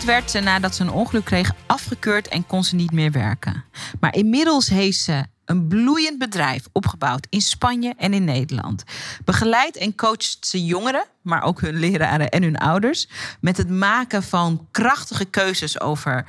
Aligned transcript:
Werd 0.00 0.30
ze 0.30 0.40
nadat 0.40 0.74
ze 0.74 0.82
een 0.82 0.90
ongeluk 0.90 1.24
kreeg 1.24 1.52
afgekeurd 1.66 2.28
en 2.28 2.46
kon 2.46 2.64
ze 2.64 2.74
niet 2.74 2.92
meer 2.92 3.12
werken. 3.12 3.64
Maar 4.00 4.14
inmiddels 4.14 4.68
heeft 4.68 4.98
ze 4.98 5.24
een 5.44 5.68
bloeiend 5.68 6.18
bedrijf 6.18 6.64
opgebouwd 6.72 7.26
in 7.30 7.40
Spanje 7.40 7.94
en 7.96 8.12
in 8.12 8.24
Nederland. 8.24 8.82
Begeleid 9.24 9.76
en 9.76 9.94
coacht 9.94 10.38
ze 10.40 10.64
jongeren, 10.64 11.04
maar 11.22 11.42
ook 11.42 11.60
hun 11.60 11.78
leraren 11.78 12.28
en 12.28 12.42
hun 12.42 12.58
ouders, 12.58 13.08
met 13.40 13.56
het 13.56 13.68
maken 13.70 14.22
van 14.22 14.68
krachtige 14.70 15.24
keuzes 15.24 15.80
over 15.80 16.24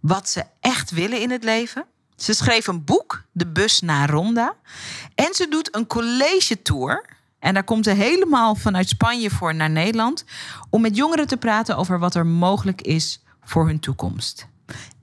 wat 0.00 0.28
ze 0.28 0.44
echt 0.60 0.90
willen 0.90 1.20
in 1.20 1.30
het 1.30 1.44
leven. 1.44 1.84
Ze 2.16 2.34
schreef 2.34 2.66
een 2.66 2.84
boek, 2.84 3.24
De 3.32 3.46
Bus 3.46 3.80
naar 3.80 4.10
Ronda. 4.10 4.54
En 5.14 5.34
ze 5.34 5.48
doet 5.48 5.74
een 5.74 5.86
college 5.86 6.62
tour. 6.62 7.15
En 7.46 7.54
daar 7.54 7.64
komt 7.64 7.84
ze 7.84 7.90
helemaal 7.90 8.54
vanuit 8.54 8.88
Spanje 8.88 9.30
voor 9.30 9.54
naar 9.54 9.70
Nederland. 9.70 10.24
Om 10.70 10.80
met 10.80 10.96
jongeren 10.96 11.26
te 11.26 11.36
praten 11.36 11.76
over 11.76 11.98
wat 11.98 12.14
er 12.14 12.26
mogelijk 12.26 12.82
is 12.82 13.22
voor 13.44 13.66
hun 13.66 13.80
toekomst. 13.80 14.46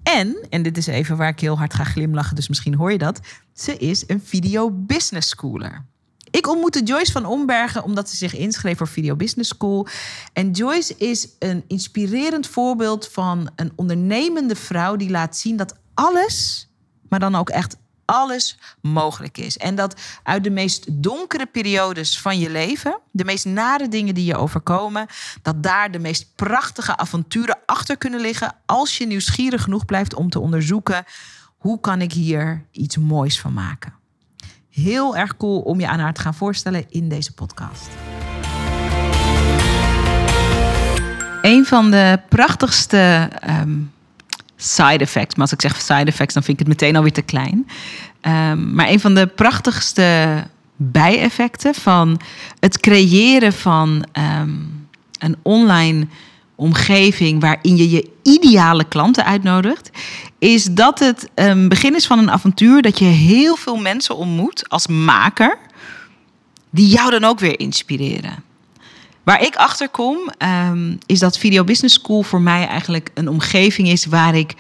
En, 0.04 0.38
en 0.50 0.64
dit 0.64 0.78
is 0.78 0.88
even 0.88 1.18
waar 1.18 1.30
ik 1.30 1.40
heel 1.40 1.58
hard 1.58 1.74
ga 1.74 1.84
glimlachen, 1.84 2.36
dus 2.36 2.48
misschien 2.48 2.76
hoor 2.76 2.92
je 2.92 2.98
dat. 2.98 3.20
Ze 3.54 3.78
is 3.78 4.04
een 4.08 4.22
video 4.24 4.72
business 4.72 5.30
schooler. 5.30 5.86
Ik 6.32 6.48
ontmoette 6.48 6.84
Joyce 6.84 7.12
van 7.12 7.26
Ombergen 7.26 7.84
omdat 7.84 8.10
ze 8.10 8.16
zich 8.16 8.36
inschreef 8.36 8.78
voor 8.78 8.88
Video 8.88 9.16
Business 9.16 9.50
School. 9.50 9.88
En 10.34 10.52
Joyce 10.52 10.96
is 10.98 11.28
een 11.40 11.64
inspirerend 11.68 12.48
voorbeeld 12.48 13.08
van 13.08 13.50
een 13.56 13.72
ondernemende 13.76 14.56
vrouw 14.56 14.96
die 14.96 15.10
laat 15.10 15.38
zien 15.38 15.58
dat 15.58 15.76
alles, 15.94 16.68
maar 17.10 17.20
dan 17.20 17.36
ook 17.36 17.50
echt 17.50 17.78
alles 18.14 18.58
mogelijk 18.82 19.38
is. 19.38 19.58
En 19.58 19.76
dat 19.76 20.02
uit 20.24 20.44
de 20.44 20.50
meest 20.50 21.04
donkere 21.04 21.46
periodes 21.46 22.20
van 22.20 22.40
je 22.40 22.50
leven, 22.50 23.00
de 23.12 23.26
meest 23.26 23.46
nare 23.46 23.88
dingen 23.88 24.14
die 24.14 24.26
je 24.26 24.38
overkomen, 24.38 25.08
dat 25.42 25.64
daar 25.64 25.92
de 25.92 26.00
meest 26.00 26.36
prachtige 26.36 26.98
avonturen 26.98 27.58
achter 27.66 27.98
kunnen 27.98 28.20
liggen 28.20 28.56
als 28.66 28.98
je 28.98 29.08
nieuwsgierig 29.08 29.64
genoeg 29.64 29.86
blijft 29.86 30.14
om 30.14 30.30
te 30.30 30.40
onderzoeken 30.40 31.04
hoe 31.58 31.80
kan 31.80 32.02
ik 32.02 32.12
hier 32.14 32.66
iets 32.72 32.98
moois 32.98 33.40
van 33.40 33.54
maken. 33.54 33.94
Heel 34.70 35.18
erg 35.18 35.38
cool 35.38 35.60
om 35.60 35.80
je 35.80 35.88
aan 35.88 36.00
haar 36.00 36.14
te 36.14 36.22
gaan 36.22 36.34
voorstellen 36.34 36.86
in 36.90 37.10
deze 37.10 37.34
podcast. 37.34 37.88
Een 41.42 41.66
van 41.66 41.92
de 41.92 42.20
prachtigste 42.30 43.30
ehm, 43.40 43.80
side 44.64 44.98
effects. 44.98 45.36
Maar 45.36 45.44
als 45.44 45.52
ik 45.52 45.62
zeg 45.62 45.82
side 45.82 46.12
effects, 46.12 46.34
dan 46.34 46.44
vind 46.44 46.60
ik 46.60 46.68
het 46.68 46.76
meteen 46.82 46.96
alweer 46.96 47.12
te 47.12 47.22
klein. 47.22 47.68
Um, 48.22 48.74
maar 48.74 48.90
een 48.90 49.00
van 49.00 49.16
de 49.16 49.28
prachtigste 49.28 50.44
bijeffecten 50.76 51.76
van 51.76 52.20
het 52.60 52.80
creëren 52.80 53.54
van 53.54 54.06
um, 54.42 54.88
een 55.20 55.36
online 55.42 56.08
omgeving 56.56 57.42
waarin 57.42 57.78
je 57.78 57.90
je 57.90 58.10
ideale 58.24 58.84
klanten 58.84 59.26
uitnodigt, 59.26 59.90
is 60.40 60.66
dat 60.66 61.00
het 61.00 61.30
een 61.36 61.70
begin 61.70 61.96
is 61.96 62.06
van 62.06 62.20
een 62.20 62.32
avontuur 62.32 62.82
dat 62.82 63.00
je 63.00 63.06
heel 63.06 63.56
veel 63.56 63.78
mensen 63.78 64.16
ontmoet 64.16 64.70
als 64.70 64.88
maker, 64.88 65.58
die 66.70 66.88
jou 66.88 67.12
dan 67.12 67.24
ook 67.24 67.40
weer 67.40 67.60
inspireren. 67.60 68.44
Waar 69.24 69.42
ik 69.42 69.56
achter 69.56 69.90
kom, 69.90 70.18
um, 70.70 70.98
is 71.06 71.20
dat 71.20 71.38
Video 71.38 71.64
Business 71.64 71.96
School 71.96 72.24
voor 72.24 72.42
mij 72.42 72.68
eigenlijk 72.68 73.10
een 73.14 73.30
omgeving 73.30 73.88
is 73.88 74.06
waar 74.06 74.36
ik 74.36 74.54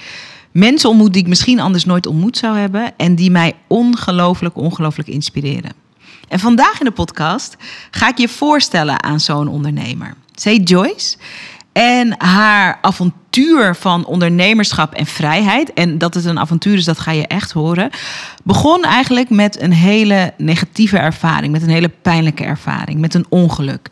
mensen 0.51 0.89
ontmoet 0.89 1.13
die 1.13 1.21
ik 1.21 1.27
misschien 1.27 1.59
anders 1.59 1.85
nooit 1.85 2.05
ontmoet 2.05 2.37
zou 2.37 2.57
hebben 2.57 2.93
en 2.97 3.15
die 3.15 3.31
mij 3.31 3.53
ongelooflijk, 3.67 4.55
ongelooflijk 4.55 5.09
inspireren. 5.09 5.71
En 6.27 6.39
vandaag 6.39 6.79
in 6.79 6.85
de 6.85 6.91
podcast 6.91 7.55
ga 7.91 8.07
ik 8.07 8.17
je 8.17 8.27
voorstellen 8.29 9.03
aan 9.03 9.19
zo'n 9.19 9.47
ondernemer. 9.47 10.13
Zij 10.35 10.57
Joyce. 10.57 11.17
En 11.71 12.15
haar 12.17 12.77
avontuur 12.81 13.75
van 13.75 14.05
ondernemerschap 14.05 14.93
en 14.93 15.05
vrijheid, 15.05 15.73
en 15.73 15.97
dat 15.97 16.13
het 16.13 16.25
een 16.25 16.39
avontuur 16.39 16.77
is, 16.77 16.85
dat 16.85 16.99
ga 16.99 17.11
je 17.11 17.27
echt 17.27 17.51
horen, 17.51 17.89
begon 18.43 18.83
eigenlijk 18.83 19.29
met 19.29 19.61
een 19.61 19.73
hele 19.73 20.33
negatieve 20.37 20.97
ervaring, 20.97 21.51
met 21.51 21.61
een 21.61 21.69
hele 21.69 21.91
pijnlijke 22.01 22.43
ervaring, 22.43 22.99
met 22.99 23.13
een 23.13 23.25
ongeluk. 23.29 23.89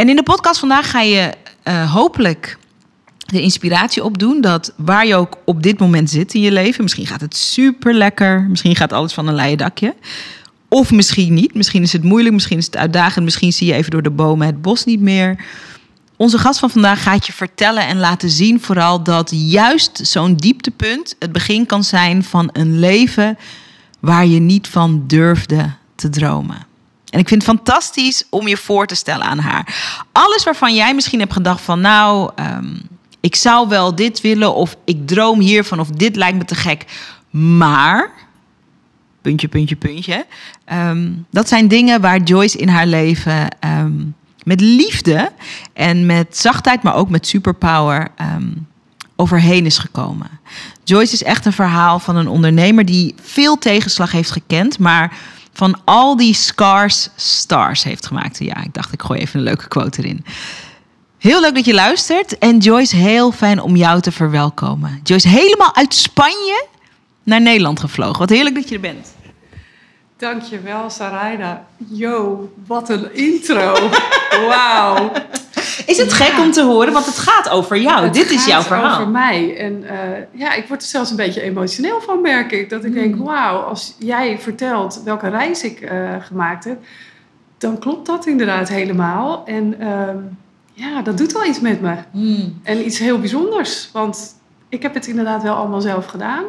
En 0.00 0.08
in 0.08 0.16
de 0.16 0.22
podcast 0.22 0.60
vandaag 0.60 0.90
ga 0.90 1.00
je 1.00 1.32
uh, 1.64 1.92
hopelijk 1.92 2.58
de 3.18 3.40
inspiratie 3.40 4.04
opdoen 4.04 4.40
dat 4.40 4.72
waar 4.76 5.06
je 5.06 5.14
ook 5.14 5.36
op 5.44 5.62
dit 5.62 5.78
moment 5.78 6.10
zit 6.10 6.34
in 6.34 6.40
je 6.40 6.52
leven, 6.52 6.82
misschien 6.82 7.06
gaat 7.06 7.20
het 7.20 7.36
super 7.36 7.94
lekker, 7.94 8.46
misschien 8.48 8.76
gaat 8.76 8.92
alles 8.92 9.12
van 9.12 9.26
een 9.26 9.34
leien 9.34 9.58
dakje. 9.58 9.94
Of 10.68 10.90
misschien 10.90 11.34
niet. 11.34 11.54
Misschien 11.54 11.82
is 11.82 11.92
het 11.92 12.02
moeilijk, 12.02 12.34
misschien 12.34 12.58
is 12.58 12.66
het 12.66 12.76
uitdagend, 12.76 13.24
misschien 13.24 13.52
zie 13.52 13.66
je 13.66 13.72
even 13.72 13.90
door 13.90 14.02
de 14.02 14.10
bomen 14.10 14.46
het 14.46 14.62
bos 14.62 14.84
niet 14.84 15.00
meer. 15.00 15.44
Onze 16.16 16.38
gast 16.38 16.58
van 16.58 16.70
vandaag 16.70 17.02
gaat 17.02 17.26
je 17.26 17.32
vertellen 17.32 17.86
en 17.86 17.98
laten 17.98 18.30
zien 18.30 18.60
vooral 18.60 19.02
dat 19.02 19.30
juist 19.34 20.00
zo'n 20.02 20.34
dieptepunt 20.34 21.16
het 21.18 21.32
begin 21.32 21.66
kan 21.66 21.84
zijn 21.84 22.24
van 22.24 22.48
een 22.52 22.78
leven 22.78 23.38
waar 23.98 24.26
je 24.26 24.40
niet 24.40 24.68
van 24.68 25.04
durfde 25.06 25.72
te 25.94 26.08
dromen. 26.08 26.68
En 27.10 27.18
ik 27.18 27.28
vind 27.28 27.46
het 27.46 27.56
fantastisch 27.56 28.24
om 28.30 28.48
je 28.48 28.56
voor 28.56 28.86
te 28.86 28.94
stellen 28.94 29.26
aan 29.26 29.38
haar. 29.38 29.74
Alles 30.12 30.44
waarvan 30.44 30.74
jij 30.74 30.94
misschien 30.94 31.20
hebt 31.20 31.32
gedacht 31.32 31.60
van 31.60 31.80
nou, 31.80 32.30
um, 32.40 32.82
ik 33.20 33.36
zou 33.36 33.68
wel 33.68 33.94
dit 33.94 34.20
willen 34.20 34.54
of 34.54 34.76
ik 34.84 35.06
droom 35.06 35.40
hiervan 35.40 35.80
of 35.80 35.88
dit 35.88 36.16
lijkt 36.16 36.38
me 36.38 36.44
te 36.44 36.54
gek. 36.54 36.84
Maar, 37.30 38.10
puntje, 39.22 39.48
puntje, 39.48 39.76
puntje. 39.76 40.26
Um, 40.72 41.26
dat 41.30 41.48
zijn 41.48 41.68
dingen 41.68 42.00
waar 42.00 42.22
Joyce 42.22 42.58
in 42.58 42.68
haar 42.68 42.86
leven 42.86 43.48
um, 43.64 44.14
met 44.42 44.60
liefde 44.60 45.32
en 45.72 46.06
met 46.06 46.36
zachtheid, 46.36 46.82
maar 46.82 46.94
ook 46.94 47.08
met 47.08 47.26
superpower 47.26 48.08
overheen 49.16 49.66
is 49.66 49.78
gekomen. 49.78 50.28
Joyce 50.84 51.12
is 51.12 51.22
echt 51.22 51.46
een 51.46 51.52
verhaal 51.52 51.98
van 51.98 52.16
een 52.16 52.28
ondernemer 52.28 52.84
die 52.84 53.14
veel 53.22 53.58
tegenslag 53.58 54.12
heeft 54.12 54.30
gekend, 54.30 54.78
maar 54.78 55.16
van 55.60 55.80
al 55.84 56.16
die 56.16 56.34
scars 56.34 57.08
stars 57.16 57.82
heeft 57.82 58.06
gemaakt. 58.06 58.38
Ja, 58.38 58.62
ik 58.62 58.74
dacht 58.74 58.92
ik 58.92 59.02
gooi 59.02 59.20
even 59.20 59.38
een 59.38 59.44
leuke 59.44 59.68
quote 59.68 60.02
erin. 60.02 60.24
Heel 61.18 61.40
leuk 61.40 61.54
dat 61.54 61.64
je 61.64 61.74
luistert. 61.74 62.38
En 62.38 62.58
Joyce, 62.58 62.96
heel 62.96 63.32
fijn 63.32 63.60
om 63.60 63.76
jou 63.76 64.00
te 64.00 64.12
verwelkomen. 64.12 65.00
Joyce, 65.02 65.28
helemaal 65.28 65.74
uit 65.74 65.94
Spanje 65.94 66.66
naar 67.22 67.40
Nederland 67.40 67.80
gevlogen. 67.80 68.18
Wat 68.18 68.28
heerlijk 68.28 68.54
dat 68.54 68.68
je 68.68 68.74
er 68.74 68.80
bent. 68.80 69.14
Dankjewel, 70.16 70.90
Sarayda. 70.90 71.66
Yo, 71.88 72.52
wat 72.66 72.88
een 72.88 73.14
intro. 73.14 73.90
Wauw. 74.48 75.12
Is 75.90 75.98
het 75.98 76.12
gek 76.12 76.38
om 76.38 76.50
te 76.50 76.62
horen? 76.62 76.92
Want 76.92 77.06
het 77.06 77.18
gaat 77.18 77.48
over 77.48 77.76
jou. 77.78 78.04
Het 78.04 78.14
Dit 78.14 78.30
is 78.30 78.46
jouw 78.46 78.62
verhaal. 78.62 78.92
over 78.92 79.08
mij. 79.08 79.56
En 79.56 79.82
uh, 79.82 79.90
ja, 80.40 80.52
ik 80.52 80.68
word 80.68 80.82
er 80.82 80.88
zelfs 80.88 81.10
een 81.10 81.16
beetje 81.16 81.40
emotioneel 81.42 82.00
van, 82.00 82.20
merk 82.20 82.52
ik. 82.52 82.70
Dat 82.70 82.84
ik 82.84 82.94
denk, 82.94 83.14
Hmm. 83.14 83.24
wauw, 83.24 83.58
als 83.58 83.94
jij 83.98 84.38
vertelt 84.38 85.00
welke 85.04 85.28
reis 85.28 85.62
ik 85.62 85.80
uh, 85.80 86.14
gemaakt 86.20 86.64
heb... 86.64 86.78
dan 87.58 87.78
klopt 87.78 88.06
dat 88.06 88.26
inderdaad 88.26 88.68
helemaal. 88.68 89.42
En 89.46 89.74
uh, 89.80 90.08
ja, 90.72 91.02
dat 91.02 91.18
doet 91.18 91.32
wel 91.32 91.44
iets 91.44 91.60
met 91.60 91.80
me. 91.80 91.94
Hmm. 92.10 92.60
En 92.62 92.84
iets 92.86 92.98
heel 92.98 93.18
bijzonders. 93.18 93.90
Want 93.92 94.34
ik 94.68 94.82
heb 94.82 94.94
het 94.94 95.06
inderdaad 95.06 95.42
wel 95.42 95.54
allemaal 95.54 95.80
zelf 95.80 96.06
gedaan. 96.06 96.44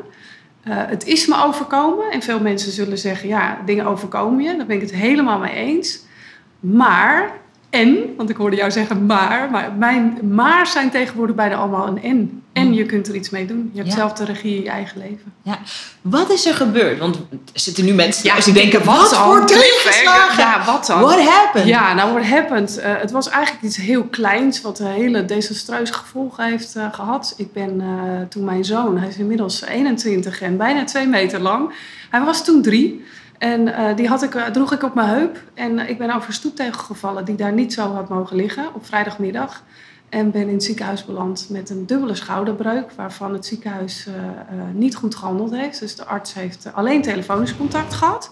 Uh, 0.68 0.74
het 0.78 1.06
is 1.06 1.27
me 1.27 1.44
overkomen. 1.45 2.12
En 2.12 2.21
veel 2.21 2.39
mensen 2.39 2.71
zullen 2.71 2.98
zeggen, 2.98 3.27
ja, 3.27 3.57
dingen 3.65 3.86
overkomen 3.86 4.44
je. 4.44 4.57
Daar 4.57 4.65
ben 4.65 4.75
ik 4.75 4.81
het 4.81 4.94
helemaal 4.94 5.39
mee 5.39 5.54
eens. 5.54 6.00
Maar, 6.60 7.31
en, 7.71 7.97
want 8.18 8.29
ik 8.29 8.35
hoorde 8.35 8.56
jou 8.56 8.71
zeggen 8.71 9.06
maar. 9.06 9.47
Maar 9.51 9.71
mijn 9.77 10.19
maar 10.31 10.68
zijn 10.68 10.89
tegenwoordig 10.89 11.35
bijna 11.35 11.56
allemaal 11.56 11.88
een 11.88 12.03
en. 12.03 12.44
En 12.53 12.73
je 12.73 12.85
kunt 12.85 13.07
er 13.07 13.15
iets 13.15 13.29
mee 13.29 13.45
doen. 13.45 13.69
Je 13.73 13.77
hebt 13.79 13.91
Ja. 13.91 13.97
zelf 13.97 14.13
de 14.13 14.25
regie 14.25 14.56
in 14.56 14.63
je 14.63 14.69
eigen 14.69 14.97
leven. 14.97 15.33
Ja. 15.41 15.59
Wat 16.01 16.29
is 16.29 16.45
er 16.45 16.53
gebeurd? 16.53 17.00
Want 17.00 17.15
er 17.15 17.21
zitten 17.53 17.85
nu 17.85 17.94
mensen 17.94 18.25
Ja, 18.25 18.39
die 18.39 18.53
denken, 18.53 18.83
wat 18.85 18.95
wat 18.95 19.15
voor 19.18 19.45
tegenslagen? 19.45 20.44
Ja, 20.44 20.65
wat 20.65 20.85
dan? 20.85 21.01
What 21.01 21.19
happened? 21.27 21.68
Ja, 21.68 21.94
nou, 21.94 22.12
what 22.13 22.25
happened? 22.25 22.77
Uh, 22.79 22.83
het 22.97 23.12
was 23.12 23.29
eigenlijk 23.29 23.63
iets 23.63 23.77
heel 23.77 24.03
kleins, 24.03 24.62
wat 24.62 24.79
een 24.79 24.85
hele 24.85 25.25
desastreuze 25.25 25.94
gevolgen 25.94 26.45
heeft 26.45 26.75
uh, 26.77 26.94
gehad. 26.94 27.33
Ik 27.38 27.53
ben 27.53 27.81
uh, 27.81 27.88
toen 28.29 28.44
mijn 28.44 28.65
zoon, 28.65 28.97
hij 28.97 29.07
is 29.07 29.17
inmiddels 29.17 29.62
21 29.65 30.41
en 30.41 30.57
bijna 30.57 30.83
twee 30.83 31.07
meter 31.07 31.39
lang. 31.39 31.74
Hij 32.09 32.21
was 32.21 32.45
toen 32.45 32.62
drie. 32.62 33.06
En 33.41 33.67
uh, 33.67 33.95
die 33.95 34.07
had 34.07 34.23
ik, 34.23 34.35
uh, 34.35 34.45
droeg 34.45 34.73
ik 34.73 34.83
op 34.83 34.93
mijn 34.93 35.07
heup. 35.07 35.43
En 35.53 35.89
ik 35.89 35.97
ben 35.97 36.15
over 36.15 36.27
een 36.27 36.33
stoeptegel 36.33 36.83
gevallen 36.83 37.25
die 37.25 37.35
daar 37.35 37.53
niet 37.53 37.73
zo 37.73 37.93
had 37.93 38.09
mogen 38.09 38.35
liggen 38.35 38.73
op 38.73 38.85
vrijdagmiddag. 38.85 39.63
En 40.09 40.31
ben 40.31 40.47
in 40.47 40.53
het 40.53 40.63
ziekenhuis 40.63 41.05
beland 41.05 41.47
met 41.49 41.69
een 41.69 41.85
dubbele 41.85 42.15
schouderbreuk, 42.15 42.91
waarvan 42.95 43.33
het 43.33 43.45
ziekenhuis 43.45 44.07
niet 44.73 44.95
goed 44.95 45.15
gehandeld 45.15 45.51
heeft. 45.51 45.79
Dus 45.79 45.95
de 45.95 46.05
arts 46.05 46.33
heeft 46.33 46.69
alleen 46.73 47.01
telefonisch 47.01 47.57
contact 47.57 47.93
gehad. 47.93 48.31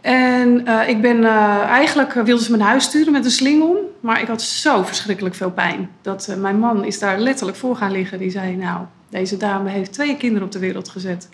En 0.00 0.66
ik 0.86 1.00
ben 1.00 1.24
eigenlijk 1.64 2.12
wilde 2.12 2.42
ze 2.42 2.50
mijn 2.50 2.62
huis 2.62 2.84
sturen 2.84 3.12
met 3.12 3.24
een 3.24 3.30
sling 3.30 3.62
om, 3.62 3.76
maar 4.00 4.20
ik 4.20 4.28
had 4.28 4.42
zo 4.42 4.82
verschrikkelijk 4.82 5.34
veel 5.34 5.50
pijn. 5.50 5.90
Dat 6.02 6.34
mijn 6.38 6.58
man 6.58 6.84
is 6.84 6.98
daar 6.98 7.18
letterlijk 7.18 7.58
voor 7.58 7.76
gaan 7.76 7.92
liggen. 7.92 8.18
Die 8.18 8.30
zei: 8.30 8.56
Nou, 8.56 8.80
deze 9.08 9.36
dame 9.36 9.70
heeft 9.70 9.92
twee 9.92 10.16
kinderen 10.16 10.46
op 10.46 10.52
de 10.52 10.58
wereld 10.58 10.88
gezet. 10.88 11.28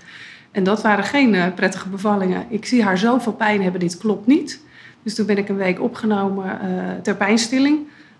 En 0.50 0.64
dat 0.64 0.82
waren 0.82 1.05
geen 1.05 1.55
prettige 1.55 1.88
bevallingen. 1.88 2.47
Ik 2.49 2.67
zie 2.67 2.82
haar 2.82 2.99
zoveel 2.99 3.32
pijn 3.32 3.62
hebben, 3.62 3.81
dit 3.81 3.99
klopt 3.99 4.26
niet. 4.26 4.61
Dus 5.02 5.14
toen 5.14 5.26
ben 5.26 5.38
ik 5.38 5.49
een 5.49 5.56
week 5.56 5.81
opgenomen 5.81 6.58
ter 7.02 7.17
pijnstilling. 7.17 7.79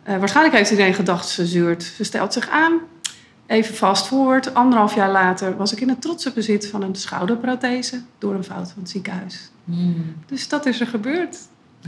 Uh, 0.09 0.19
waarschijnlijk 0.19 0.57
heeft 0.57 0.71
iedereen 0.71 0.95
gedacht, 0.95 1.29
ze 1.29 1.47
zuurt. 1.47 1.83
Ze 1.83 2.05
stelt 2.05 2.33
zich 2.33 2.49
aan. 2.49 2.79
Even 3.47 3.75
vast 3.75 4.07
voort. 4.07 4.55
Anderhalf 4.55 4.95
jaar 4.95 5.11
later 5.11 5.57
was 5.57 5.73
ik 5.73 5.81
in 5.81 5.89
het 5.89 6.01
trotse 6.01 6.33
bezit 6.33 6.67
van 6.67 6.83
een 6.83 6.95
schouderprothese 6.95 8.03
door 8.19 8.35
een 8.35 8.45
fout 8.45 8.71
van 8.71 8.83
het 8.83 8.91
ziekenhuis. 8.91 9.51
Hmm. 9.65 10.15
Dus 10.27 10.49
dat 10.49 10.67
is 10.67 10.81
er 10.81 10.87
gebeurd. 10.87 11.37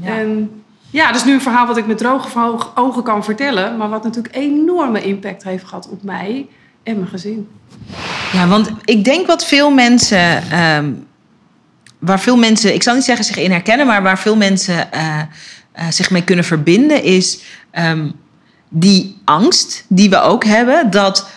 Ja. 0.01 0.19
En 0.19 0.63
ja, 0.91 1.07
dat 1.07 1.17
is 1.17 1.25
nu 1.25 1.33
een 1.33 1.41
verhaal 1.41 1.67
wat 1.67 1.77
ik 1.77 1.87
met 1.87 1.99
droge 1.99 2.59
ogen 2.75 3.03
kan 3.03 3.25
vertellen, 3.25 3.77
maar 3.77 3.89
wat 3.89 4.03
natuurlijk 4.03 4.35
enorme 4.35 5.03
impact 5.03 5.43
heeft 5.43 5.65
gehad 5.65 5.89
op 5.89 6.03
mij 6.03 6.49
en 6.83 6.97
mijn 6.97 7.09
gezin. 7.09 7.49
Ja, 8.33 8.49
want 8.49 8.71
ik 8.85 9.05
denk 9.05 9.27
wat 9.27 9.47
veel 9.47 9.71
mensen, 9.71 10.59
um, 10.63 11.07
waar 11.99 12.21
veel 12.21 12.37
mensen, 12.37 12.75
ik 12.75 12.83
zal 12.83 12.95
niet 12.95 13.05
zeggen 13.05 13.25
zich 13.25 13.37
in 13.37 13.51
herkennen, 13.51 13.87
maar 13.87 14.03
waar 14.03 14.19
veel 14.19 14.37
mensen 14.37 14.89
uh, 14.95 15.21
uh, 15.79 15.85
zich 15.91 16.11
mee 16.11 16.25
kunnen 16.25 16.45
verbinden, 16.45 17.03
is 17.03 17.39
um, 17.79 18.13
die 18.69 19.21
angst 19.25 19.85
die 19.89 20.11
we 20.11 20.21
ook 20.21 20.45
hebben 20.45 20.91
dat 20.91 21.29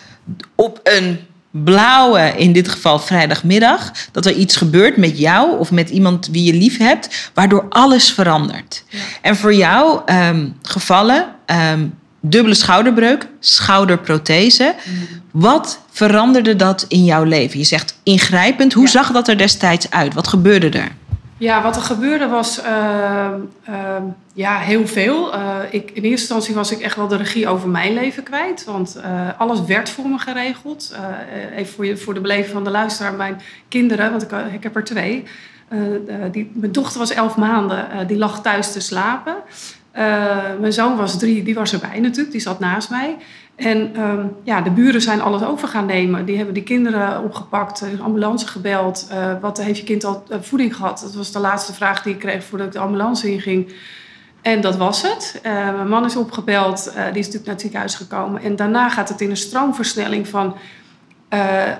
op 0.54 0.80
een 0.82 1.18
blauwe, 1.50 2.32
in 2.36 2.52
dit 2.52 2.68
geval 2.68 2.98
vrijdagmiddag, 2.98 3.92
dat 4.12 4.26
er 4.26 4.32
iets 4.32 4.56
gebeurt 4.56 4.96
met 4.96 5.18
jou 5.18 5.58
of 5.58 5.70
met 5.70 5.90
iemand 5.90 6.28
wie 6.32 6.44
je 6.44 6.54
lief 6.54 6.78
hebt, 6.78 7.30
waardoor 7.34 7.66
alles 7.68 8.10
verandert. 8.10 8.84
Ja. 8.88 8.98
En 9.22 9.36
voor 9.36 9.54
jou 9.54 10.00
um, 10.12 10.56
gevallen, 10.62 11.26
um, 11.72 11.94
dubbele 12.30 12.54
schouderbreuk, 12.54 13.28
schouderprothese. 13.40 14.74
Mm. 14.84 15.06
Wat 15.30 15.80
veranderde 15.90 16.56
dat 16.56 16.84
in 16.88 17.04
jouw 17.04 17.24
leven? 17.24 17.58
Je 17.58 17.64
zegt 17.64 17.98
ingrijpend. 18.02 18.72
Hoe 18.72 18.84
ja. 18.84 18.90
zag 18.90 19.12
dat 19.12 19.28
er 19.28 19.38
destijds 19.38 19.90
uit? 19.90 20.14
Wat 20.14 20.28
gebeurde 20.28 20.68
er? 20.68 20.92
Ja, 21.38 21.62
wat 21.62 21.76
er 21.76 21.82
gebeurde 21.82 22.28
was 22.28 22.60
uh, 22.62 23.26
uh, 23.68 23.96
ja, 24.32 24.58
heel 24.58 24.86
veel. 24.86 25.34
Uh, 25.34 25.56
ik, 25.70 25.90
in 25.90 26.02
eerste 26.02 26.10
instantie 26.10 26.54
was 26.54 26.70
ik 26.70 26.80
echt 26.80 26.96
wel 26.96 27.08
de 27.08 27.16
regie 27.16 27.48
over 27.48 27.68
mijn 27.68 27.94
leven 27.94 28.22
kwijt. 28.22 28.64
Want 28.64 29.00
alles 29.38 29.64
werd 29.64 29.90
voor 29.90 30.08
me 30.08 30.18
geregeld. 30.18 30.96
even 31.56 31.72
voor, 31.72 31.86
je, 31.86 31.96
voor 31.96 32.14
de 32.14 32.20
beleving 32.20 32.52
van 32.52 32.64
de 32.64 32.70
luisteraar. 32.70 33.14
Mijn 33.14 33.40
kinderen, 33.68 34.10
want 34.10 34.22
ik, 34.22 34.30
ik 34.52 34.62
heb 34.62 34.76
er 34.76 34.84
twee. 34.84 35.24
die, 36.32 36.50
mijn 36.54 36.72
dochter 36.72 36.98
was 36.98 37.10
elf 37.10 37.36
maanden. 37.36 38.06
die 38.06 38.18
lag 38.18 38.42
thuis 38.42 38.72
te 38.72 38.80
slapen. 38.80 39.34
Mijn 40.60 40.72
zoon 40.72 40.96
was 40.96 41.18
drie. 41.18 41.42
Die 41.42 41.54
was 41.54 41.72
erbij 41.72 42.00
natuurlijk. 42.00 42.32
Die 42.32 42.40
zat 42.40 42.58
naast 42.58 42.90
mij. 42.90 43.16
En 43.56 44.00
um, 44.00 44.36
ja, 44.42 44.60
de 44.60 44.70
buren 44.70 45.00
zijn 45.00 45.20
alles 45.20 45.42
over 45.42 45.68
gaan 45.68 45.86
nemen. 45.86 46.24
Die 46.24 46.36
hebben 46.36 46.54
die 46.54 46.62
kinderen 46.62 47.22
opgepakt, 47.22 47.80
de 47.80 48.02
ambulance 48.02 48.46
gebeld. 48.46 49.08
Uh, 49.12 49.32
wat 49.40 49.62
heeft 49.62 49.78
je 49.78 49.84
kind 49.84 50.04
al 50.04 50.24
uh, 50.28 50.36
voeding 50.40 50.76
gehad? 50.76 51.00
Dat 51.00 51.14
was 51.14 51.32
de 51.32 51.38
laatste 51.38 51.72
vraag 51.72 52.02
die 52.02 52.12
ik 52.12 52.18
kreeg 52.18 52.44
voordat 52.44 52.66
ik 52.66 52.72
de 52.72 52.78
ambulance 52.78 53.32
inging. 53.32 53.72
En 54.42 54.60
dat 54.60 54.76
was 54.76 55.02
het. 55.02 55.40
Mijn 55.42 55.88
man 55.88 56.04
is 56.04 56.16
opgebeld, 56.16 56.84
die 56.94 57.02
is 57.02 57.26
natuurlijk 57.26 57.44
naar 57.44 57.52
het 57.52 57.60
ziekenhuis 57.60 57.94
gekomen. 57.94 58.42
En 58.42 58.56
daarna 58.56 58.88
gaat 58.88 59.08
het 59.08 59.20
in 59.20 59.30
een 59.30 59.36
stroomversnelling 59.36 60.28
van... 60.28 60.56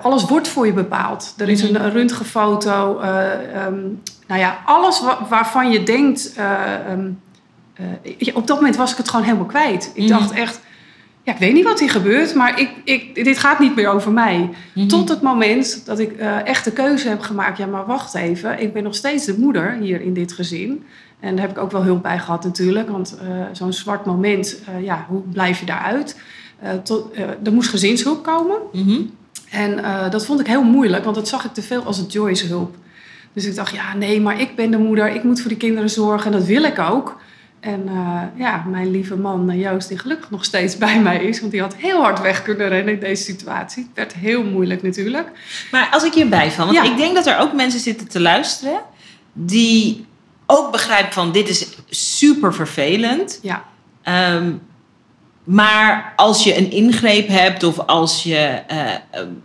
alles 0.03 0.25
wordt 0.25 0.49
voor 0.49 0.67
je 0.67 0.73
bepaald. 0.73 1.35
Er 1.37 1.49
is 1.49 1.63
een, 1.63 1.85
een 1.85 1.91
röntgenfoto. 1.91 3.01
Um, 3.01 4.03
nou 4.27 4.41
ja, 4.41 4.59
alles 4.65 5.01
wa 5.01 5.19
waarvan 5.29 5.71
je 5.71 5.83
denkt... 5.83 6.35
Um, 6.91 7.21
op 8.35 8.47
dat 8.47 8.57
moment 8.57 8.77
was 8.77 8.91
ik 8.91 8.97
het 8.97 9.09
gewoon 9.09 9.25
helemaal 9.25 9.47
kwijt. 9.47 9.91
Ik 9.95 10.03
mm. 10.03 10.09
dacht 10.09 10.31
echt 10.31 10.61
ja, 11.27 11.33
ik 11.33 11.39
weet 11.39 11.53
niet 11.53 11.65
wat 11.65 11.81
hier 11.81 11.91
gebeurt, 11.91 12.35
maar 12.35 12.61
ik, 12.61 12.71
ik, 12.85 13.15
dit 13.25 13.39
gaat 13.39 13.59
niet 13.59 13.77
meer 13.77 13.89
over 13.89 14.13
mij. 14.13 14.51
Mhm. 14.75 14.87
Tot 14.87 15.09
het 15.09 15.23
moment 15.23 15.87
dat 15.87 15.99
ik 15.99 16.21
uh, 16.21 16.47
echt 16.47 16.65
de 16.65 16.73
keuze 16.73 17.09
heb 17.09 17.21
gemaakt. 17.21 17.59
Ja, 17.59 17.67
maar 17.67 17.87
wacht 17.87 18.15
even. 18.15 18.61
Ik 18.61 18.73
ben 18.73 18.83
nog 18.83 18.95
steeds 18.95 19.25
de 19.25 19.39
moeder 19.39 19.77
hier 19.81 20.01
in 20.01 20.15
dit 20.15 20.33
gezin. 20.33 20.85
En 21.21 21.37
daar 21.37 21.47
heb 21.47 21.57
ik 21.57 21.63
ook 21.63 21.71
wel 21.71 21.83
hulp 21.83 22.03
bij 22.03 22.19
gehad 22.19 22.45
natuurlijk. 22.45 22.89
Want 22.89 23.19
uh, 23.23 23.29
zo'n 23.53 23.73
zwart 23.73 24.05
moment, 24.05 24.61
ja, 24.83 25.07
hoe 25.09 25.21
blijf 25.33 25.61
je 25.61 25.67
daaruit? 25.67 26.21
tot, 26.83 27.17
er 27.45 27.53
moest 27.53 27.69
gezinshulp 27.69 28.23
komen. 28.23 28.57
Mhm. 28.73 29.01
En 29.51 29.81
dat 30.11 30.27
vond 30.27 30.41
ik 30.41 30.47
heel 30.47 30.63
moeilijk, 30.63 31.05
want 31.05 31.17
dat 31.17 31.29
zag 31.29 31.45
ik 31.45 31.53
te 31.53 31.63
veel 31.63 31.83
als 31.83 31.97
het 31.97 32.13
Joyce 32.13 32.47
hulp. 32.47 32.75
Dus 33.33 33.45
ik 33.45 33.55
dacht, 33.55 33.75
ja, 33.75 33.95
nee, 33.95 34.21
maar 34.21 34.41
ik 34.41 34.57
ben 34.57 34.71
de 34.71 34.79
moeder. 34.79 35.15
Ik 35.15 35.25
moet 35.25 35.41
voor 35.41 35.51
de 35.51 35.57
kinderen 35.57 35.91
zorgen. 35.91 36.33
En 36.33 36.39
dat 36.39 36.47
wil 36.47 36.63
ik 36.63 36.79
ook. 36.79 37.19
En 37.67 37.89
uh, 37.89 38.23
ja, 38.37 38.65
mijn 38.69 38.91
lieve 38.91 39.17
man 39.17 39.51
eh, 39.51 39.61
Joost, 39.61 39.89
die 39.89 39.99
gelukkig 39.99 40.31
nog 40.31 40.45
steeds 40.45 40.77
bij 40.87 41.01
mij 41.01 41.25
is, 41.25 41.41
want 41.41 41.53
die 41.53 41.61
had 41.61 41.75
heel 41.77 42.01
hard 42.01 42.21
weg 42.21 42.43
kunnen 42.43 42.69
rennen 42.69 42.95
in 42.95 43.01
deze 43.01 43.23
situatie. 43.23 43.83
Het 43.83 43.95
werd 43.95 44.15
heel 44.15 44.45
moeilijk 44.45 44.83
natuurlijk. 44.83 45.29
Maar 45.71 45.89
als 45.93 46.05
ik 46.05 46.15
hierbij 46.15 46.51
val, 46.51 46.65
want 46.65 46.77
ja. 46.77 46.85
ik 46.85 46.97
denk 46.97 47.15
dat 47.15 47.27
er 47.27 47.39
ook 47.39 47.53
mensen 47.53 47.81
zitten 47.81 48.09
te 48.09 48.21
luisteren 48.21 48.81
die 49.33 50.07
ook 50.47 50.73
begrijpen 50.73 51.13
van 51.13 51.33
dit 51.33 51.49
is 51.49 51.69
super 51.89 52.55
vervelend. 52.55 53.41
Ja. 53.43 53.65
Um, 54.35 54.61
maar 55.45 56.13
als 56.17 56.45
je 56.45 56.57
een 56.57 56.71
ingreep 56.71 57.29
hebt 57.29 57.63
of 57.63 57.79
als 57.79 58.23
je 58.23 58.63
uh, 58.73 58.93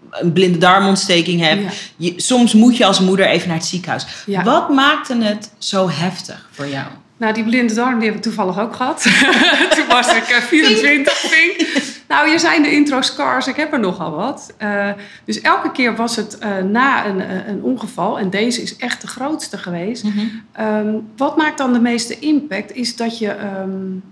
een 0.10 0.34
blinde 0.34 0.58
darmontsteking 0.58 1.42
hebt, 1.42 1.62
ja. 1.62 1.70
je, 1.96 2.14
soms 2.22 2.54
moet 2.54 2.78
je 2.78 2.86
als 2.86 3.00
moeder 3.00 3.26
even 3.26 3.48
naar 3.48 3.58
het 3.58 3.66
ziekenhuis. 3.66 4.06
Ja. 4.26 4.44
Wat 4.44 4.70
maakte 4.70 5.16
het 5.16 5.52
zo 5.58 5.90
heftig 5.90 6.50
voor 6.52 6.68
jou? 6.68 6.88
Nou, 7.22 7.34
die 7.34 7.44
blinde 7.44 7.74
darm 7.74 8.00
die 8.00 8.08
heb 8.08 8.18
ik 8.18 8.24
toevallig 8.24 8.60
ook 8.60 8.76
gehad. 8.76 9.02
Toen 9.76 9.88
was 9.88 10.16
ik 10.16 10.24
24, 10.24 11.30
Pink. 11.30 11.68
Nou, 12.08 12.30
je 12.30 12.40
zijn 12.40 12.62
de 12.62 12.72
intro 12.72 13.02
scars, 13.02 13.48
ik 13.48 13.56
heb 13.56 13.74
er 13.74 13.80
nogal 13.80 14.12
wat. 14.12 14.54
Uh, 14.62 14.90
dus 15.26 15.42
elke 15.42 15.72
keer 15.72 15.96
was 15.96 16.16
het 16.16 16.38
uh, 16.44 16.58
na 16.58 17.06
een, 17.06 17.50
een, 17.50 17.64
ongeval, 17.64 18.20
en 18.20 18.30
deze 18.30 18.62
is 18.62 18.76
echt 18.76 19.02
de 19.02 19.08
grootste 19.08 19.58
geweest. 19.58 20.04
Mm 20.04 20.12
-hmm. 20.12 20.66
um, 20.66 21.08
wat 21.18 21.38
maakt 21.38 21.58
dan 21.58 21.74
de 21.74 21.80
meeste 21.80 22.20
impact, 22.20 22.76
is 22.76 22.96
dat 22.96 23.18
je, 23.18 23.36
um, 23.62 24.04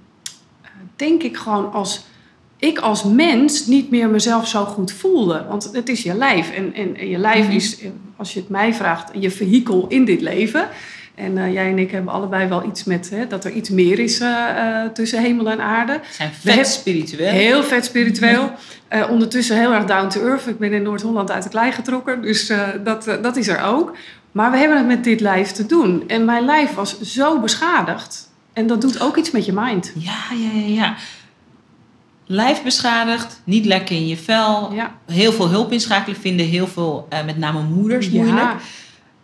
denk 0.95 1.23
ik 1.23 1.37
gewoon 1.37 1.71
als... 1.71 2.05
Ik 2.57 2.79
als 2.79 3.03
mens 3.03 3.65
niet 3.65 3.89
meer 3.89 4.09
mezelf 4.09 4.47
zo 4.47 4.65
goed 4.65 4.91
voelde. 4.91 5.45
Want 5.47 5.69
het 5.73 5.89
is 5.89 6.03
je 6.03 6.13
lijf. 6.13 6.51
En, 6.51 6.73
en, 6.73 6.97
en 6.97 7.07
je 7.09 7.17
lijf 7.17 7.45
-hmm. 7.45 7.55
is, 7.55 7.77
als 8.15 8.33
je 8.33 8.39
het 8.39 8.49
mij 8.49 8.73
vraagt, 8.73 9.11
je 9.13 9.31
vehikel 9.31 9.85
in 9.87 10.05
dit 10.05 10.21
leven. 10.21 10.69
En 11.19 11.37
uh, 11.37 11.53
jij 11.53 11.69
en 11.69 11.79
ik 11.79 11.91
hebben 11.91 12.13
allebei 12.13 12.47
wel 12.47 12.65
iets 12.65 12.83
met 12.83 13.09
hè, 13.09 13.27
dat 13.27 13.45
er 13.45 13.51
iets 13.51 13.69
meer 13.69 13.99
is 13.99 14.21
uh, 14.21 14.27
uh, 14.27 14.85
tussen 14.93 15.21
hemel 15.21 15.49
en 15.49 15.61
aarde. 15.61 15.99
Zijn 16.11 16.31
vet 16.33 16.67
spiritueel. 16.67 17.31
Heel 17.31 17.63
vet 17.63 17.85
spiritueel. 17.85 18.51
ondertussen 19.09 19.57
heel 19.57 19.73
erg 19.73 19.85
down 19.85 20.07
to 20.07 20.21
earth. 20.21 20.47
Ik 20.47 20.59
ben 20.59 20.73
in 20.73 20.81
Noord-Holland 20.81 21.31
uit 21.31 21.43
de 21.43 21.49
klei 21.49 21.71
getrokken, 21.71 22.21
dus 22.21 22.51
dat, 22.83 23.17
dat 23.21 23.37
is 23.37 23.47
er 23.47 23.63
ook. 23.63 23.95
Maar 24.31 24.51
we 24.51 24.57
hebben 24.57 24.77
het 24.77 24.87
met 24.87 25.03
dit 25.03 25.19
lijf 25.19 25.51
te 25.51 25.65
doen. 25.65 26.03
En 26.07 26.25
mijn 26.25 26.45
lijf 26.45 26.73
was 26.73 27.01
zo 27.01 27.39
beschadigd. 27.39 28.29
En 28.53 28.67
dat 28.67 28.81
doet 28.81 29.01
ook 29.01 29.17
iets 29.17 29.31
met 29.31 29.45
je 29.45 29.53
mind. 29.53 29.93
Ja, 29.95 30.23
ja, 30.35 30.59
ja. 30.59 30.67
ja. 30.67 30.95
Lijf 32.25 32.63
beschadigd, 32.63 33.41
niet 33.43 33.65
lekker 33.65 33.95
in 33.95 34.07
je 34.07 34.17
vel. 34.17 34.73
Ja. 34.73 34.95
Heel 35.05 35.31
veel 35.31 35.49
hulp 35.49 35.71
inschakelen 35.71 36.19
vinden 36.19 36.45
heel 36.45 36.67
veel, 36.67 37.07
met 37.25 37.37
name 37.37 37.61
moeders, 37.61 38.09
moeilijk. 38.09 38.37
Ja. 38.37 38.57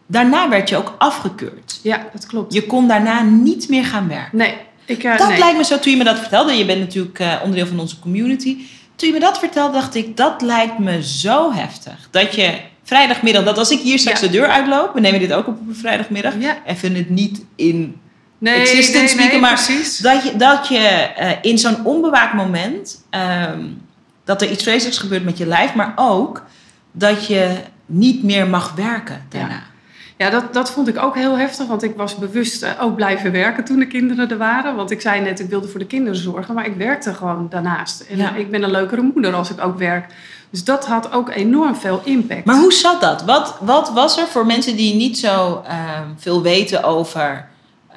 Daarna 0.07 0.49
werd 0.49 0.69
je 0.69 0.77
ook 0.77 0.95
afgekeurd. 0.97 1.79
Ja, 1.83 2.05
dat 2.13 2.25
klopt. 2.25 2.53
Je 2.53 2.65
kon 2.65 2.87
daarna 2.87 3.21
niet 3.21 3.69
meer 3.69 3.85
gaan 3.85 4.07
werken. 4.07 4.37
Nee. 4.37 4.55
Ik, 4.85 5.03
uh, 5.03 5.17
dat 5.17 5.27
nee. 5.27 5.39
lijkt 5.39 5.57
me 5.57 5.63
zo, 5.63 5.79
toen 5.79 5.91
je 5.91 5.97
me 5.97 6.03
dat 6.03 6.19
vertelde, 6.19 6.53
je 6.53 6.65
bent 6.65 6.79
natuurlijk 6.79 7.19
uh, 7.19 7.35
onderdeel 7.41 7.67
van 7.67 7.79
onze 7.79 7.99
community. 7.99 8.57
Toen 8.95 9.07
je 9.07 9.13
me 9.13 9.19
dat 9.19 9.39
vertelde, 9.39 9.73
dacht 9.73 9.95
ik, 9.95 10.17
dat 10.17 10.41
lijkt 10.41 10.79
me 10.79 11.03
zo 11.03 11.53
heftig. 11.53 12.07
Dat 12.11 12.35
je 12.35 12.59
vrijdagmiddag, 12.83 13.43
dat 13.43 13.57
als 13.57 13.71
ik 13.71 13.79
hier 13.79 13.99
straks 13.99 14.19
ja. 14.19 14.27
de 14.27 14.31
deur 14.31 14.47
uitloop, 14.47 14.93
we 14.93 14.99
nemen 14.99 15.19
dit 15.19 15.33
ook 15.33 15.47
op 15.47 15.59
op 15.59 15.67
een 15.67 15.75
vrijdagmiddag, 15.75 16.33
ja. 16.39 16.57
even 16.65 16.95
het 16.95 17.09
niet 17.09 17.45
in 17.55 17.99
nee, 18.37 18.55
existence 18.55 19.15
nee, 19.15 19.27
nee, 19.27 19.39
maar 19.39 19.63
precies. 19.63 19.97
dat 19.97 20.23
je, 20.23 20.35
dat 20.35 20.67
je 20.67 21.09
uh, 21.19 21.29
in 21.41 21.57
zo'n 21.57 21.85
onbewaakt 21.85 22.33
moment, 22.33 23.05
um, 23.49 23.81
dat 24.23 24.41
er 24.41 24.51
iets 24.51 24.63
vreselijks 24.63 24.97
gebeurt 24.97 25.23
met 25.23 25.37
je 25.37 25.45
lijf, 25.45 25.73
maar 25.73 25.93
ook 25.95 26.43
dat 26.91 27.27
je 27.27 27.55
niet 27.85 28.23
meer 28.23 28.47
mag 28.47 28.73
werken 28.73 29.25
daarna. 29.29 29.53
Ja. 29.53 29.73
Ja, 30.17 30.29
dat, 30.29 30.53
dat 30.53 30.71
vond 30.71 30.87
ik 30.87 31.03
ook 31.03 31.15
heel 31.15 31.37
heftig, 31.37 31.67
want 31.67 31.83
ik 31.83 31.95
was 31.95 32.15
bewust 32.15 32.63
uh, 32.63 32.69
ook 32.81 32.95
blijven 32.95 33.31
werken 33.31 33.63
toen 33.63 33.79
de 33.79 33.87
kinderen 33.87 34.29
er 34.29 34.37
waren. 34.37 34.75
Want 34.75 34.91
ik 34.91 35.01
zei 35.01 35.21
net, 35.21 35.39
ik 35.39 35.49
wilde 35.49 35.67
voor 35.67 35.79
de 35.79 35.85
kinderen 35.85 36.19
zorgen, 36.19 36.53
maar 36.53 36.65
ik 36.65 36.75
werkte 36.75 37.13
gewoon 37.13 37.47
daarnaast. 37.49 38.01
En 38.01 38.17
ja. 38.17 38.35
ik 38.35 38.51
ben 38.51 38.63
een 38.63 38.71
leukere 38.71 39.01
moeder 39.01 39.33
als 39.33 39.49
ik 39.49 39.63
ook 39.63 39.77
werk. 39.77 40.13
Dus 40.49 40.63
dat 40.63 40.85
had 40.85 41.11
ook 41.11 41.29
enorm 41.29 41.75
veel 41.75 42.01
impact. 42.03 42.45
Maar 42.45 42.59
hoe 42.59 42.73
zat 42.73 43.01
dat? 43.01 43.23
Wat, 43.23 43.57
wat 43.61 43.91
was 43.93 44.17
er 44.17 44.27
voor 44.27 44.45
mensen 44.45 44.75
die 44.75 44.95
niet 44.95 45.17
zo 45.17 45.63
uh, 45.67 45.99
veel 46.17 46.41
weten 46.41 46.83
over 46.83 47.47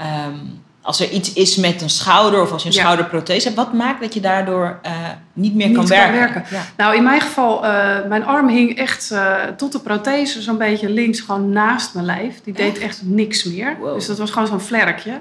um, 0.01 0.63
als 0.89 1.01
er 1.01 1.11
iets 1.11 1.33
is 1.33 1.57
met 1.57 1.83
een 1.83 1.91
schouder 1.91 2.43
of 2.43 2.53
als 2.53 2.63
je 2.63 2.69
een 2.69 2.75
Ja. 2.75 2.81
schouderprothese 2.81 3.45
hebt, 3.47 3.57
wat 3.61 3.73
maakt 3.73 4.01
dat 4.01 4.15
je 4.15 4.21
daardoor 4.21 4.79
eh, 4.83 4.93
niet 5.33 5.55
meer 5.55 5.67
Niet 5.67 5.77
kan 5.77 5.87
kan 5.87 5.97
werken? 5.97 6.19
werken. 6.19 6.45
Ja. 6.51 6.63
Nou, 6.77 6.97
in 6.97 7.03
mijn 7.03 7.21
geval, 7.21 7.67
eh, 7.67 7.97
mijn 8.09 8.25
arm 8.25 8.49
hing 8.49 8.79
echt 8.79 9.11
eh, 9.11 9.35
tot 9.57 9.73
de 9.73 9.81
prothese 9.81 10.43
zo'n 10.43 10.59
beetje 10.59 10.91
links 10.91 11.21
gewoon 11.21 11.51
naast 11.51 11.95
mijn 11.95 12.07
lijf. 12.07 12.41
Die 12.45 12.55
deed 12.55 12.75
Echt? 12.75 12.83
echt 12.83 13.01
niks 13.05 13.45
meer. 13.45 13.77
Wow. 13.81 13.95
Dus 13.95 14.07
dat 14.07 14.19
was 14.19 14.31
gewoon 14.31 14.49
zo'n 14.49 14.61
vlerkje. 14.61 15.21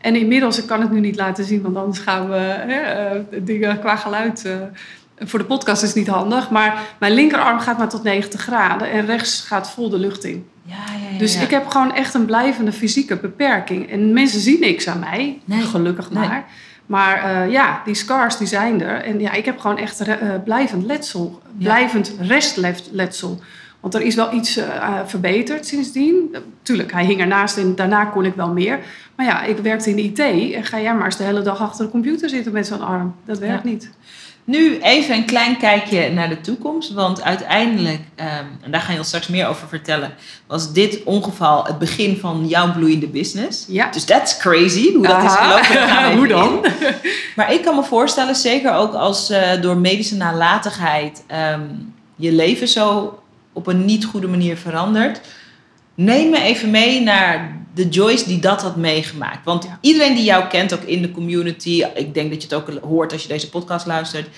En 0.00 0.16
inmiddels, 0.16 0.58
ik 0.58 0.66
kan 0.66 0.80
het 0.80 0.90
nu 0.90 1.00
niet 1.00 1.16
laten 1.16 1.44
zien, 1.44 1.62
want 1.62 1.76
anders 1.76 1.98
gaan 1.98 2.28
we 2.28 3.22
dingen 3.42 3.80
qua 3.80 3.96
geluid... 3.96 4.44
voor 5.18 5.38
de 5.38 5.44
podcast 5.44 5.82
is 5.82 5.88
het 5.88 5.98
niet 5.98 6.08
handig. 6.08 6.50
Maar 6.50 6.78
mijn 6.98 7.12
linkerarm 7.12 7.60
gaat 7.60 7.78
maar 7.78 7.88
tot 7.88 8.02
90 8.02 8.40
graden 8.40 8.90
en 8.90 9.06
rechts 9.06 9.40
gaat 9.40 9.70
vol 9.70 9.90
de 9.90 9.98
lucht 9.98 10.24
in. 10.24 10.46
Ja, 10.68 11.18
Dus 11.18 11.40
ik 11.42 11.50
heb 11.50 11.66
gewoon 11.66 11.94
echt 11.94 12.14
een 12.14 12.24
blijvende 12.24 12.72
fysieke 12.72 13.16
beperking. 13.16 13.90
En 13.90 14.12
mensen 14.12 14.40
zien 14.40 14.60
niks 14.60 14.88
aan 14.88 14.98
mij, 14.98 15.38
Nee, 15.44 15.60
gelukkig 15.62 16.10
nee. 16.10 16.28
maar. 16.28 16.44
Maar 16.86 17.16
eh, 17.44 17.52
ja, 17.52 17.82
die 17.84 17.94
scars 17.94 18.36
die 18.36 18.46
zijn 18.46 18.82
er. 18.82 19.02
En 19.04 19.20
ja, 19.20 19.32
ik 19.32 19.44
heb 19.44 19.58
gewoon 19.58 19.78
echt 19.78 20.00
eh, 20.00 20.16
blijvend 20.44 20.84
letsel. 20.84 21.42
Blijvend 21.58 22.12
restletsel. 22.20 23.40
Want 23.80 23.94
er 23.94 24.00
is 24.00 24.14
wel 24.14 24.32
iets 24.34 24.56
eh, 24.56 24.98
verbeterd 25.06 25.66
sindsdien. 25.66 26.36
Tuurlijk, 26.62 26.92
hij 26.92 27.04
hing 27.04 27.20
ernaast 27.20 27.56
en 27.58 27.74
daarna 27.74 28.04
kon 28.04 28.24
ik 28.24 28.34
wel 28.34 28.52
meer. 28.52 28.78
Maar 29.16 29.26
ja, 29.26 29.42
ik 29.42 29.58
werkte 29.58 29.90
in 29.90 29.96
de 29.96 30.02
IT. 30.02 30.18
En 30.54 30.64
ga 30.64 30.80
jij 30.80 30.94
maar 30.94 31.04
eens 31.04 31.16
de 31.16 31.24
hele 31.24 31.42
dag 31.42 31.60
achter 31.60 31.84
de 31.84 31.90
computer 31.90 32.28
zitten 32.28 32.52
met 32.52 32.66
zo'n 32.66 32.80
arm. 32.86 33.14
Dat 33.24 33.38
werkt 33.38 33.64
Ja. 33.64 33.70
niet. 33.70 33.90
Nu 34.48 34.78
even 34.80 35.14
een 35.14 35.24
klein 35.24 35.56
kijkje 35.56 36.10
naar 36.10 36.28
de 36.28 36.40
toekomst. 36.40 36.92
Want 36.92 37.22
uiteindelijk, 37.22 38.00
ehm, 38.14 38.44
en 38.62 38.70
daar 38.70 38.80
ga 38.80 38.92
je 38.92 38.98
ons 38.98 39.06
straks 39.06 39.26
meer 39.26 39.46
over 39.46 39.68
vertellen, 39.68 40.14
was 40.46 40.72
dit 40.72 41.02
ongeval 41.04 41.64
het 41.64 41.78
begin 41.78 42.16
van 42.16 42.46
jouw 42.46 42.72
bloeiende 42.72 43.06
business. 43.06 43.64
Ja. 43.68 43.90
Dus 43.90 44.04
that's 44.04 44.36
crazy, 44.36 44.92
hoe 44.92 45.06
dat 45.06 45.22
is 45.22 45.32
gelopen. 45.32 45.74
daar 45.74 46.12
Hoe 46.16 46.26
dan? 46.26 46.64
in. 46.64 46.72
Maar 47.36 47.52
ik 47.52 47.62
kan 47.62 47.74
me 47.74 47.82
voorstellen, 47.82 48.34
zeker 48.34 48.74
ook 48.74 48.94
als 48.94 49.30
eh, 49.30 49.62
door 49.62 49.76
medische 49.76 50.16
nalatigheid 50.16 51.24
ehm, 51.26 51.62
je 52.16 52.32
leven 52.32 52.68
zo 52.68 53.18
op 53.52 53.66
een 53.66 53.84
niet 53.84 54.04
goede 54.04 54.28
manier 54.28 54.56
verandert. 54.56 55.20
Neem 55.94 56.30
me 56.30 56.40
even 56.40 56.70
mee 56.70 57.02
naar 57.02 57.57
de 57.78 57.88
Joyce 57.88 58.26
die 58.26 58.38
dat 58.38 58.62
had 58.62 58.76
meegemaakt. 58.76 59.44
Want 59.44 59.64
Ja. 59.64 59.78
iedereen 59.80 60.14
die 60.14 60.24
jou 60.24 60.46
kent, 60.46 60.74
ook 60.74 60.82
in 60.82 61.02
de 61.02 61.10
community, 61.10 61.84
ik 61.94 62.14
denk 62.14 62.30
dat 62.30 62.42
je 62.42 62.48
het 62.48 62.56
ook 62.56 62.78
hoort 62.82 63.12
als 63.12 63.22
je 63.22 63.28
deze 63.28 63.48
podcast 63.48 63.86
luistert. 63.86 64.28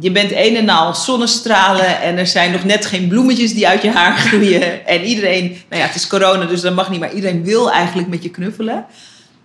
Je 0.00 0.10
bent 0.10 0.30
een 0.32 0.56
en 0.56 0.68
al 0.68 0.94
zonnestralen 0.94 2.00
en 2.00 2.18
er 2.18 2.26
zijn 2.26 2.52
nog 2.52 2.64
net 2.64 2.86
geen 2.86 3.08
bloemetjes 3.08 3.54
die 3.54 3.68
uit 3.68 3.82
je 3.82 3.90
haar 3.90 4.16
groeien. 4.16 4.86
En 4.94 5.02
iedereen, 5.04 5.44
nou 5.68 5.82
ja, 5.82 5.86
het 5.86 5.94
is 5.94 6.06
corona, 6.06 6.44
dus 6.44 6.60
dat 6.60 6.74
mag 6.74 6.90
niet, 6.90 7.00
maar 7.00 7.12
iedereen 7.14 7.44
wil 7.44 7.70
eigenlijk 7.70 8.08
met 8.08 8.22
je 8.22 8.30
knuffelen. 8.30 8.86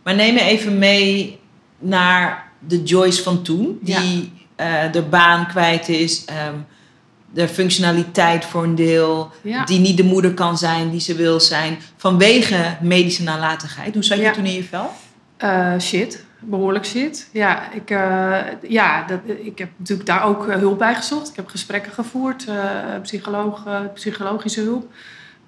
Maar 0.04 0.16
neem 0.16 0.34
me 0.34 0.42
even 0.42 0.78
mee 0.78 1.40
naar 1.80 2.52
de 2.68 2.84
Joyce 2.84 3.24
van 3.24 3.42
toen, 3.42 3.80
die 3.82 4.32
eh 4.56 4.92
de 4.92 5.02
baan 5.02 5.48
kwijt 5.48 5.90
is, 5.90 6.26
ehm, 6.26 6.56
de 7.34 7.48
functionaliteit 7.48 8.46
voor 8.46 8.64
een 8.64 8.76
deel, 8.76 9.32
Ja. 9.42 9.66
die 9.66 9.80
niet 9.80 9.98
de 9.98 10.04
moeder 10.04 10.34
kan 10.34 10.58
zijn 10.58 10.90
die 10.90 11.00
ze 11.00 11.16
wil 11.16 11.40
zijn, 11.40 11.78
vanwege 11.98 12.78
medische 12.82 13.24
nalatigheid. 13.24 13.94
Hoe 13.94 14.04
zat 14.04 14.18
je 14.18 14.24
Ja. 14.24 14.32
toen 14.32 14.46
in 14.46 14.54
je 14.54 14.64
vel? 14.64 14.90
Eh, 15.38 15.74
shit, 15.80 16.26
behoorlijk 16.40 16.86
shit. 16.86 17.30
Ja, 17.34 17.72
ik, 17.72 17.90
eh, 17.90 18.38
ja 18.68 19.04
dat, 19.08 19.20
ik 19.44 19.58
heb 19.58 19.70
natuurlijk 19.78 20.08
daar 20.08 20.24
ook 20.24 20.48
eh, 20.48 20.56
hulp 20.56 20.78
bij 20.80 20.96
gezocht. 20.96 21.30
Ik 21.30 21.36
heb 21.36 21.48
gesprekken 21.48 21.92
gevoerd, 21.92 22.46
psycholoog, 23.02 23.64
psychologische 23.94 24.62
hulp. 24.62 24.92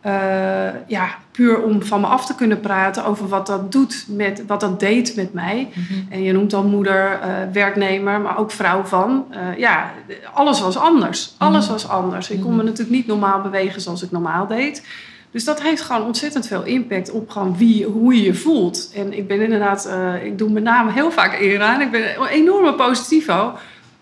Eh, 0.01 0.69
ja, 0.87 1.07
puur 1.31 1.61
om 1.61 1.83
van 1.83 2.01
me 2.01 2.07
af 2.07 2.25
te 2.25 2.35
kunnen 2.35 2.59
praten 2.59 3.05
over 3.05 3.27
wat 3.27 3.47
dat 3.47 3.71
doet, 3.71 4.05
met, 4.07 4.43
wat 4.47 4.59
dat 4.59 4.79
deed 4.79 5.15
met 5.15 5.33
mij. 5.33 5.69
En 6.09 6.23
je 6.23 6.31
noemt 6.31 6.51
dan 6.51 6.69
moeder, 6.69 7.19
eh, 7.19 7.29
werknemer, 7.53 8.21
maar 8.21 8.37
ook 8.37 8.51
vrouw 8.51 8.83
van. 8.83 9.25
Eh, 9.29 9.57
ja, 9.57 9.91
alles 10.33 10.61
was 10.61 10.77
anders. 10.77 11.33
Alles 11.37 11.67
was 11.67 11.87
anders. 11.87 12.29
Ik 12.29 12.41
kon 12.41 12.55
me 12.55 12.63
natuurlijk 12.63 12.89
niet 12.89 13.07
normaal 13.07 13.41
bewegen 13.41 13.81
zoals 13.81 14.03
ik 14.03 14.11
normaal 14.11 14.47
deed. 14.47 14.87
Dus 15.31 15.43
dat 15.43 15.61
heeft 15.61 15.81
gewoon 15.81 16.05
ontzettend 16.05 16.47
veel 16.47 16.63
impact 16.63 17.11
op 17.11 17.29
gewoon 17.29 17.57
wie, 17.57 17.85
hoe 17.85 18.15
je 18.15 18.21
je 18.21 18.33
voelt. 18.33 18.91
En 18.95 19.17
ik 19.17 19.27
ben 19.27 19.41
inderdaad, 19.41 19.89
ik 20.23 20.37
doe 20.37 20.49
mijn 20.49 20.63
naam 20.63 20.87
heel 20.87 21.11
vaak 21.11 21.39
eer 21.39 21.61
aan. 21.61 21.81
Ik 21.81 21.91
ben 21.91 22.21
een 22.21 22.27
enorme 22.27 22.73
positivo. 22.73 23.53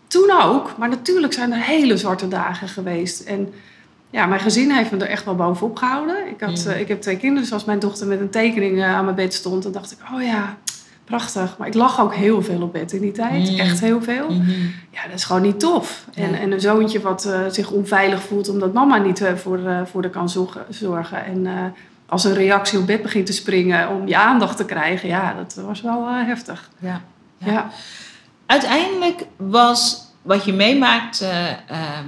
Toen 0.08 0.32
ook, 0.44 0.78
maar 0.78 0.90
natuurlijk 0.90 1.34
zijn 1.34 1.52
er 1.52 1.62
hele 1.62 1.98
zwarte 1.98 2.28
dagen 2.28 2.68
geweest. 2.68 3.22
En 3.22 3.54
ja, 4.10 4.26
mijn 4.26 4.42
gezin 4.42 4.72
heeft 4.72 4.92
me 4.92 4.98
er 4.98 5.08
echt 5.10 5.26
wel 5.26 5.36
bovenop 5.36 5.76
gehouden. 5.78 6.28
Ik, 6.28 6.42
had, 6.42 6.66
eh, 6.66 6.80
ik 6.80 6.88
heb 6.88 7.02
twee 7.02 7.18
kinderen, 7.18 7.44
dus 7.44 7.54
als 7.54 7.66
mijn 7.66 7.80
dochter 7.80 8.08
met 8.08 8.20
een 8.20 8.30
tekening 8.30 8.78
eh, 8.78 8.96
aan 8.96 9.04
mijn 9.04 9.16
bed 9.16 9.34
stond, 9.34 9.64
dan 9.64 9.72
dacht 9.72 9.92
ik, 9.92 9.98
oh 10.14 10.22
ja, 10.24 10.58
prachtig. 11.06 11.56
Maar 11.58 11.68
ik 11.68 11.74
lag 11.74 12.00
ook 12.02 12.14
heel 12.16 12.42
veel 12.42 12.62
op 12.62 12.74
bed 12.74 12.92
in 12.94 13.02
die 13.02 13.12
tijd, 13.12 13.52
Mm. 13.52 13.60
echt 13.60 13.80
heel 13.80 14.02
veel. 14.02 14.30
Mhm. 14.30 14.50
Ja, 14.90 15.04
dat 15.06 15.14
is 15.14 15.24
gewoon 15.24 15.42
niet 15.42 15.60
tof. 15.60 16.06
En, 16.14 16.32
Ja. 16.32 16.38
en 16.38 16.52
een 16.52 16.60
zoontje 16.62 17.02
wat 17.02 17.26
eh, 17.26 17.40
zich 17.50 17.72
onveilig 17.72 18.22
voelt 18.22 18.50
omdat 18.50 18.74
mama 18.74 18.98
niet 18.98 19.24
voor, 19.36 19.66
eh, 19.68 19.82
voor 19.86 20.02
de 20.02 20.10
kan 20.10 20.30
zorgen. 20.70 21.26
En 21.26 21.74
als 22.06 22.24
een 22.24 22.34
reactie 22.34 22.80
op 22.80 22.86
bed 22.88 23.02
begint 23.02 23.26
te 23.26 23.34
springen 23.34 23.90
om 23.90 24.08
je 24.08 24.18
aandacht 24.18 24.58
te 24.58 24.66
krijgen, 24.66 25.08
ja, 25.10 25.34
dat 25.34 25.64
was 25.66 25.82
wel 25.82 26.08
heftig. 26.10 26.70
Ja. 26.80 27.02
Ja. 27.38 27.52
Ja. 27.52 27.70
Uiteindelijk 28.46 29.26
was 29.38 30.08
wat 30.22 30.46
je 30.46 30.54
meemaakt 30.54 31.22
eh, 31.22 31.48
ehm, 31.50 32.06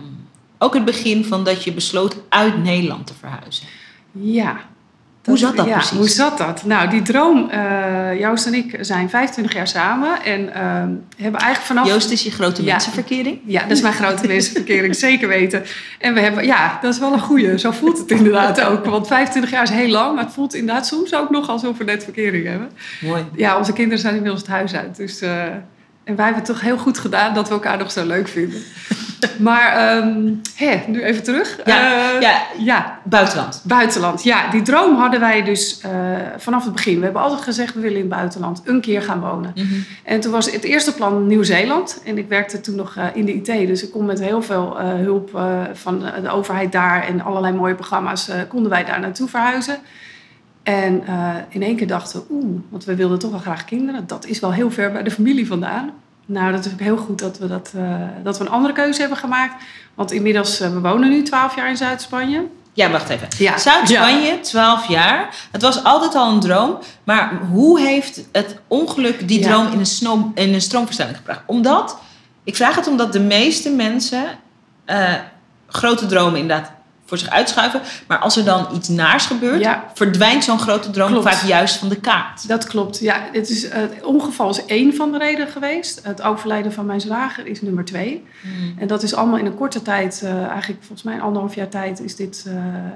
ook 0.63 0.73
het 0.73 0.85
begin 0.85 1.25
van 1.25 1.43
dat 1.43 1.63
je 1.63 1.73
besloot 1.73 2.15
uit 2.29 2.63
Nederland 2.63 3.07
te 3.07 3.13
verhuizen. 3.19 3.65
ja. 4.11 4.69
Hoe 5.25 5.37
zat 5.37 5.55
dat 5.55 5.65
ja, 5.65 5.73
precies? 5.73 5.97
Hoe 5.97 6.07
zat 6.09 6.37
dat? 6.37 6.65
Nou, 6.65 6.89
die 6.89 7.01
droom, 7.01 7.49
eh, 7.49 8.19
Joost 8.19 8.45
en 8.45 8.53
ik 8.53 8.77
zijn 8.79 9.09
25 9.09 9.53
jaar 9.53 9.67
samen 9.67 10.23
en 10.23 10.53
ehm, 10.53 10.89
hebben 11.17 11.41
eigenlijk 11.41 11.61
vanaf... 11.61 11.87
Joost 11.87 12.11
is 12.11 12.23
je 12.23 12.31
grote 12.31 12.63
Ja. 12.63 12.71
mensenverkering. 12.71 13.39
Ja, 13.45 13.61
dat 13.61 13.71
is 13.71 13.81
mijn 13.81 13.93
grote 13.93 14.27
mensenverkering, 14.33 14.95
zeker 14.95 15.27
weten. 15.27 15.63
En 15.99 16.13
we 16.13 16.19
hebben, 16.19 16.45
ja, 16.45 16.79
dat 16.81 16.93
is 16.93 16.99
wel 16.99 17.13
een 17.13 17.19
goeie. 17.19 17.59
Zo 17.59 17.71
voelt 17.71 17.97
het 17.97 18.11
inderdaad 18.11 18.61
ook. 18.61 18.85
Want 18.85 19.07
25 19.07 19.51
jaar 19.51 19.63
is 19.63 19.69
heel 19.69 19.89
lang, 19.89 20.15
maar 20.15 20.23
het 20.23 20.33
voelt 20.33 20.53
inderdaad 20.53 20.87
soms 20.87 21.13
ook 21.15 21.29
nog 21.29 21.49
alsof 21.49 21.77
we 21.77 21.83
net 21.83 22.03
verkering 22.03 22.47
hebben. 22.47 22.69
Mooi. 23.01 23.25
Ja, 23.35 23.57
onze 23.57 23.73
kinderen 23.73 23.99
zijn 23.99 24.13
inmiddels 24.15 24.41
het 24.41 24.51
huis 24.51 24.73
uit. 24.75 24.95
Dus, 24.95 25.21
eh, 25.21 25.43
en 26.03 26.15
wij 26.15 26.25
hebben 26.25 26.43
het 26.43 26.51
toch 26.53 26.61
heel 26.61 26.77
goed 26.77 26.97
gedaan 26.97 27.33
dat 27.33 27.47
we 27.47 27.53
elkaar 27.53 27.77
nog 27.77 27.91
zo 27.91 28.05
leuk 28.05 28.27
vinden. 28.27 28.61
Maar 29.39 29.75
hè, 30.55 30.81
nu 30.87 31.03
even 31.03 31.23
terug. 31.23 31.57
Ja, 31.65 31.91
Eh, 32.15 32.21
ja. 32.21 32.41
ja, 32.57 32.99
Buitenland. 33.03 33.61
buitenland. 33.63 34.23
Ja, 34.23 34.49
die 34.49 34.61
droom 34.61 34.95
hadden 34.97 35.19
wij 35.19 35.43
dus 35.43 35.79
eh, 35.81 35.91
vanaf 36.37 36.63
het 36.63 36.73
begin. 36.73 36.97
We 36.97 37.03
hebben 37.03 37.21
altijd 37.21 37.41
gezegd, 37.41 37.73
we 37.73 37.79
willen 37.79 37.97
in 37.97 38.05
het 38.05 38.15
buitenland 38.15 38.61
een 38.65 38.81
keer 38.81 39.01
gaan 39.01 39.19
wonen. 39.19 39.51
Mhm. 39.55 39.65
En 40.03 40.19
toen 40.19 40.31
was 40.31 40.51
het 40.51 40.63
eerste 40.63 40.93
plan 40.93 41.27
Nieuw-Zeeland. 41.27 42.01
En 42.05 42.17
ik 42.17 42.27
werkte 42.29 42.61
toen 42.61 42.75
nog 42.75 42.95
eh, 42.95 43.05
in 43.13 43.25
de 43.25 43.33
IT. 43.33 43.67
Dus 43.67 43.83
ik 43.83 43.91
kon 43.91 44.05
met 44.05 44.19
heel 44.19 44.41
veel 44.41 44.79
hulp 44.79 45.29
van 45.73 45.99
de 46.21 46.29
overheid 46.29 46.71
daar 46.71 47.03
en 47.03 47.21
allerlei 47.21 47.53
mooie 47.53 47.75
programma's 47.75 48.29
konden 48.47 48.69
wij 48.71 48.85
daar 48.85 48.99
naartoe 48.99 49.27
verhuizen. 49.27 49.77
En 50.63 51.07
eh, 51.07 51.35
in 51.49 51.63
één 51.63 51.75
keer 51.75 51.87
dachten 51.87 52.19
we, 52.19 52.25
oeh, 52.33 52.59
want 52.69 52.85
we 52.85 52.95
wilden 52.95 53.19
toch 53.19 53.31
wel 53.31 53.39
graag 53.39 53.65
kinderen. 53.65 54.07
Dat 54.07 54.25
is 54.25 54.39
wel 54.39 54.53
heel 54.53 54.71
ver 54.71 54.91
bij 54.91 55.03
de 55.03 55.11
familie 55.11 55.47
vandaan. 55.47 55.91
Nou, 56.25 56.51
dat 56.51 56.65
is 56.65 56.71
ook 56.71 56.79
heel 56.79 56.97
goed 56.97 57.19
dat 57.19 57.37
we, 57.37 57.47
dat, 57.47 57.71
eh, 57.75 57.95
dat 58.23 58.37
we 58.37 58.43
een 58.45 58.51
andere 58.51 58.73
keuze 58.73 58.99
hebben 58.99 59.17
gemaakt. 59.17 59.63
Want 59.95 60.11
inmiddels, 60.11 60.59
eh, 60.59 60.69
we 60.69 60.79
wonen 60.79 61.09
nu 61.09 61.23
12 61.23 61.55
jaar 61.55 61.69
in 61.69 61.77
Zuid-Spanje. 61.77 62.43
Ja, 62.73 62.89
wacht 62.89 63.09
even. 63.09 63.27
Ja. 63.37 63.57
Zuid-Spanje, 63.57 64.39
12 64.39 64.87
jaar. 64.87 65.35
Het 65.51 65.61
was 65.61 65.83
altijd 65.83 66.15
al 66.15 66.31
een 66.31 66.39
droom. 66.39 66.77
Maar 67.03 67.39
hoe 67.51 67.79
heeft 67.79 68.21
het 68.31 68.59
ongeluk 68.67 69.27
die 69.27 69.39
Ja. 69.39 69.47
droom 69.47 69.71
in 69.71 69.79
een, 69.79 69.85
snoom, 69.85 70.31
in 70.35 70.53
een 70.53 70.61
stroomversnelling 70.61 71.17
gebracht? 71.17 71.41
Omdat, 71.45 71.97
ik 72.43 72.55
vraag 72.55 72.75
het 72.75 72.87
omdat 72.87 73.13
de 73.13 73.19
meeste 73.19 73.69
mensen 73.69 74.23
grote 75.67 76.05
dromen 76.05 76.39
inderdaad 76.39 76.71
voor 77.11 77.19
zich 77.19 77.29
uitschuiven. 77.29 77.81
Maar 78.07 78.17
als 78.17 78.37
er 78.37 78.45
dan 78.45 78.67
iets 78.75 78.87
naars 78.89 79.25
gebeurt, 79.25 79.61
Ja. 79.61 79.83
verdwijnt 79.93 80.43
zo'n 80.43 80.59
grote 80.59 80.89
droom 80.89 81.11
Klopt. 81.11 81.29
vaak 81.29 81.47
juist 81.47 81.75
van 81.77 81.89
de 81.89 81.99
kaart. 81.99 82.47
Dat 82.47 82.67
klopt. 82.67 82.99
Ja, 82.99 83.15
het, 83.31 83.49
is, 83.49 83.69
het 83.73 84.03
ongeval 84.03 84.49
is 84.49 84.65
één 84.65 84.95
van 84.95 85.11
de 85.11 85.17
redenen 85.17 85.47
geweest. 85.47 85.99
Het 86.03 86.21
overlijden 86.21 86.73
van 86.73 86.85
mijn 86.85 87.01
zwager 87.01 87.47
is 87.47 87.61
nummer 87.61 87.85
twee. 87.85 88.25
En 88.77 88.87
dat 88.87 89.03
is 89.03 89.13
allemaal 89.15 89.37
in 89.37 89.45
een 89.45 89.55
korte 89.55 89.81
tijd, 89.81 90.21
eh, 90.23 90.45
eigenlijk 90.47 90.79
volgens 90.79 91.03
mij 91.03 91.13
een 91.15 91.21
anderhalf 91.21 91.55
jaar 91.55 91.69
tijd, 91.69 92.01
is 92.01 92.15
dit, 92.15 92.45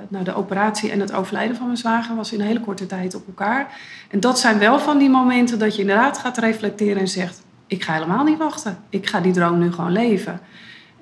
nou, 0.07 0.23
de 0.23 0.35
operatie 0.35 0.91
en 0.91 0.99
het 0.99 1.11
overlijden 1.13 1.55
van 1.55 1.65
mijn 1.65 1.77
zwager 1.77 2.15
was 2.15 2.31
in 2.31 2.39
een 2.39 2.45
hele 2.47 2.59
korte 2.59 2.85
tijd 2.85 3.15
op 3.15 3.27
elkaar. 3.27 3.67
En 4.09 4.19
dat 4.19 4.39
zijn 4.39 4.59
wel 4.59 4.79
van 4.79 4.97
die 4.97 5.09
momenten 5.09 5.59
dat 5.59 5.75
je 5.75 5.81
inderdaad 5.81 6.17
gaat 6.17 6.37
reflecteren 6.37 7.01
en 7.01 7.07
zegt, 7.07 7.41
ik 7.67 7.83
ga 7.83 7.93
helemaal 7.93 8.23
niet 8.23 8.37
wachten. 8.37 8.77
Ik 8.89 9.07
ga 9.07 9.19
die 9.19 9.33
droom 9.33 9.59
nu 9.59 9.71
gewoon 9.71 9.91
leven. 9.91 10.39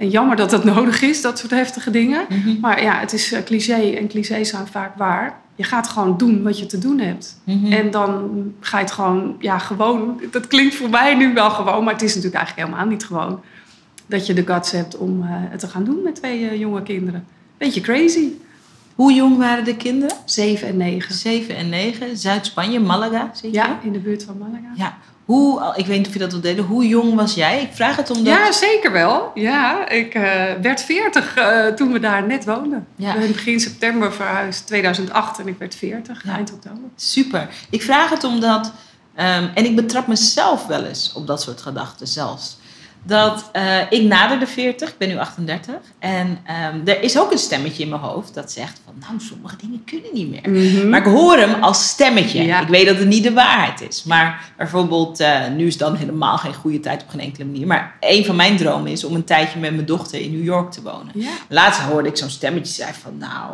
En 0.04 0.10
jammer 0.10 0.36
dat 0.36 0.50
dat 0.50 0.64
nodig 0.76 1.02
is, 1.02 1.22
dat 1.22 1.40
soort 1.40 1.52
heftige 1.52 1.92
dingen. 1.92 2.26
Mhm. 2.30 2.60
Maar 2.60 2.84
ja, 2.84 3.00
het 3.00 3.14
is 3.14 3.32
eh, 3.32 3.44
cliché 3.44 3.92
en 3.92 4.08
clichés 4.08 4.50
zijn 4.50 4.68
vaak 4.68 4.98
waar. 4.98 5.42
Je 5.56 5.64
gaat 5.64 5.88
gewoon 5.88 6.18
doen 6.18 6.44
wat 6.44 6.60
je 6.60 6.66
te 6.66 6.78
doen 6.78 7.00
hebt. 7.00 7.40
Mhm. 7.44 7.72
En 7.72 7.92
dan 7.92 8.32
ga 8.60 8.78
je 8.78 8.84
het 8.84 8.94
gewoon, 8.94 9.36
ja, 9.40 9.58
gewoon. 9.58 10.22
Dat 10.32 10.48
klinkt 10.48 10.76
voor 10.76 10.90
mij 10.90 11.16
nu 11.16 11.34
wel 11.34 11.50
gewoon, 11.50 11.84
maar 11.84 11.94
het 11.94 12.02
is 12.02 12.16
natuurlijk 12.16 12.44
eigenlijk 12.44 12.68
helemaal 12.68 12.90
niet 12.90 13.06
gewoon. 13.06 13.42
Dat 14.06 14.26
je 14.26 14.34
de 14.34 14.46
guts 14.46 14.72
hebt 14.72 14.98
om 14.98 15.22
eh, 15.22 15.28
het 15.30 15.60
te 15.60 15.68
gaan 15.68 15.84
doen 15.84 16.02
met 16.04 16.16
twee 16.16 16.50
eh, 16.50 16.60
jonge 16.60 16.84
kinderen. 16.84 17.26
Beetje 17.58 17.82
crazy. 17.82 18.28
Hoe 18.96 19.14
jong 19.14 19.38
waren 19.38 19.66
de 19.66 19.76
kinderen? 19.76 20.18
Zeven 20.26 20.68
en 20.68 20.78
negen. 20.78 21.16
Zeven 21.16 21.56
en 21.56 21.70
negen. 21.70 22.18
Zuid-Spanje, 22.18 22.80
Malaga, 22.80 23.32
je? 23.42 23.52
Ja, 23.52 23.80
in 23.84 23.92
de 23.92 24.00
buurt 24.00 24.24
van 24.24 24.38
Malaga. 24.38 24.72
Ja. 24.76 24.98
Hoe, 25.26 25.74
ik 25.76 25.86
weet 25.86 25.98
niet 25.98 26.08
of 26.08 26.14
je 26.14 26.20
dat 26.20 26.32
wil 26.32 26.42
delen, 26.42 26.66
hoe 26.66 26.88
jong 26.88 27.14
was 27.16 27.34
jij? 27.34 27.62
Ik 27.62 27.70
vraag 27.74 27.96
het 27.96 28.10
omdat... 28.10 28.26
Ja, 28.34 28.52
zeker 28.52 28.92
wel. 28.92 29.32
Ja, 29.34 29.90
ik 29.90 30.14
eh, 30.14 30.54
werd 30.62 30.82
40 30.82 31.36
eh, 31.36 31.68
toen 31.68 31.92
we 31.92 32.00
daar 32.00 32.28
net 32.28 32.46
woonden. 32.46 32.88
Ja. 32.96 33.14
Ben 33.14 33.28
begin 33.32 33.60
september 33.60 34.14
verhuisd, 34.14 34.68
2008, 34.68 35.40
en 35.40 35.48
ik 35.48 35.58
werd 35.58 35.76
40 35.76 36.24
Ja. 36.26 36.36
eind 36.36 36.54
oktober. 36.54 36.84
Super. 36.96 37.50
Ik 37.70 37.82
vraag 37.82 38.10
het 38.10 38.24
omdat, 38.24 38.72
ehm, 39.16 39.48
en 39.54 39.66
ik 39.66 39.76
betrap 39.76 40.08
mezelf 40.08 40.66
wel 40.66 40.84
eens 40.84 41.12
op 41.16 41.28
dat 41.28 41.42
soort 41.42 41.62
gedachten 41.62 42.08
zelfs. 42.08 42.58
Dat 43.06 43.50
eh, 43.52 43.78
ik 43.90 44.04
nader 44.04 44.40
de 44.40 44.48
40, 44.48 44.90
ik 44.90 44.98
ben 44.98 45.08
nu 45.08 45.18
38. 45.18 45.76
En 46.00 46.40
ehm, 46.46 46.80
er 46.86 47.02
is 47.02 47.20
ook 47.20 47.32
een 47.32 47.38
stemmetje 47.38 47.84
in 47.84 47.90
mijn 47.90 48.02
hoofd 48.02 48.34
dat 48.34 48.52
zegt 48.52 48.82
van, 48.86 48.94
nou, 49.00 49.22
sommige 49.22 49.56
dingen 49.58 49.84
kunnen 49.86 50.10
niet 50.14 50.30
meer. 50.30 50.88
Maar 50.88 51.00
ik 51.00 51.06
hoor 51.06 51.38
hem 51.38 51.64
als 51.64 51.88
stemmetje. 51.88 52.44
Ja. 52.44 52.62
Ik 52.62 52.68
weet 52.68 52.86
dat 52.86 52.98
het 52.98 53.08
niet 53.08 53.24
de 53.24 53.34
waarheid 53.34 53.82
is. 53.82 54.04
Maar 54.04 54.52
bijvoorbeeld, 54.58 55.20
eh, 55.20 55.48
nu 55.56 55.68
is 55.68 55.78
dan 55.78 55.96
helemaal 55.96 56.38
geen 56.38 56.54
goede 56.54 56.80
tijd 56.80 57.02
op 57.02 57.10
geen 57.10 57.20
enkele 57.20 57.46
manier. 57.46 57.68
Maar 57.68 57.96
een 58.00 58.26
van 58.26 58.36
mijn 58.36 58.58
dromen 58.58 58.92
is 58.92 59.04
om 59.04 59.16
een 59.16 59.24
tijdje 59.24 59.60
met 59.60 59.74
mijn 59.74 59.86
dochter 59.86 60.20
in 60.20 60.32
New 60.32 60.44
York 60.44 60.72
te 60.72 60.82
wonen. 60.82 61.12
Ja. 61.14 61.32
Laatst 61.50 61.82
hoorde 61.82 62.10
ik 62.10 62.18
zo'n 62.18 62.30
stemmetje 62.30 62.74
zei 62.74 62.94
van, 63.02 63.18
nou, 63.18 63.50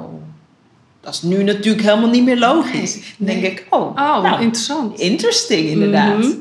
dat 1.02 1.14
is 1.14 1.22
nu 1.22 1.44
natuurlijk 1.44 1.84
helemaal 1.84 2.10
niet 2.10 2.24
meer 2.24 2.38
logisch. 2.38 2.96
Nee, 2.96 3.04
Dan 3.18 3.28
denk 3.28 3.42
nee. 3.42 3.52
ik, 3.52 3.66
oh, 3.70 3.82
Oh, 3.82 4.24
nou, 4.24 4.42
interessant. 4.42 5.00
interesting 5.00 5.70
inderdaad. 5.70 6.18
Mhm. 6.18 6.32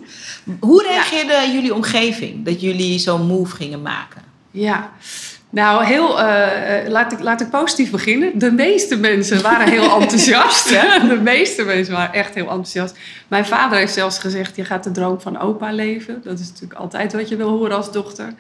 Hoe 0.61 0.83
reageerde 0.83 1.53
jullie 1.53 1.75
omgeving 1.75 2.45
dat 2.45 2.61
jullie 2.61 2.99
zo'n 2.99 3.27
move 3.27 3.57
gingen 3.57 3.83
maken? 3.83 4.23
Ja, 4.51 4.91
nou, 5.51 5.85
heel, 5.85 6.21
eh, 6.21 6.85
eh, 6.85 6.89
laat, 6.91 7.13
ik, 7.13 7.21
laat 7.21 7.41
ik 7.41 7.51
positief 7.51 7.91
beginnen. 7.91 8.39
De 8.39 8.51
meeste 8.53 8.97
mensen 8.97 9.43
waren 9.43 9.69
heel 9.69 9.91
enthousiast. 10.01 10.71
Hè? 10.71 11.09
De 11.09 11.21
meeste 11.21 11.65
mensen 11.65 11.95
waren 11.95 12.15
echt 12.15 12.35
heel 12.35 12.49
enthousiast. 12.49 12.97
Mijn 13.29 13.47
vader 13.47 13.79
heeft 13.79 13.93
zelfs 13.93 14.19
gezegd: 14.19 14.57
Je 14.57 14.65
gaat 14.65 14.85
de 14.85 14.91
droom 14.91 15.21
van 15.21 15.39
opa 15.39 15.73
leven. 15.73 16.21
Dat 16.25 16.39
is 16.39 16.49
natuurlijk 16.49 16.81
altijd 16.81 17.13
wat 17.13 17.29
je 17.29 17.37
wil 17.37 17.49
horen 17.49 17.77
als 17.77 17.93
dochter. 17.93 18.35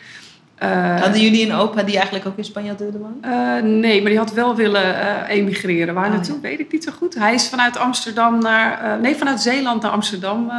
Eh, 0.59 1.00
Hadden 1.00 1.21
jullie 1.21 1.47
een 1.47 1.55
opa 1.55 1.83
die 1.83 1.95
eigenlijk 1.95 2.27
ook 2.27 2.37
in 2.37 2.45
Spanje 2.45 2.69
had 2.69 2.79
willen 2.79 3.00
wonen? 3.00 3.81
nee, 3.81 4.00
maar 4.00 4.11
die 4.11 4.19
had 4.19 4.33
wel 4.33 4.55
willen 4.55 5.00
eh, 5.00 5.37
emigreren. 5.37 5.95
Waar 5.95 6.07
Oh, 6.07 6.12
naartoe, 6.12 6.41
weet 6.41 6.61
ik 6.61 6.73
niet 6.73 6.85
zo 6.85 6.93
goed. 6.99 7.15
Hij 7.15 7.35
is 7.35 7.49
vanuit 7.49 7.77
Amsterdam 7.79 8.38
naar... 8.38 8.81
eh, 8.81 9.00
nee, 9.00 9.17
vanuit 9.17 9.41
Zeeland 9.41 9.83
naar 9.83 9.91
Amsterdam 9.91 10.53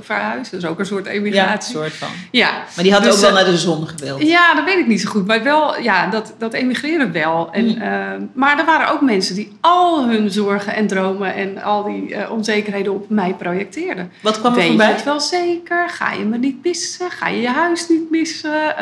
verhuisd. 0.00 0.50
Dat 0.50 0.62
is 0.62 0.68
ook 0.68 0.78
een 0.78 0.86
soort 0.86 1.04
Ja, 1.06 1.10
emigratie. 1.12 1.74
soort 1.76 1.92
van. 1.92 2.08
Ja, 2.30 2.50
Maar 2.74 2.84
die 2.84 2.92
had 2.92 3.02
Dus, 3.02 3.14
ook 3.14 3.20
wel 3.20 3.32
naar 3.32 3.44
de 3.44 3.56
zon 3.56 3.86
gewild. 3.88 4.22
Ja, 4.22 4.54
dat 4.54 4.64
weet 4.64 4.78
ik 4.78 4.86
niet 4.86 5.00
zo 5.00 5.10
goed. 5.10 5.26
Maar 5.26 5.42
wel, 5.42 5.80
ja, 5.80 6.06
dat, 6.10 6.34
dat 6.38 6.52
emigreren 6.52 7.12
wel. 7.12 7.48
En, 7.52 7.64
Mm. 7.64 7.80
eh, 7.80 8.00
maar 8.32 8.58
er 8.58 8.64
waren 8.64 8.88
ook 8.92 9.00
mensen 9.00 9.34
die 9.34 9.52
al 9.60 10.08
hun 10.08 10.30
zorgen 10.30 10.74
en 10.74 10.86
dromen 10.86 11.34
en 11.34 11.62
al 11.62 11.84
die 11.84 12.30
onzekerheden 12.30 12.92
op 12.94 13.08
mij 13.10 13.34
projecteerden. 13.38 14.12
Wat 14.22 14.38
kwam 14.40 14.52
er 14.52 14.56
weet 14.58 14.66
je 14.66 14.72
voorbij? 14.72 14.92
het 14.92 15.04
wel 15.04 15.20
zeker? 15.20 15.88
Ga 15.88 16.12
je 16.12 16.24
me 16.24 16.38
niet 16.38 16.64
missen? 16.64 17.10
Ga 17.10 17.28
je 17.28 17.40
je 17.40 17.48
huis 17.48 17.88
niet 17.88 18.10
missen? 18.10 18.74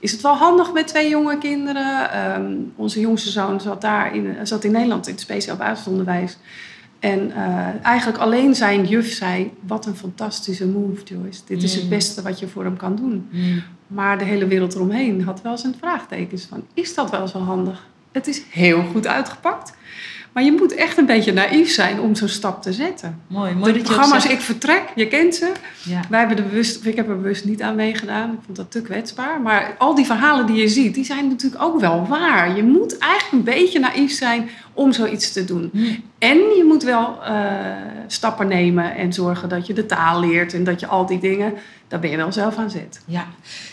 Is 0.00 0.12
het 0.12 0.20
wel 0.20 0.34
handig 0.34 0.72
met 0.72 0.86
twee 0.86 1.08
jonge 1.08 1.38
kinderen? 1.38 2.10
Ehm, 2.10 2.52
onze 2.76 3.00
jongste 3.00 3.30
zoon 3.30 3.60
zat 3.60 3.80
daar 3.80 4.14
in, 4.14 4.46
zat 4.46 4.64
in 4.64 4.72
Nederland 4.72 5.06
in 5.06 5.12
het 5.12 5.22
speciaal 5.22 5.56
basisonderwijs. 5.56 6.38
En 7.00 7.30
eh, 7.30 7.66
eigenlijk 7.84 8.18
alleen 8.18 8.54
zijn 8.54 8.84
juf 8.84 9.12
zei: 9.12 9.52
Wat 9.66 9.86
een 9.86 9.96
fantastische 9.96 10.66
move, 10.66 11.02
Joyce. 11.02 11.40
Dit 11.46 11.62
is 11.62 11.74
het 11.74 11.82
Mm. 11.84 11.88
beste 11.88 12.22
wat 12.22 12.38
je 12.40 12.48
voor 12.48 12.64
hem 12.64 12.76
kan 12.76 12.96
doen. 12.96 13.28
Hmm. 13.30 13.62
Maar 13.86 14.18
de 14.18 14.24
hele 14.24 14.46
wereld 14.46 14.74
eromheen 14.74 15.22
had 15.22 15.42
wel 15.42 15.58
zijn 15.58 15.74
vraagtekens 15.78 16.44
van, 16.44 16.64
is 16.74 16.94
dat 16.94 17.10
wel 17.10 17.28
zo 17.28 17.38
handig? 17.38 17.86
Het 18.12 18.26
is 18.26 18.42
heel 18.50 18.82
goed 18.92 19.06
uitgepakt. 19.06 19.72
Maar 20.36 20.44
je 20.44 20.52
moet 20.52 20.74
echt 20.74 20.98
een 20.98 21.06
beetje 21.06 21.32
naïef 21.32 21.70
zijn 21.70 22.00
om 22.00 22.14
zo'n 22.14 22.28
stap 22.28 22.62
te 22.62 22.72
zetten. 22.72 23.20
Mooi, 23.26 23.54
mooi 23.54 23.72
de 23.72 23.78
dat 23.78 23.88
ook 23.88 23.94
programma's 23.94 24.26
Ik 24.26 24.40
Vertrek, 24.40 24.82
je 24.94 25.08
kent 25.08 25.34
ze. 25.34 25.52
Ja. 25.84 26.00
Wij 26.10 26.18
hebben 26.18 26.36
er 26.38 26.44
bewust, 26.44 26.84
ik 26.84 26.96
heb 26.96 27.08
er 27.08 27.16
bewust 27.20 27.44
niet 27.44 27.62
aan 27.62 27.74
meegedaan. 27.74 28.32
Ik 28.32 28.38
vond 28.44 28.56
dat 28.56 28.70
te 28.70 28.82
kwetsbaar. 28.82 29.40
Maar 29.40 29.74
al 29.78 29.94
die 29.94 30.04
verhalen 30.04 30.46
die 30.46 30.56
je 30.56 30.68
ziet, 30.68 30.94
die 30.94 31.04
zijn 31.04 31.28
natuurlijk 31.28 31.62
ook 31.62 31.80
wel 31.80 32.06
waar. 32.06 32.56
Je 32.56 32.62
moet 32.62 32.98
eigenlijk 32.98 33.32
een 33.32 33.54
beetje 33.54 33.78
naïef 33.78 34.12
zijn 34.12 34.48
om 34.72 34.92
zoiets 34.92 35.32
te 35.32 35.44
doen. 35.44 35.70
En 36.18 36.36
je 36.36 36.64
moet 36.66 36.82
wel 36.82 37.22
eh, 37.24 37.34
stappen 38.06 38.48
nemen 38.48 38.94
en 38.96 39.12
zorgen 39.12 39.48
dat 39.48 39.66
je 39.66 39.72
de 39.72 39.86
taal 39.86 40.20
leert. 40.20 40.54
En 40.54 40.64
dat 40.64 40.80
je 40.80 40.86
al 40.86 41.06
die 41.06 41.18
dingen, 41.18 41.54
daar 41.88 42.00
ben 42.00 42.10
je 42.10 42.16
wel 42.16 42.32
zelf 42.32 42.56
aan 42.56 42.70
zet. 42.70 43.00
Ja, 43.06 43.26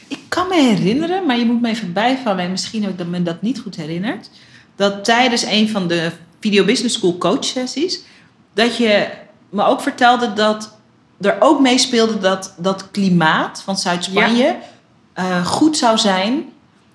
ik 0.07 0.19
kan 0.27 0.47
me 0.47 0.55
herinneren, 0.55 1.25
maar 1.25 1.37
je 1.37 1.45
moet 1.45 1.61
me 1.61 1.69
even 1.69 1.93
bijvallen 1.93 2.43
en 2.43 2.51
misschien 2.51 2.83
ik 2.83 2.97
dat- 2.97 3.07
me 3.07 3.23
dat 3.23 3.41
niet 3.41 3.59
goed 3.59 3.75
herinnerd. 3.75 4.29
Dat 4.75 5.05
tijdens 5.05 5.45
een 5.45 5.69
van 5.69 5.87
de 5.87 6.11
Video 6.43 6.65
Business 6.65 6.95
School 6.95 7.17
coach 7.17 7.43
sessies, 7.45 7.99
dat 8.53 8.77
je 8.77 9.07
me 9.49 9.63
ook 9.63 9.81
vertelde 9.81 10.33
dat 10.33 10.77
er 11.21 11.35
ook 11.39 11.59
meespeelde 11.59 12.17
dat 12.17 12.53
dat 12.57 12.91
klimaat 12.91 13.61
van 13.61 13.77
Zuid-Spanje 13.77 14.55
eh, 15.13 15.45
goed 15.45 15.77
zou 15.77 15.97
zijn 15.97 16.49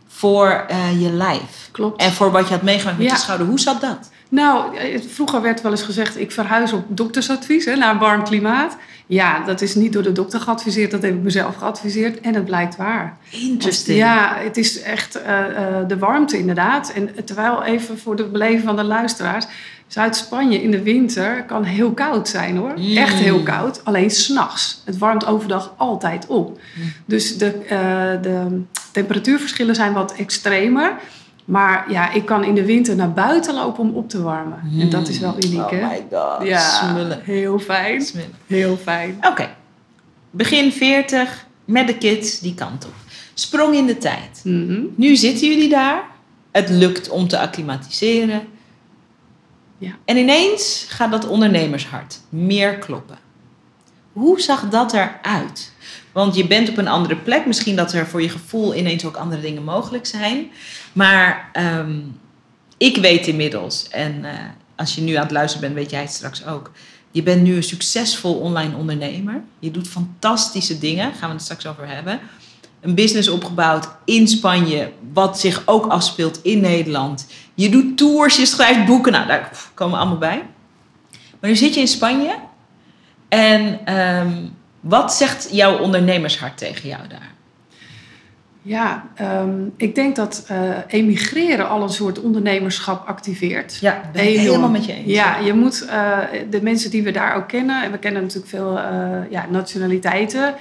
voor 0.08 0.64
eh, 0.68 1.02
je 1.02 1.10
lijf. 1.12 1.68
Klopt. 1.72 2.00
En 2.00 2.12
voor 2.12 2.30
wat 2.30 2.48
je 2.48 2.54
had 2.54 2.62
meegemaakt 2.62 2.98
met 2.98 3.06
Ja. 3.06 3.12
je 3.12 3.18
schouder. 3.18 3.46
Hoe 3.46 3.60
zat 3.60 3.80
dat? 3.80 4.10
Nou, 4.28 4.76
eh, 4.76 5.00
vroeger 5.08 5.42
werd 5.42 5.62
wel 5.62 5.70
eens 5.70 5.82
gezegd: 5.82 6.20
ik 6.20 6.32
verhuis 6.32 6.72
op 6.72 6.84
doktersadvies 6.88 7.64
hè, 7.64 7.76
naar 7.76 7.92
een 7.92 7.98
warm 7.98 8.24
klimaat. 8.24 8.76
Ja, 9.06 9.44
dat 9.44 9.60
is 9.60 9.74
niet 9.74 9.92
door 9.92 10.02
de 10.02 10.12
dokter 10.12 10.40
geadviseerd, 10.40 10.90
dat 10.90 11.02
heb 11.02 11.14
ik 11.14 11.20
mezelf 11.20 11.56
geadviseerd 11.56 12.20
en 12.20 12.34
het 12.34 12.44
blijkt 12.44 12.76
waar. 12.76 13.16
Interesting. 13.30 13.98
Ja, 13.98 14.36
het 14.38 14.56
is 14.56 14.82
echt 14.82 15.14
eh, 15.14 15.46
eh, 15.46 15.88
de 15.88 15.98
warmte 15.98 16.38
inderdaad. 16.38 16.92
En 16.92 17.24
terwijl 17.24 17.62
even 17.62 17.98
voor 17.98 18.16
de 18.16 18.24
beleving 18.24 18.62
van 18.62 18.76
de 18.76 18.84
luisteraars, 18.84 19.46
Zuid-Spanje 19.86 20.62
in 20.62 20.70
de 20.70 20.82
winter 20.82 21.44
kan 21.44 21.64
heel 21.64 21.92
koud 21.92 22.28
zijn 22.28 22.56
hoor. 22.56 22.72
Mm. 22.76 22.96
Echt 22.96 23.14
heel 23.14 23.42
koud, 23.42 23.84
alleen 23.84 24.10
s'nachts. 24.10 24.82
Het 24.84 24.98
warmt 24.98 25.26
overdag 25.26 25.74
altijd 25.76 26.26
op. 26.26 26.48
Mm. 26.48 26.92
Dus 27.04 27.38
de, 27.38 27.54
de 28.22 28.62
temperatuurverschillen 28.92 29.74
zijn 29.74 29.92
wat 29.92 30.14
extremer. 30.14 30.92
Maar 31.48 31.90
ja, 31.90 32.12
ik 32.12 32.24
kan 32.26 32.44
in 32.44 32.54
de 32.54 32.64
winter 32.64 32.96
naar 32.96 33.12
buiten 33.12 33.54
lopen 33.54 33.82
om 33.82 33.94
op 33.94 34.08
te 34.08 34.22
warmen. 34.22 34.60
En 34.80 34.90
dat 34.90 35.08
is 35.08 35.18
wel 35.18 35.34
uniek, 35.44 35.58
oh 35.60 35.70
hè? 35.70 35.80
my 35.86 36.06
god, 36.12 36.46
Ja, 36.46 36.58
smullen. 36.58 37.20
heel 37.22 37.58
fijn. 37.58 38.02
smullen. 38.02 38.32
Heel 38.46 38.76
fijn. 38.76 39.18
Oké, 39.20 39.48
begin 40.30 40.72
40 40.72 41.46
met 41.64 41.86
de 41.86 41.98
kids 41.98 42.40
die 42.40 42.54
kant 42.54 42.84
op. 42.86 42.92
Sprong 43.34 43.74
in 43.74 43.86
de 43.86 43.98
tijd. 43.98 44.40
Mhm. 44.44 44.80
Nu 44.96 45.16
zitten 45.16 45.48
jullie 45.48 45.68
daar. 45.68 46.02
Het 46.50 46.68
lukt 46.68 47.08
om 47.08 47.28
te 47.28 47.38
acclimatiseren. 47.38 48.42
Ja. 49.78 49.90
En 50.04 50.16
ineens 50.16 50.86
gaat 50.88 51.10
dat 51.10 51.26
ondernemershart 51.28 52.20
meer 52.28 52.78
kloppen. 52.78 53.18
Hoe 54.12 54.40
zag 54.40 54.68
dat 54.68 54.92
eruit? 54.92 55.72
Want 56.18 56.34
je 56.34 56.46
bent 56.46 56.68
op 56.68 56.78
een 56.78 56.88
andere 56.88 57.16
plek. 57.16 57.46
Misschien 57.46 57.76
dat 57.76 57.92
er 57.92 58.06
voor 58.06 58.22
je 58.22 58.28
gevoel 58.28 58.74
ineens 58.74 59.04
ook 59.04 59.16
andere 59.16 59.40
dingen 59.40 59.64
mogelijk 59.64 60.06
zijn. 60.06 60.50
Maar 60.92 61.50
ehm, 61.52 62.00
ik 62.76 62.96
weet 62.96 63.26
inmiddels, 63.26 63.88
en 63.88 64.24
eh, 64.24 64.32
als 64.76 64.94
je 64.94 65.00
nu 65.00 65.14
aan 65.14 65.22
het 65.22 65.30
luisteren 65.30 65.66
bent, 65.66 65.80
weet 65.80 65.90
jij 65.90 66.00
het 66.00 66.10
straks 66.10 66.46
ook. 66.46 66.70
Je 67.10 67.22
bent 67.22 67.42
nu 67.42 67.56
een 67.56 67.62
succesvol 67.62 68.34
online 68.34 68.76
ondernemer. 68.76 69.42
Je 69.58 69.70
doet 69.70 69.88
fantastische 69.88 70.78
dingen, 70.78 71.12
gaan 71.14 71.28
we 71.28 71.34
het 71.34 71.44
straks 71.44 71.66
over 71.66 71.88
hebben. 71.88 72.20
Een 72.80 72.94
business 72.94 73.28
opgebouwd 73.28 73.88
in 74.04 74.28
Spanje, 74.28 74.92
wat 75.12 75.40
zich 75.40 75.62
ook 75.64 75.86
afspeelt 75.86 76.42
in 76.42 76.60
Nederland. 76.60 77.26
Je 77.54 77.68
doet 77.68 77.96
tours, 77.96 78.36
je 78.36 78.46
schrijft 78.46 78.86
boeken. 78.86 79.12
Nou, 79.12 79.26
daar 79.26 79.50
komen 79.74 79.94
we 79.94 80.00
allemaal 80.00 80.18
bij. 80.18 80.42
Maar 81.40 81.50
nu 81.50 81.56
zit 81.56 81.74
je 81.74 81.80
in 81.80 81.88
Spanje. 81.88 82.34
En 83.28 83.80
ehm, 83.84 84.36
wat 84.80 85.14
zegt 85.14 85.48
jouw 85.50 85.78
ondernemershart 85.78 86.58
tegen 86.58 86.88
jou 86.88 87.08
daar? 87.08 87.36
Ja, 88.68 89.08
ehm, 89.14 89.66
ik 89.76 89.94
denk 89.94 90.16
dat 90.16 90.44
eh, 90.48 90.58
emigreren 90.86 91.68
al 91.68 91.82
een 91.82 91.88
soort 91.88 92.20
ondernemerschap 92.20 93.06
activeert. 93.06 93.78
Ja, 93.80 94.00
ben 94.12 94.32
ik 94.32 94.38
helemaal 94.38 94.68
met 94.68 94.84
je 94.84 94.92
eens. 94.92 95.06
Ja, 95.06 95.38
je 95.38 95.52
moet 95.52 95.86
eh, 95.86 96.18
de 96.50 96.62
mensen 96.62 96.90
die 96.90 97.02
we 97.02 97.10
daar 97.10 97.36
ook 97.36 97.48
kennen, 97.48 97.82
en 97.82 97.90
we 97.90 97.98
kennen 97.98 98.22
natuurlijk 98.22 98.48
veel 98.48 98.78
eh, 98.78 99.30
ja, 99.30 99.46
nationaliteiten. 99.50 100.54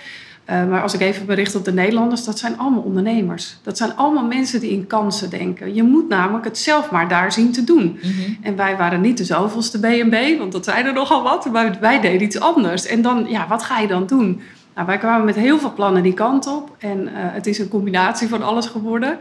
Eh, 0.48 0.68
maar 0.68 0.82
als 0.82 0.94
ik 0.94 1.02
even 1.02 1.26
bericht 1.26 1.56
op 1.56 1.66
de 1.66 1.74
Nederlanders, 1.74 2.24
dat 2.24 2.40
zijn 2.40 2.58
allemaal 2.58 2.82
ondernemers. 2.82 3.58
Dat 3.62 3.78
zijn 3.78 3.96
allemaal 3.96 4.26
mensen 4.26 4.60
die 4.60 4.72
in 4.72 4.88
kansen 4.88 5.30
denken. 5.30 5.74
Je 5.74 5.84
moet 5.84 6.08
namelijk 6.08 6.46
het 6.46 6.58
zelf 6.58 6.92
maar 6.92 7.08
daar 7.08 7.32
zien 7.32 7.52
te 7.52 7.64
doen. 7.64 8.00
Mhm. 8.02 8.12
En 8.42 8.56
wij 8.56 8.78
waren 8.78 9.02
niet 9.02 9.18
de 9.18 9.26
zoveelste 9.26 9.80
B&B, 9.80 10.38
want 10.38 10.52
dat 10.52 10.64
zijn 10.64 10.86
er 10.86 10.94
nogal 10.94 11.24
wat. 11.24 11.46
Maar 11.52 11.78
wij 11.80 12.00
deden 12.00 12.22
iets 12.22 12.40
anders. 12.40 12.86
En 12.86 13.02
dan, 13.02 13.26
ja, 13.30 13.48
wat 13.48 13.64
ga 13.64 13.80
je 13.80 13.88
dan 13.88 14.08
doen? 14.08 14.42
Nou, 14.76 14.88
wij 14.88 14.98
kwamen 14.98 15.26
met 15.26 15.36
heel 15.36 15.60
veel 15.60 15.74
plannen 15.74 16.04
die 16.04 16.14
kant 16.14 16.48
op. 16.48 16.76
En 16.78 17.08
eh, 17.08 17.14
het 17.16 17.48
is 17.48 17.60
een 17.60 17.70
combinatie 17.70 18.28
van 18.28 18.44
alles 18.44 18.66
geworden. 18.66 19.18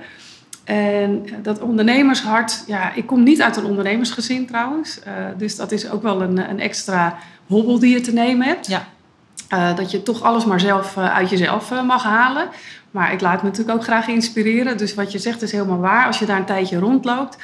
En 0.64 1.24
dat 1.42 1.60
ondernemershart, 1.60 2.64
ja, 2.66 2.92
ik 2.94 3.06
kom 3.06 3.22
niet 3.22 3.42
uit 3.42 3.56
een 3.56 3.64
ondernemersgezin 3.64 4.46
trouwens. 4.46 5.00
Eh, 5.02 5.12
dus 5.36 5.56
dat 5.56 5.72
is 5.72 5.90
ook 5.90 6.02
wel 6.02 6.22
een, 6.22 6.50
een 6.50 6.60
extra 6.60 7.18
hobbel 7.46 7.78
die 7.78 7.92
je 7.92 8.00
te 8.00 8.12
nemen 8.12 8.46
hebt. 8.46 8.66
Ja. 8.66 8.86
Eh, 9.48 9.76
dat 9.76 9.90
je 9.90 10.02
toch 10.02 10.22
alles 10.22 10.44
maar 10.44 10.60
zelf 10.60 10.96
eh, 10.96 11.14
uit 11.14 11.30
jezelf 11.30 11.70
eh, 11.70 11.82
mag 11.82 12.02
halen. 12.02 12.48
Maar 12.90 13.12
ik 13.12 13.20
laat 13.20 13.42
me 13.42 13.48
natuurlijk 13.48 13.78
ook 13.78 13.84
graag 13.84 14.08
inspireren. 14.08 14.76
Dus 14.78 14.94
wat 14.94 15.12
je 15.12 15.18
zegt 15.18 15.42
is 15.42 15.52
helemaal 15.52 15.78
waar. 15.78 16.06
Als 16.06 16.18
je 16.18 16.26
daar 16.26 16.38
een 16.38 16.44
tijdje 16.44 16.78
rondloopt, 16.78 17.36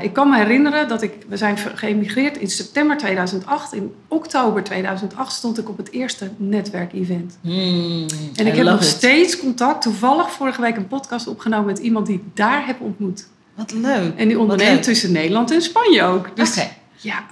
ik 0.00 0.12
kan 0.12 0.30
me 0.30 0.36
herinneren 0.36 0.88
dat 0.88 1.02
ik, 1.02 1.12
we 1.28 1.36
zijn 1.36 1.58
geëmigreerd 1.74 2.36
in 2.36 2.50
september 2.50 2.96
2008. 2.96 3.72
In 3.72 3.94
oktober 4.08 4.62
2008 4.64 5.32
stond 5.32 5.58
ik 5.58 5.68
op 5.68 5.76
het 5.76 5.90
eerste 5.90 6.30
netwerkevent. 6.36 7.38
Hmm, 7.40 8.06
En 8.36 8.46
ik 8.46 8.54
heb 8.54 8.64
nog 8.66 8.80
it. 8.80 8.84
steeds 8.84 9.38
contact. 9.38 9.82
Toevallig 9.82 10.30
vorige 10.30 10.60
week 10.60 10.76
een 10.76 10.88
podcast 10.88 11.26
opgenomen 11.26 11.66
met 11.66 11.78
iemand 11.78 12.06
die 12.06 12.14
ik 12.14 12.36
daar 12.36 12.66
heb 12.66 12.80
ontmoet. 12.80 13.28
Wat 13.54 13.72
leuk. 13.72 14.16
En 14.16 14.28
die 14.28 14.38
onderneemt 14.38 14.82
tussen 14.82 15.12
Nederland 15.12 15.50
en 15.50 15.62
Spanje 15.62 16.02
ook. 16.02 16.36
Dus 16.36 16.50
Oké. 16.50 16.68
ja, 16.96 17.24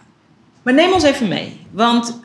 Maar 0.63 0.75
neem 0.75 0.93
ons 0.93 1.03
even 1.05 1.29
mee. 1.29 1.61
Want 1.71 2.20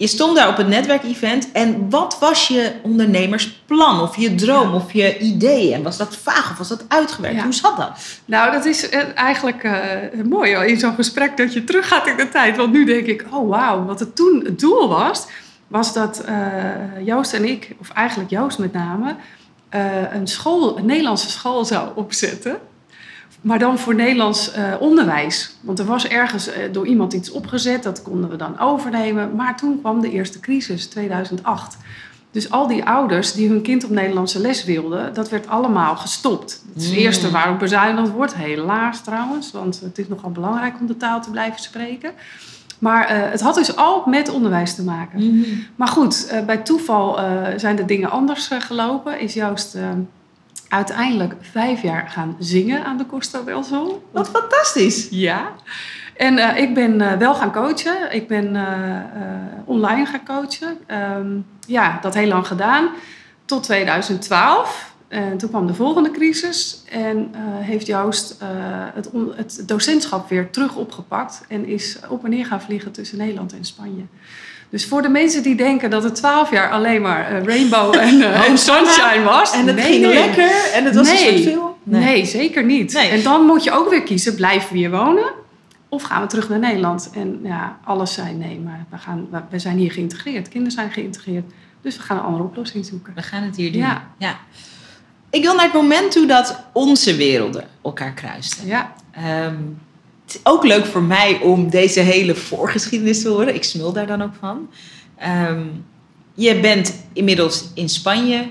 je 0.00 0.06
stond 0.06 0.36
daar 0.36 0.48
op 0.48 0.56
het 0.56 0.68
netwerkevent. 0.68 1.52
En 1.52 1.90
wat 1.90 2.18
was 2.18 2.48
je 2.48 2.72
ondernemersplan? 2.82 4.00
Of 4.00 4.16
je 4.16 4.34
droom? 4.34 4.74
Of 4.74 4.92
je 4.92 5.18
idee? 5.18 5.74
En 5.74 5.82
was 5.82 5.96
dat 5.96 6.16
vaag 6.16 6.50
of 6.50 6.58
was 6.58 6.68
dat 6.68 6.84
uitgewerkt? 6.88 7.36
Ja. 7.36 7.42
Hoe 7.42 7.52
zat 7.52 7.76
dat? 7.76 7.90
Nou, 8.24 8.52
dat 8.52 8.64
is 8.64 8.88
eh, 8.88 9.00
eigenlijk 9.14 9.62
eh, 9.62 9.74
mooi 10.24 10.52
in 10.52 10.78
zo'n 10.78 10.94
gesprek 10.94 11.36
dat 11.36 11.52
je 11.52 11.64
teruggaat 11.64 12.06
in 12.06 12.16
de 12.16 12.28
tijd. 12.28 12.56
Want 12.56 12.72
nu 12.72 12.84
denk 12.84 13.06
ik, 13.06 13.26
oh 13.30 13.48
wauw, 13.48 13.84
wat 13.84 14.00
het 14.00 14.16
toen 14.16 14.42
het 14.44 14.60
doel 14.60 14.88
was, 14.88 15.26
was 15.66 15.92
dat 15.92 16.20
eh, 16.20 16.36
Joost 17.04 17.32
en 17.32 17.44
ik, 17.44 17.74
of 17.80 17.90
eigenlijk 17.90 18.30
Joost 18.30 18.58
met 18.58 18.72
name, 18.72 19.16
een 20.12 20.26
school, 20.26 20.78
een 20.78 20.86
Nederlandse 20.86 21.30
school 21.30 21.64
zou 21.64 21.88
opzetten. 21.94 22.58
Maar 23.40 23.58
dan 23.58 23.78
voor 23.78 23.94
Nederlands 23.94 24.52
eh, 24.52 24.64
onderwijs. 24.80 25.54
Want 25.60 25.78
er 25.78 25.84
was 25.84 26.08
ergens 26.08 26.48
eh, 26.48 26.72
door 26.72 26.86
iemand 26.86 27.12
iets 27.12 27.30
opgezet, 27.30 27.82
dat 27.82 28.02
konden 28.02 28.30
we 28.30 28.36
dan 28.36 28.58
overnemen. 28.58 29.34
Maar 29.36 29.56
toen 29.56 29.80
kwam 29.80 30.00
de 30.00 30.10
eerste 30.10 30.40
crisis, 30.40 30.86
2008. 30.86 31.76
Dus 32.30 32.50
al 32.50 32.66
die 32.66 32.84
ouders 32.84 33.32
die 33.32 33.48
hun 33.48 33.62
kind 33.62 33.84
op 33.84 33.90
Nederlandse 33.90 34.40
les 34.40 34.64
wilden, 34.64 35.14
dat 35.14 35.28
werd 35.30 35.48
allemaal 35.48 35.96
gestopt. 35.96 36.62
Het 36.68 36.82
is 36.82 36.88
het 36.88 36.96
Mm. 36.98 37.02
eerste 37.02 37.30
waarop 37.30 37.58
bezuinigd 37.58 38.10
wordt, 38.10 38.34
helaas 38.34 39.00
trouwens. 39.02 39.52
Want 39.52 39.80
het 39.80 39.98
is 39.98 40.08
nogal 40.08 40.30
belangrijk 40.30 40.74
om 40.80 40.86
de 40.86 40.96
taal 40.96 41.22
te 41.22 41.30
blijven 41.30 41.60
spreken. 41.60 42.12
Maar 42.78 43.06
eh, 43.06 43.30
het 43.30 43.40
had 43.40 43.54
dus 43.54 43.76
al 43.76 44.02
met 44.06 44.28
onderwijs 44.28 44.74
te 44.74 44.82
maken. 44.82 45.44
Maar 45.76 45.88
goed, 45.88 46.42
bij 46.46 46.56
toeval 46.58 47.18
zijn 47.56 47.76
de 47.76 47.84
dingen 47.84 48.10
anders 48.10 48.50
gelopen. 48.58 49.20
Is 49.20 49.34
Joost 49.34 49.74
eh, 49.74 49.82
uiteindelijk 50.70 51.34
vijf 51.40 51.82
jaar 51.82 52.08
gaan 52.08 52.36
zingen 52.38 52.84
aan 52.84 52.96
de 52.96 53.06
Costa 53.06 53.40
del 53.42 53.62
Sol. 53.62 54.08
Wat 54.10 54.28
fantastisch. 54.28 55.08
Ja. 55.10 55.52
En 56.16 56.38
eh, 56.38 56.62
ik 56.62 56.74
ben 56.74 57.00
eh, 57.00 57.16
wel 57.16 57.34
gaan 57.34 57.52
coachen. 57.52 58.14
Ik 58.14 58.28
ben 58.28 58.56
eh, 58.56 59.00
online 59.64 60.06
gaan 60.06 60.24
coachen. 60.24 60.78
Ehm, 60.86 61.38
ja, 61.66 61.98
dat 62.00 62.14
heel 62.14 62.28
lang 62.28 62.46
gedaan. 62.46 62.88
Tot 63.44 63.62
2012. 63.62 64.94
En 65.08 65.38
toen 65.38 65.48
kwam 65.48 65.66
de 65.66 65.74
volgende 65.74 66.10
crisis. 66.10 66.82
En 66.88 67.34
heeft 67.60 67.86
Joost 67.86 68.36
het, 68.94 69.10
het 69.36 69.62
docentschap 69.66 70.28
weer 70.28 70.50
terug 70.50 70.76
opgepakt. 70.76 71.44
En 71.48 71.66
is 71.66 71.98
op 72.08 72.24
en 72.24 72.30
neer 72.30 72.46
gaan 72.46 72.62
vliegen 72.62 72.92
tussen 72.92 73.18
Nederland 73.18 73.52
en 73.52 73.64
Spanje. 73.64 74.02
Dus 74.70 74.86
voor 74.86 75.02
de 75.02 75.08
mensen 75.08 75.42
die 75.42 75.54
denken 75.54 75.90
dat 75.90 76.02
het 76.02 76.14
12 76.14 76.50
jaar 76.50 76.70
alleen 76.70 77.02
maar 77.02 77.30
eh, 77.30 77.44
rainbow 77.44 77.94
en, 78.08 78.22
eh, 78.22 78.48
en 78.48 78.58
sunshine 78.58 79.22
was. 79.24 79.52
En 79.52 79.66
het 79.66 79.76
nee, 79.76 79.84
ging 79.84 80.06
lekker. 80.06 80.50
En 80.74 80.84
het 80.84 80.94
was 80.94 81.12
Nee. 81.12 81.28
een 81.28 81.42
soort 81.42 81.52
film. 81.52 81.74
Nee. 81.82 82.24
zeker 82.24 82.64
niet. 82.64 82.94
En 82.94 83.22
dan 83.22 83.44
moet 83.44 83.64
je 83.64 83.70
ook 83.70 83.90
weer 83.90 84.02
kiezen, 84.02 84.34
blijven 84.34 84.72
we 84.72 84.78
hier 84.78 84.90
wonen? 84.90 85.32
Of 85.88 86.02
gaan 86.02 86.20
we 86.22 86.26
terug 86.28 86.48
naar 86.48 86.58
Nederland? 86.58 87.10
En 87.14 87.40
ja, 87.42 87.78
alles 87.84 88.12
zei 88.14 88.34
nee, 88.34 88.58
maar 88.58 88.86
we, 88.90 88.98
gaan, 88.98 89.28
we, 89.50 89.58
zijn 89.58 89.76
hier 89.76 89.92
geïntegreerd. 89.92 90.48
Kinderen 90.48 90.72
zijn 90.72 90.90
geïntegreerd. 90.90 91.44
Dus 91.82 91.96
we 91.96 92.02
gaan 92.02 92.16
een 92.16 92.22
andere 92.22 92.44
oplossing 92.44 92.86
zoeken. 92.86 93.12
We 93.14 93.22
gaan 93.22 93.42
het 93.42 93.56
hier 93.56 93.72
doen. 93.72 93.80
Ja. 93.80 94.02
ja. 94.18 94.38
Ik 95.30 95.42
wil 95.42 95.54
naar 95.54 95.64
het 95.64 95.72
moment 95.74 96.12
toe 96.12 96.26
dat 96.26 96.62
onze 96.72 97.16
werelden 97.16 97.64
elkaar 97.82 98.12
kruisten. 98.12 98.66
Ja, 98.66 98.92
Ehm, 99.12 99.54
het 100.32 100.38
is 100.38 100.52
ook 100.52 100.64
leuk 100.64 100.86
voor 100.86 101.02
mij 101.02 101.40
om 101.40 101.70
deze 101.70 102.00
hele 102.00 102.34
voorgeschiedenis 102.34 103.22
te 103.22 103.28
horen. 103.28 103.54
Ik 103.54 103.64
smul 103.64 103.92
daar 103.92 104.06
dan 104.06 104.22
ook 104.22 104.34
van. 104.40 104.70
Ehm, 105.16 105.62
je 106.34 106.60
bent 106.60 106.94
inmiddels 107.12 107.64
in 107.74 107.88
Spanje. 107.88 108.46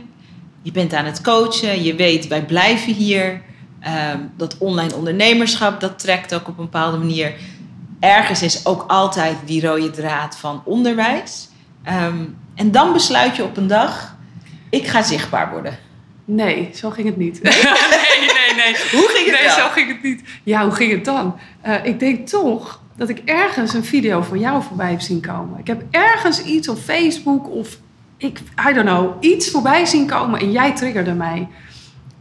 Je 0.62 0.72
bent 0.72 0.94
aan 0.94 1.06
het 1.06 1.22
coachen. 1.22 1.84
Je 1.84 1.96
weet, 1.96 2.28
wij 2.28 2.46
blijven 2.46 2.94
hier. 2.94 3.42
Ehm, 3.80 4.20
dat 4.38 4.58
online 4.58 4.96
ondernemerschap, 4.96 5.80
dat 5.80 6.00
trekt 6.00 6.34
ook 6.34 6.48
op 6.48 6.58
een 6.58 6.63
bepaalde 6.63 6.98
manier. 6.98 7.34
Ergens 8.00 8.42
is 8.42 8.65
ook 8.65 8.86
altijd 8.88 9.38
die 9.46 9.62
rode 9.62 9.89
draad 9.89 10.38
van 10.38 10.62
onderwijs. 10.65 11.48
Ehm, 11.84 12.26
en 12.56 12.72
dan 12.72 12.94
besluit 12.94 13.36
je 13.36 13.44
op 13.44 13.58
een 13.58 13.68
dag, 13.68 14.15
ik 14.70 14.88
ga 14.88 15.04
zichtbaar 15.04 15.52
worden. 15.52 15.78
nee, 16.26 16.70
zo 16.74 16.89
ging 16.89 17.08
het 17.08 17.18
niet. 17.18 17.42
nee, 17.44 17.52
nee, 18.20 18.38
nee. 18.65 18.76
Hoe 19.02 19.10
ging 19.10 19.26
het 19.26 19.36
Nee, 19.39 19.48
dan? 19.48 19.58
zo 19.58 19.67
ging 19.67 19.88
het 19.88 20.04
niet. 20.04 20.22
Ja, 20.43 20.63
hoe 20.63 20.72
ging 20.72 20.91
het 20.91 21.06
dan? 21.06 21.36
Eh, 21.62 21.76
ik 21.84 22.00
denk 22.00 22.28
toch 22.28 22.82
dat 22.95 23.10
ik 23.10 23.22
ergens 23.26 23.74
een 23.74 23.84
video 23.86 24.22
van 24.22 24.39
jou 24.39 24.63
voorbij 24.63 24.89
heb 24.91 25.02
zien 25.02 25.22
komen. 25.22 25.60
Ik 25.60 25.67
heb 25.67 25.84
ergens 25.91 26.43
iets 26.43 26.67
op 26.69 26.78
Facebook 26.78 27.50
of 27.50 27.78
ik, 28.17 28.39
I 28.69 28.74
don't 28.74 28.88
know, 28.88 29.24
iets 29.24 29.50
voorbij 29.50 29.86
zien 29.86 30.08
komen 30.08 30.39
en 30.39 30.52
jij 30.52 30.76
triggerde 30.76 31.13
mij. 31.13 31.48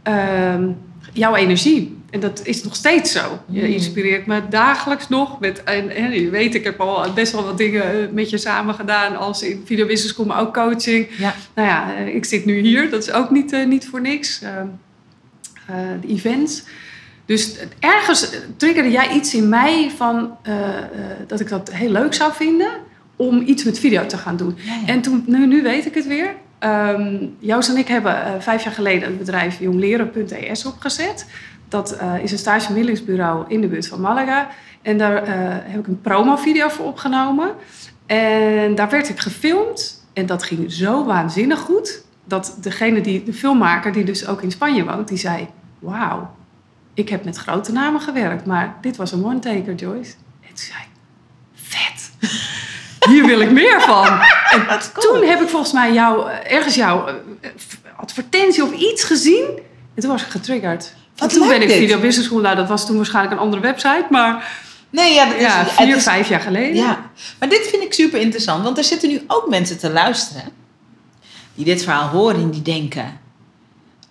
Ehm, 0.03 0.67
jouw 1.13 1.35
energie. 1.35 1.97
En 2.09 2.19
dat 2.19 2.41
is 2.43 2.63
nog 2.63 2.75
steeds 2.75 3.11
zo. 3.11 3.39
Je 3.49 3.61
Mm. 3.61 3.67
inspireert 3.67 4.25
me 4.25 4.41
dagelijks 4.49 5.09
nog. 5.09 5.39
Met, 5.39 5.63
en, 5.63 5.89
en 5.89 6.11
je 6.11 6.29
weet, 6.29 6.55
ik 6.55 6.63
heb 6.63 6.79
al 6.79 7.13
best 7.13 7.31
wel 7.31 7.43
wat 7.43 7.57
dingen 7.57 7.83
eh, 7.83 8.11
met 8.13 8.29
je 8.29 8.37
samen 8.37 8.73
gedaan. 8.75 9.15
Als 9.17 9.41
in 9.43 9.61
video 9.65 9.85
business 9.85 10.13
school, 10.13 10.25
maar 10.25 10.39
ook 10.39 10.53
coaching. 10.53 11.07
Ja. 11.17 11.35
Nou 11.55 11.67
ja, 11.67 11.95
eh, 11.95 12.15
ik 12.15 12.25
zit 12.25 12.45
nu 12.45 12.59
hier. 12.59 12.89
Dat 12.89 13.01
is 13.03 13.11
ook 13.11 13.29
niet, 13.29 13.65
niet 13.67 13.87
voor 13.87 14.01
niks. 14.01 14.41
Eh, 14.41 14.51
de 16.01 16.07
events. 16.07 16.63
Dus 17.25 17.57
eh, 17.57 17.65
ergens 17.79 18.29
eh, 18.29 18.39
triggerde 18.57 18.91
jij 18.91 19.09
iets 19.09 19.33
in 19.33 19.49
mij 19.49 19.91
van 19.97 20.37
eh, 20.41 20.77
eh, 20.77 20.83
dat 21.27 21.39
ik 21.39 21.49
dat 21.49 21.71
heel 21.73 21.89
leuk 21.89 22.13
zou 22.13 22.33
vinden 22.33 22.71
om 23.15 23.43
iets 23.45 23.63
met 23.63 23.79
video 23.79 24.05
te 24.05 24.17
gaan 24.17 24.37
doen. 24.37 24.57
Ja, 24.57 24.73
ja. 24.73 24.87
En 24.87 25.01
toen, 25.01 25.23
nu, 25.25 25.47
nu 25.47 25.61
weet 25.61 25.85
ik 25.85 25.93
het 25.93 26.07
weer. 26.07 26.35
Ehm 26.59 27.25
Joost 27.39 27.69
en 27.69 27.77
ik 27.77 27.87
hebben 27.87 28.25
eh, 28.25 28.31
vijf 28.39 28.63
jaar 28.63 28.73
geleden 28.73 29.07
het 29.07 29.17
bedrijf 29.17 29.59
jongleren.es 29.59 30.65
opgezet. 30.65 31.25
Dat 31.67 31.91
eh, 31.91 32.13
is 32.23 32.31
een 32.31 32.37
stagebemiddelingsbureau 32.37 33.45
in 33.47 33.61
de 33.61 33.67
buurt 33.67 33.87
van 33.87 34.01
Malaga. 34.01 34.49
En 34.81 34.97
daar 34.97 35.23
eh, 35.23 35.33
heb 35.47 35.79
ik 35.79 35.87
een 35.87 36.01
promovideo 36.01 36.69
voor 36.69 36.85
opgenomen. 36.85 37.51
En 38.05 38.75
daar 38.75 38.89
werd 38.89 39.09
ik 39.09 39.19
gefilmd. 39.19 40.07
En 40.13 40.25
dat 40.25 40.43
ging 40.43 40.71
zo 40.71 41.05
waanzinnig 41.05 41.59
goed. 41.59 42.03
Dat 42.25 42.57
degene 42.61 43.01
die, 43.01 43.23
de 43.23 43.33
filmmaker, 43.33 43.91
die 43.91 44.03
dus 44.03 44.27
ook 44.27 44.41
in 44.41 44.51
Spanje 44.51 44.85
woont, 44.85 45.07
die 45.07 45.17
zei... 45.17 45.47
Wauw, 45.79 46.35
ik 46.93 47.09
heb 47.09 47.23
met 47.25 47.37
grote 47.37 47.71
namen 47.71 48.01
gewerkt, 48.01 48.45
maar 48.45 48.77
dit 48.81 48.97
was 48.97 49.11
een 49.11 49.25
one-taker, 49.25 49.75
Joyce. 49.75 50.13
En 50.41 50.47
toen 50.47 50.57
zei 50.57 50.79
ik, 50.79 50.89
vet. 51.53 52.11
Hier 53.09 53.25
wil 53.25 53.39
ik 53.39 53.51
meer 53.51 53.81
van. 53.81 54.07
En 54.49 54.65
cool. 54.93 55.15
toen 55.19 55.27
heb 55.29 55.41
ik 55.41 55.47
volgens 55.49 55.71
mij 55.73 55.93
jou, 55.93 56.29
eh, 56.31 56.53
ergens 56.55 56.75
jouw 56.75 57.07
eh, 57.07 57.49
advertentie 57.97 58.63
of 58.63 58.71
iets 58.73 59.03
gezien. 59.03 59.45
En 59.95 60.01
toen 60.01 60.09
was 60.11 60.21
ik 60.21 60.27
getriggerd. 60.27 60.93
Wat 61.15 61.31
en 61.31 61.37
toen 61.37 61.47
ben 61.47 61.61
ik. 61.61 61.69
Video 61.71 61.99
Business 61.99 62.27
School. 62.27 62.41
Nou, 62.41 62.55
dat 62.55 62.67
was 62.67 62.85
toen 62.85 62.95
waarschijnlijk 62.95 63.35
een 63.35 63.41
andere 63.41 63.61
website. 63.61 64.05
Maar 64.09 64.57
Nee, 64.91 65.13
ja, 65.13 65.25
dat 65.25 65.35
is, 65.35 65.41
ja, 65.41 65.65
vier, 65.65 65.95
is- 65.95 66.03
vijf 66.03 66.29
jaar 66.29 66.39
geleden. 66.39 66.75
Ja, 66.75 67.09
maar 67.39 67.49
dit 67.49 67.67
vind 67.67 67.83
ik 67.83 67.93
super 67.93 68.19
interessant, 68.19 68.63
want 68.63 68.77
er 68.77 68.83
zitten 68.83 69.09
nu 69.09 69.21
ook 69.27 69.49
mensen 69.49 69.77
te 69.77 69.89
luisteren 69.91 70.43
die 71.53 71.65
dit 71.65 71.83
verhaal 71.83 72.07
horen 72.07 72.35
en 72.41 72.49
die 72.49 72.61
denken: 72.61 73.19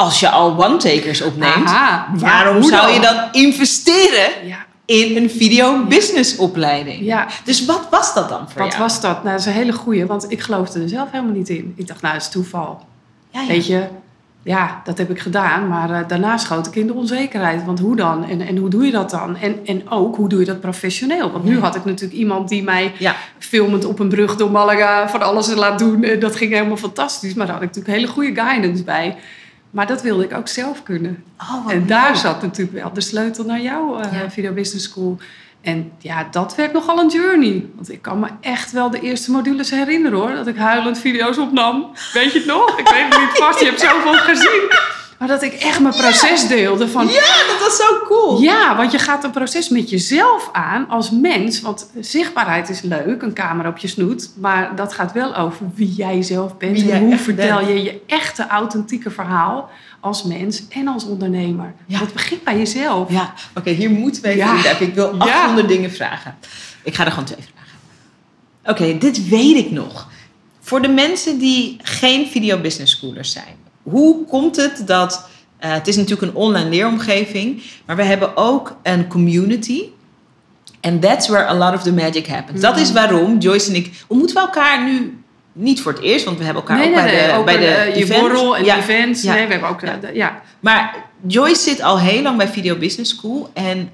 als 0.00 0.20
je 0.20 0.28
al 0.30 0.64
one-takers 0.64 1.20
opneemt, 1.22 1.66
Aha. 1.68 2.08
Waarom 2.14 2.62
zou 2.62 2.92
je 2.92 3.00
dan 3.00 3.14
investeren 3.32 4.46
Ja, 4.46 4.56
in 4.84 5.16
een 5.16 5.30
video-business 5.30 6.37
opleiding? 6.37 7.04
ja. 7.04 7.26
Dus 7.44 7.64
wat 7.64 7.87
was 7.90 8.14
dat 8.14 8.28
dan 8.28 8.50
voor 8.50 8.62
Wat 8.62 8.70
jou? 8.72 8.82
was 8.82 9.00
dat? 9.00 9.16
Nou, 9.22 9.30
dat 9.30 9.40
is 9.40 9.46
een 9.46 9.52
hele 9.52 9.72
goeie, 9.72 10.06
want 10.06 10.30
ik 10.30 10.40
geloofde 10.40 10.82
er 10.82 10.88
zelf 10.88 11.11
helemaal 11.11 11.34
niet 11.34 11.48
in. 11.48 11.72
Ik 11.76 11.87
dacht, 11.87 12.00
nou, 12.02 12.14
dat 12.14 12.22
is 12.22 12.28
toeval. 12.28 12.87
Weet 13.48 13.66
je, 13.66 13.84
ja, 14.42 14.80
dat 14.84 14.98
heb 14.98 15.11
ik 15.11 15.20
gedaan. 15.20 15.68
Maar 15.68 15.90
eh, 15.90 16.08
daarna 16.08 16.37
schoot 16.37 16.66
ik 16.66 16.74
in 16.76 16.87
de 16.87 16.92
onzekerheid. 16.94 17.64
Want 17.64 17.78
hoe 17.80 17.96
dan? 17.96 18.24
En, 18.28 18.40
en 18.40 18.56
hoe 18.56 18.68
doe 18.70 18.84
je 18.84 18.90
dat 18.92 19.11
dan? 19.11 19.37
En, 19.37 19.56
en 19.64 19.90
ook, 19.90 20.16
hoe 20.16 20.28
doe 20.28 20.38
je 20.40 20.44
dat 20.46 20.61
professioneel? 20.61 21.30
Want 21.30 21.44
nu 21.44 21.61
had 21.61 21.74
ik 21.74 21.84
natuurlijk 21.84 22.18
iemand 22.18 22.48
die 22.48 22.62
mij 22.62 22.92
Ja. 22.98 23.14
filmend 23.38 23.84
op 23.84 23.98
een 23.98 24.08
brug 24.08 24.37
door 24.37 24.50
Malaga 24.50 25.08
van 25.08 25.22
alles 25.22 25.54
laat 25.54 25.78
doen. 25.78 26.02
En 26.04 26.20
dat 26.20 26.37
ging 26.37 26.52
helemaal 26.52 26.76
fantastisch. 26.76 27.34
Maar 27.34 27.46
daar 27.46 27.54
had 27.54 27.64
ik 27.64 27.68
natuurlijk 27.74 27.96
hele 27.96 28.12
goede 28.12 28.40
guidance 28.42 28.82
bij. 28.84 29.16
Maar 29.70 29.87
dat 29.87 30.02
wilde 30.02 30.24
ik 30.24 30.35
ook 30.35 30.48
zelf 30.48 30.83
kunnen. 30.83 31.24
Oh, 31.40 31.72
En 31.72 31.87
daar 31.87 32.16
zat 32.16 32.42
natuurlijk 32.42 32.78
wel 32.83 32.92
de 32.92 33.00
sleutel 33.00 33.44
naar 33.44 33.61
jouw 33.61 33.98
eh, 33.98 34.12
Ja. 34.12 34.31
Video 34.31 34.52
Business 34.52 34.85
School. 34.85 35.18
En 35.61 35.92
ja, 35.98 36.28
dat 36.31 36.54
werd 36.54 36.72
nogal 36.72 36.98
een 36.98 37.09
journey. 37.09 37.66
Want 37.74 37.92
ik 37.92 38.02
kan 38.02 38.18
me 38.18 38.26
echt 38.40 38.72
wel 38.72 38.90
de 38.90 39.00
eerste 39.00 39.31
modules 39.31 39.70
herinneren 39.70 40.18
hoor. 40.18 40.35
Dat 40.35 40.46
ik 40.46 40.57
huilend 40.57 40.98
video's 40.98 41.38
opnam. 41.38 41.87
Weet 42.12 42.33
je 42.33 42.38
het 42.38 42.46
nog? 42.48 42.78
Ik 42.78 42.88
weet 42.88 43.04
het 43.09 43.18
niet 43.20 43.38
vast, 43.44 43.61
je 43.61 43.64
hebt 43.66 43.81
zoveel 43.81 44.14
gezien. 44.14 44.70
Maar 45.18 45.28
dat 45.28 45.42
ik 45.42 45.52
echt 45.52 45.81
mijn 45.81 45.94
proces 45.94 46.48
deelde 46.48 46.88
van... 46.88 47.07
Ja, 47.07 47.37
dat 47.48 47.59
was 47.61 47.76
zo 47.76 47.98
cool. 48.04 48.40
Ja, 48.40 48.76
want 48.76 48.92
je 48.92 48.98
gaat 48.98 49.24
een 49.24 49.31
proces 49.31 49.68
met 49.68 49.90
jezelf 49.90 50.48
aan 50.52 50.88
als 50.88 51.11
mens. 51.11 51.61
Want 51.61 51.90
zichtbaarheid 52.00 52.68
is 52.68 52.81
leuk, 52.81 53.22
een 53.22 53.33
camera 53.33 53.68
op 53.68 53.78
je 53.78 53.88
snoet. 53.88 54.31
Maar 54.40 54.76
dat 54.76 54.92
gaat 54.92 55.12
wel 55.12 55.37
over 55.37 55.66
wie 55.74 55.92
jij 55.92 56.22
zelf 56.22 56.57
bent. 56.57 56.81
Wie 56.83 56.92
en 56.92 57.04
hoe 57.04 57.16
vertel 57.18 57.57
bent. 57.57 57.68
je 57.68 57.83
je 57.83 58.00
echte, 58.38 58.55
authentieke 58.55 59.11
verhaal 59.11 59.70
als 60.01 60.22
mens 60.22 60.68
en 60.68 60.88
als 60.88 61.05
ondernemer. 61.05 61.74
Ja. 61.87 61.98
Dat 61.98 62.12
begint 62.12 62.44
bij 62.44 62.59
jezelf. 62.59 63.11
Ja, 63.11 63.33
oké, 63.55 63.70
hier 63.70 63.90
moeten 63.90 64.22
we 64.22 64.29
even 64.29 64.46
Ja. 64.46 64.79
Ik 64.79 64.94
wil 64.94 65.14
Ja. 65.14 65.18
800 65.20 65.68
dingen 65.68 65.90
vragen. 65.92 66.35
Ik 66.83 66.94
ga 66.94 67.05
er 67.05 67.11
gewoon 67.11 67.24
twee 67.24 67.38
vragen. 67.55 67.57
Oké, 68.64 68.98
dit 68.98 69.29
weet 69.29 69.57
ik 69.57 69.70
nog. 69.70 70.09
Voor 70.61 70.83
de 70.83 70.88
mensen 70.88 71.38
die 71.38 71.77
geen 71.83 72.27
video 72.27 72.61
business 72.61 72.92
schoolers 72.96 73.33
zijn. 73.33 73.55
Hoe 73.83 74.24
komt 74.24 74.57
het 74.57 74.83
dat... 74.87 75.29
eh, 75.59 75.72
het 75.72 75.88
is 75.88 75.96
natuurlijk 75.96 76.22
een 76.33 76.38
online 76.38 76.68
leeromgeving. 76.70 77.62
Maar 77.87 77.96
we 77.96 78.03
hebben 78.03 78.37
ook 78.37 78.77
een 78.83 79.07
community. 79.09 79.83
And 80.81 81.03
that's 81.03 81.29
where 81.29 81.46
a 81.48 81.55
lot 81.55 81.74
of 81.74 81.83
the 81.83 81.92
magic 81.92 82.27
happens. 82.27 82.61
Dat 82.61 82.77
is 82.79 82.92
waarom 82.92 83.38
Joyce 83.38 83.68
en 83.68 83.74
ik... 83.77 84.05
Ontmoeten 84.07 84.37
we 84.37 84.42
elkaar 84.42 84.85
nu 84.85 85.22
niet 85.58 85.80
voor 85.82 85.92
het 85.92 86.00
eerst. 86.02 86.24
Want 86.24 86.38
we 86.38 86.44
hebben 86.44 86.62
elkaar 86.62 86.84
ook 86.86 86.94
bij 86.94 87.26
de, 87.26 87.32
ook 87.34 87.44
bij 87.44 87.56
de 87.56 87.62
je 87.98 88.04
event. 88.04 88.20
borrel 88.20 88.56
en 88.56 88.64
Ja. 88.64 88.76
events. 88.78 89.22
Ja. 89.22 89.34
Nee, 89.34 89.46
we 89.46 89.52
hebben 89.52 89.68
ook... 89.70 89.82
eh, 89.82 89.90
de- 90.00 90.10
ja. 90.14 90.42
Maar 90.60 90.96
Joyce 91.26 91.62
zit 91.62 91.82
al 91.82 91.98
heel 92.00 92.22
lang 92.22 92.36
bij 92.36 92.48
Video 92.48 92.76
Business 92.76 93.10
School. 93.16 93.50
En 93.54 93.90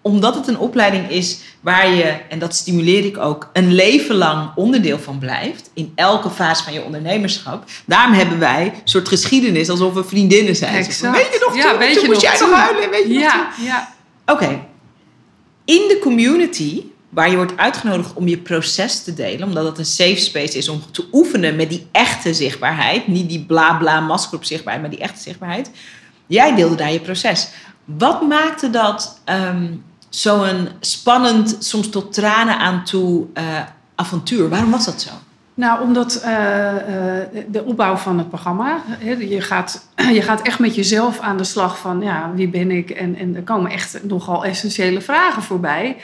omdat 0.00 0.34
het 0.34 0.46
een 0.48 0.58
opleiding 0.58 1.10
is 1.10 1.38
waar 1.60 1.88
je, 1.94 2.14
en 2.28 2.38
dat 2.38 2.54
stimuleer 2.54 3.04
ik 3.04 3.18
ook, 3.18 3.50
een 3.52 3.72
leven 3.74 4.14
lang 4.14 4.50
onderdeel 4.54 4.98
van 4.98 5.18
blijft. 5.18 5.70
In 5.74 5.92
elke 5.94 6.30
fase 6.30 6.64
van 6.64 6.72
je 6.72 6.82
ondernemerschap. 6.82 7.64
Daarom 7.84 8.12
hebben 8.14 8.38
wij 8.38 8.64
een 8.64 8.80
soort 8.84 9.08
geschiedenis 9.08 9.68
alsof 9.68 9.94
we 9.94 10.04
vriendinnen 10.04 10.56
zijn. 10.56 10.72
Zo 10.72 10.78
Exact. 10.90 11.16
Weet 11.16 11.32
je 11.32 11.44
nog 11.46 11.56
Ja, 11.56 11.70
toen? 11.70 11.78
weet 11.78 11.92
toen 11.92 12.02
je 12.02 12.08
moest 12.08 12.22
nog 12.22 12.38
jij 12.38 12.48
nog 12.48 12.58
huilen. 12.58 12.90
Weet 12.90 13.02
je 13.06 13.12
nog 13.14 13.22
Ja, 13.22 13.48
ja. 13.64 13.92
Oké. 14.26 14.60
In 15.64 15.84
de 15.88 15.98
community, 16.00 16.82
waar 17.12 17.30
je 17.30 17.36
wordt 17.36 17.56
uitgenodigd 17.56 18.12
om 18.14 18.28
je 18.28 18.38
proces 18.38 19.02
te 19.02 19.14
delen, 19.14 19.48
omdat 19.48 19.64
het 19.64 19.78
een 19.78 19.84
safe 19.84 20.16
space 20.16 20.58
is 20.58 20.68
om 20.68 20.82
te 20.90 21.08
oefenen 21.12 21.56
met 21.56 21.68
die 21.68 21.86
echte 21.90 22.34
zichtbaarheid, 22.34 23.06
niet 23.06 23.28
die 23.28 23.44
bla 23.44 23.74
bla 23.74 24.00
masker 24.00 24.36
op 24.36 24.44
zichtbaarheid, 24.44 24.86
maar 24.86 24.96
die 24.96 25.04
echte 25.04 25.22
zichtbaarheid. 25.22 25.70
Jij 26.26 26.54
deelde 26.54 26.74
daar 26.74 26.92
je 26.92 27.00
proces. 27.00 27.48
Wat 27.84 28.22
maakte 28.22 28.70
dat 28.70 29.20
ehm, 29.24 29.72
zo'n 30.08 30.68
spannend, 30.80 31.56
soms 31.58 31.88
tot 31.88 32.12
tranen 32.12 32.58
aan 32.58 32.84
toe 32.84 33.26
eh, 33.34 33.44
avontuur? 33.94 34.48
Waarom 34.48 34.70
was 34.70 34.84
dat 34.84 35.02
zo? 35.02 35.10
Nou, 35.54 35.82
omdat 35.82 36.14
eh, 36.14 37.20
eh, 37.20 37.26
de 37.48 37.64
opbouw 37.64 37.96
van 37.96 38.18
het 38.18 38.28
programma, 38.28 38.82
je, 39.18 39.40
gaat, 39.40 39.88
je 40.18 40.22
gaat 40.22 40.42
echt 40.42 40.58
met 40.58 40.74
jezelf 40.74 41.20
aan 41.20 41.36
de 41.36 41.44
slag 41.44 41.78
van, 41.78 42.00
ja, 42.00 42.30
wie 42.34 42.48
ben 42.48 42.70
ik? 42.70 42.90
En, 42.90 43.16
en 43.16 43.36
er 43.36 43.42
komen 43.42 43.70
echt 43.70 44.04
nogal 44.04 44.44
essentiële 44.44 45.00
vragen 45.00 45.42
voorbij. 45.42 45.96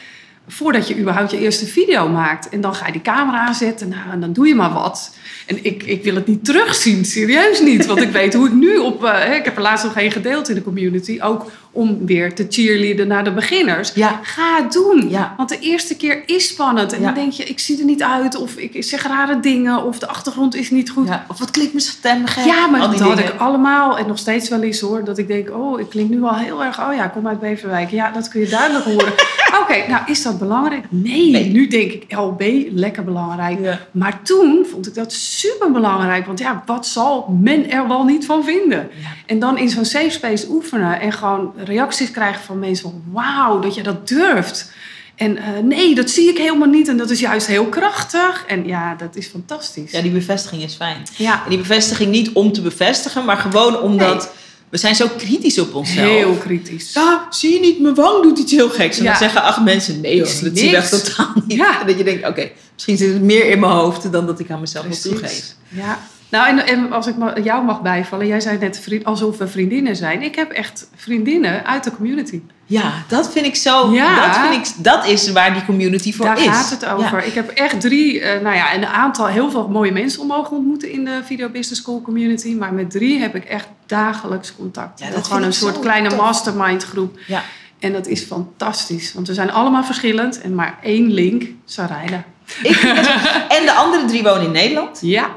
Voordat 0.48 0.88
je 0.88 0.98
überhaupt 0.98 1.30
je 1.30 1.38
eerste 1.38 1.66
video 1.66 2.08
maakt. 2.08 2.48
En 2.48 2.61
dan 2.61 2.74
ga 2.74 2.87
je 2.87 2.92
die 2.92 3.02
camera 3.02 3.46
aanzetten, 3.46 3.88
nou, 3.88 4.11
en 4.11 4.20
dan 4.20 4.32
doe 4.32 4.48
je 4.48 4.54
maar 4.54 4.72
wat. 4.72 5.16
En 5.46 5.64
ik, 5.64 5.82
ik 5.82 6.04
wil 6.04 6.14
het 6.14 6.26
niet 6.26 6.44
terugzien, 6.44 7.04
serieus 7.04 7.61
niet. 7.61 7.87
Want 7.87 8.02
ik 8.02 8.11
weet 8.11 8.34
hoe 8.34 8.46
ik 8.46 8.52
nu 8.52 8.76
op... 8.76 9.04
eh, 9.04 9.34
ik 9.37 9.44
heb 9.44 9.56
er 9.56 9.62
laatst 9.62 9.84
nog 9.84 9.96
een 9.96 10.11
gedeeld 10.11 10.48
in 10.48 10.54
de 10.54 10.62
community. 10.62 11.18
Ook 11.22 11.50
om 11.78 12.06
weer 12.06 12.34
te 12.34 12.46
cheerleaden 12.48 13.08
naar 13.08 13.24
de 13.24 13.32
beginners. 13.32 13.92
Ja. 13.94 14.20
Ga 14.22 14.62
het 14.62 14.72
doen. 14.72 15.06
Ja. 15.08 15.34
Want 15.36 15.48
de 15.48 15.58
eerste 15.58 15.96
keer 15.96 16.22
is 16.26 16.48
spannend. 16.48 16.92
En 16.92 16.98
Ja. 17.00 17.04
dan 17.04 17.14
denk 17.14 17.32
je, 17.32 17.44
ik 17.44 17.58
zie 17.58 17.78
er 17.78 17.84
niet 17.84 18.02
uit. 18.02 18.36
Of 18.36 18.56
ik 18.56 18.84
zeg 18.84 19.02
rare 19.06 19.40
dingen. 19.40 19.84
Of 19.84 19.98
de 19.98 20.08
achtergrond 20.08 20.54
is 20.54 20.70
niet 20.70 20.90
goed. 20.90 21.08
Of 21.28 21.38
wat 21.38 21.50
klinkt 21.50 21.72
mijn 21.72 21.84
stem 21.84 22.26
gek? 22.26 22.44
Ja, 22.44 22.66
maar 22.66 22.80
dat 22.80 22.90
die 22.92 23.02
had 23.02 23.16
dingen. 23.16 23.32
ik 23.32 23.40
allemaal. 23.40 23.98
En 23.98 24.06
nog 24.06 24.18
steeds 24.18 24.48
wel 24.48 24.62
eens 24.62 24.80
hoor. 24.80 25.04
Dat 25.04 25.18
ik 25.18 25.26
denk, 25.28 25.50
oh, 25.50 25.80
ik 25.80 25.88
klink 25.88 26.10
nu 26.10 26.22
al 26.22 26.34
heel 26.34 26.64
erg... 26.64 26.80
Oh 26.88 26.94
ja, 26.94 27.04
ik 27.04 27.12
kom 27.12 27.28
uit 27.28 27.40
Beverwijk. 27.40 27.90
Ja, 27.90 28.10
dat 28.10 28.28
kun 28.28 28.40
je 28.40 28.48
duidelijk 28.48 28.84
horen. 28.84 29.12
Oké, 29.62 29.88
nou 29.88 30.02
is 30.06 30.22
dat 30.22 30.38
belangrijk? 30.38 30.84
Nee, 30.88 31.30
Nee. 31.30 31.50
nu 31.50 31.66
denk 31.66 31.92
ik 31.92 32.04
LB, 32.16 32.42
lekker 32.72 33.04
belangrijk. 33.04 33.58
Maar 33.90 34.22
toen 34.22 34.66
vond 34.70 34.86
ik 34.86 34.94
dat 34.94 35.12
super 35.12 35.70
belangrijk. 35.72 36.26
Want 36.26 36.38
ja, 36.38 36.62
wat 36.66 36.86
zal 36.86 37.36
men 37.40 37.70
er 37.70 37.88
wel 37.88 38.04
niet 38.04 38.26
van 38.26 38.44
vinden? 38.44 38.88
En 39.26 39.38
dan 39.38 39.58
in 39.58 39.68
zo'n 39.68 39.84
safe 39.84 40.10
space 40.10 40.46
oefenen. 40.50 41.00
En 41.00 41.12
gewoon 41.12 41.52
reacties 41.68 42.11
krijgen 42.11 42.42
van 42.44 42.59
mensen 42.59 42.83
van... 42.90 43.02
Wauw, 43.12 43.61
dat 43.61 43.74
je 43.74 43.83
dat 43.83 44.09
durft. 44.09 44.70
En 45.16 45.37
eh, 45.37 45.44
nee, 45.62 45.94
dat 45.94 46.11
zie 46.11 46.28
ik 46.28 46.38
helemaal 46.38 46.68
niet. 46.68 46.88
En 46.88 46.96
dat 46.96 47.11
is 47.11 47.20
juist 47.20 47.46
heel 47.46 47.66
krachtig. 47.66 48.44
En 48.46 48.66
ja, 48.66 48.94
dat 48.94 49.16
is 49.16 49.26
fantastisch. 49.26 49.90
Ja, 49.90 50.00
die 50.00 50.11
bevestiging 50.11 50.62
is 50.62 50.74
fijn. 50.74 51.02
Ja, 51.16 51.42
En 51.44 51.48
die 51.50 51.59
bevestiging 51.59 52.11
niet 52.11 52.31
om 52.33 52.52
te 52.52 52.61
bevestigen, 52.62 53.24
maar 53.24 53.37
gewoon 53.37 53.81
omdat 53.81 54.31
we 54.68 54.76
zijn 54.78 54.94
zo 54.94 55.09
kritisch 55.16 55.59
op 55.59 55.74
onszelf. 55.74 56.09
heel 56.09 56.35
kritisch. 56.35 56.92
Ja, 56.92 57.26
zie 57.31 57.52
je 57.54 57.61
niet, 57.61 57.81
mijn 57.81 57.94
wang 57.94 58.22
doet 58.22 58.38
iets 58.38 58.52
heel 58.52 58.70
geks. 58.70 58.96
En 58.98 59.04
Ja. 59.04 59.11
dan 59.11 59.18
zeggen 59.18 59.42
acht 59.42 59.64
mensen, 59.64 60.00
nee 60.00 60.18
hoor, 60.20 60.28
Ik 60.31 60.44
dat 60.44 60.59
zie 60.59 60.70
je 60.70 60.76
echt 60.76 60.90
totaal 61.04 61.33
niet. 61.46 61.57
Ja. 61.59 61.81
En 61.81 61.87
dat 61.87 61.98
je 61.98 62.04
denkt, 62.04 62.26
oké, 62.28 62.50
misschien 62.74 62.96
zit 62.96 63.12
het 63.12 63.22
meer 63.22 63.50
in 63.50 63.61
mijn 63.61 63.72
hoofd 63.72 64.12
dan 64.12 64.26
dat 64.26 64.40
ik 64.40 64.50
aan 64.50 64.61
mezelf 64.61 64.85
wil 64.87 64.96
Precies. 64.98 65.18
toegeven. 65.20 65.54
Ja. 65.68 65.98
Nou, 66.30 66.48
en, 66.48 66.66
en 66.66 66.92
als 66.92 67.06
ik 67.06 67.14
jou 67.42 67.64
mag 67.64 67.82
bijvallen, 67.82 68.26
jij 68.26 68.40
zei 68.40 68.58
net 68.58 68.80
vriend, 68.80 69.04
alsof 69.04 69.38
we 69.38 69.48
vriendinnen 69.48 69.96
zijn. 69.96 70.22
Ik 70.22 70.34
heb 70.34 70.50
echt 70.50 70.88
vriendinnen 70.96 71.66
uit 71.66 71.84
de 71.84 71.90
community. 71.96 72.40
Ja, 72.66 72.92
dat 73.08 73.32
vind 73.32 73.46
ik 73.46 73.54
zo, 73.56 73.92
Ja. 73.92 74.26
dat, 74.26 74.36
vind 74.36 74.66
ik, 74.68 74.84
dat 74.84 75.06
is 75.06 75.32
waar 75.32 75.52
die 75.52 75.64
community 75.64 76.12
voor 76.12 76.24
Daar 76.26 76.38
is. 76.38 76.46
gaat 76.46 76.70
het 76.70 76.86
over. 76.86 77.18
Ja. 77.18 77.22
Ik 77.22 77.34
heb 77.34 77.48
echt 77.50 77.80
drie, 77.80 78.20
eh, 78.20 78.42
nou 78.42 78.56
ja, 78.56 78.74
een 78.74 78.86
aantal, 78.86 79.26
heel 79.26 79.50
veel 79.50 79.68
mooie 79.68 79.92
mensen 79.92 80.20
om 80.20 80.26
mogen 80.26 80.56
ontmoeten 80.56 80.90
in 80.90 81.04
de 81.04 81.20
Video 81.24 81.48
Business 81.48 81.80
School 81.80 82.02
community. 82.02 82.54
Maar 82.54 82.72
met 82.74 82.90
drie 82.90 83.20
heb 83.20 83.34
ik 83.34 83.44
echt 83.44 83.68
dagelijks 83.86 84.54
contact. 84.56 85.00
Ja, 85.00 85.10
dat 85.10 85.26
gewoon 85.26 85.42
een 85.42 85.52
soort 85.52 85.78
kleine 85.78 86.08
tof. 86.08 86.18
mastermind 86.18 86.84
groep. 86.84 87.18
Ja. 87.26 87.42
En 87.78 87.92
dat 87.92 88.06
is 88.06 88.22
fantastisch. 88.22 89.14
Want 89.14 89.26
we 89.28 89.34
zijn 89.34 89.50
allemaal 89.52 89.84
verschillend 89.84 90.40
en 90.40 90.54
maar 90.54 90.78
één 90.82 91.12
link, 91.12 91.42
Sarayda. 91.64 92.24
Ik 92.62 92.76
en 93.58 93.64
de 93.64 93.72
andere 93.72 94.04
drie 94.04 94.22
wonen 94.22 94.42
in 94.44 94.50
Nederland. 94.52 94.98
Ja, 95.02 95.30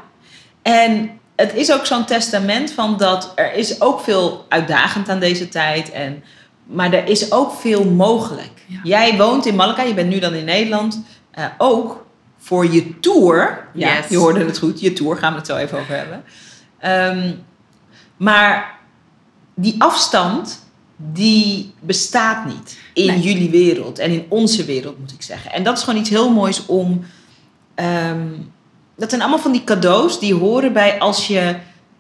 En 0.62 1.10
het 1.36 1.54
is 1.54 1.72
ook 1.74 1.86
zo'n 1.86 2.06
testament 2.06 2.72
van 2.72 2.98
dat 2.98 3.32
er 3.36 3.54
is 3.54 3.82
ook 3.82 4.00
veel 4.02 4.46
uitdagend 4.50 5.10
aan 5.10 5.20
deze 5.20 5.50
tijd. 5.50 5.92
En, 5.92 6.24
maar 6.66 6.94
er 6.94 7.08
is 7.08 7.32
ook 7.32 7.54
veel 7.54 7.86
mogelijk. 7.86 8.52
Ja. 8.68 8.80
Jij 8.84 9.18
woont 9.18 9.46
in 9.46 9.56
Malaga, 9.56 9.82
je 9.84 9.94
bent 9.94 10.10
nu 10.10 10.20
dan 10.20 10.34
in 10.34 10.46
Nederland. 10.46 11.02
eh, 11.32 11.46
ook 11.58 12.06
voor 12.38 12.72
je 12.74 13.00
tour. 13.00 13.68
Ja, 13.74 13.96
Yes. 13.96 14.08
je 14.10 14.18
hoorde 14.18 14.46
het 14.46 14.58
goed. 14.58 14.80
Je 14.82 14.94
tour 14.94 15.18
gaan 15.18 15.32
we 15.32 15.38
het 15.38 15.48
zo 15.48 15.56
even 15.56 15.80
over 15.80 15.96
hebben. 15.96 16.24
Ehm, 16.80 17.32
maar 18.18 18.78
die 19.56 19.76
afstand, 19.78 20.66
die 20.96 21.74
bestaat 21.80 22.46
niet 22.46 22.78
in 22.94 23.06
Nee. 23.06 23.20
jullie 23.20 23.50
wereld. 23.50 24.00
En 24.00 24.12
in 24.12 24.26
onze 24.30 24.66
wereld, 24.66 25.00
moet 25.00 25.12
ik 25.12 25.22
zeggen. 25.22 25.52
En 25.52 25.64
dat 25.64 25.78
is 25.78 25.84
gewoon 25.84 26.00
iets 26.00 26.10
heel 26.10 26.30
moois 26.32 26.66
om... 26.66 27.06
ehm, 27.76 28.28
dat 29.02 29.10
zijn 29.10 29.22
allemaal 29.22 29.40
van 29.40 29.52
die 29.52 29.64
cadeaus 29.64 30.20
die 30.20 30.34
horen 30.34 30.74
bij 30.74 31.00
als 31.00 31.28
je 31.28 31.56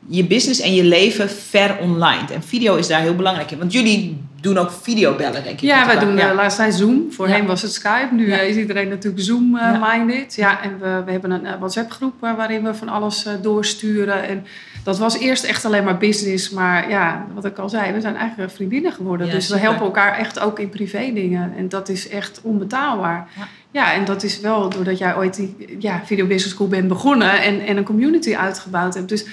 je 0.07 0.25
business 0.25 0.59
en 0.59 0.73
je 0.73 0.83
leven 0.83 1.29
ver 1.29 1.77
online. 1.79 2.25
En 2.33 2.43
video 2.43 2.75
is 2.75 2.87
daar 2.87 3.01
heel 3.01 3.15
belangrijk 3.15 3.51
in. 3.51 3.57
Want 3.57 3.73
jullie 3.73 4.21
doen 4.41 4.57
ook 4.57 4.71
videobellen, 4.81 5.43
denk 5.43 5.55
ik. 5.55 5.59
Ja, 5.61 5.85
wij 5.85 5.99
doen 5.99 6.17
Ja. 6.17 6.27
de 6.29 6.35
laatst 6.35 6.57
tijd 6.57 6.73
Zoom. 6.75 7.05
Voorheen 7.11 7.41
Ja. 7.41 7.47
was 7.47 7.61
het 7.61 7.73
Skype. 7.73 8.07
Nu 8.11 8.27
Ja. 8.29 8.37
eh, 8.39 8.49
is 8.49 8.55
iedereen 8.55 8.89
natuurlijk 8.89 9.23
Zoom-minded. 9.23 10.35
ja. 10.35 10.61
en 10.63 10.79
we, 10.79 11.01
we 11.05 11.11
hebben 11.11 11.31
een 11.31 11.45
eh, 11.45 11.53
WhatsApp-groep 11.59 12.13
eh, 12.23 12.35
waarin 12.35 12.63
we 12.63 12.73
van 12.73 12.89
alles 12.89 13.25
eh, 13.25 13.33
doorsturen. 13.41 14.27
En 14.27 14.45
dat 14.83 14.97
was 14.97 15.17
eerst 15.17 15.43
echt 15.43 15.65
alleen 15.65 15.83
maar 15.83 15.97
business. 15.97 16.49
Maar 16.49 16.89
ja, 16.89 17.27
wat 17.33 17.45
ik 17.45 17.57
al 17.57 17.69
zei, 17.69 17.91
we 17.91 18.01
zijn 18.01 18.15
eigenlijk 18.15 18.51
vriendinnen 18.51 18.91
geworden. 18.91 19.27
Ja, 19.27 19.33
dus 19.33 19.49
we 19.49 19.57
helpen 19.57 19.85
elkaar 19.85 20.17
echt 20.17 20.39
ook 20.39 20.59
in 20.59 20.69
privé 20.69 21.11
dingen. 21.13 21.53
En 21.57 21.69
dat 21.69 21.89
is 21.89 22.09
echt 22.09 22.39
onbetaalbaar. 22.43 23.27
Ja. 23.37 23.47
Ja, 23.71 23.93
en 23.93 24.05
dat 24.05 24.23
is 24.23 24.39
wel 24.39 24.69
doordat 24.69 24.97
jij 24.97 25.15
ooit 25.15 25.35
die 25.35 25.77
ja, 25.79 26.01
Video 26.05 26.27
Business 26.27 26.53
School 26.53 26.67
bent 26.67 26.87
begonnen 26.87 27.41
en, 27.41 27.59
en 27.59 27.77
een 27.77 27.83
community 27.83 28.35
uitgebouwd 28.35 28.93
hebt. 28.93 29.09
Dus 29.09 29.25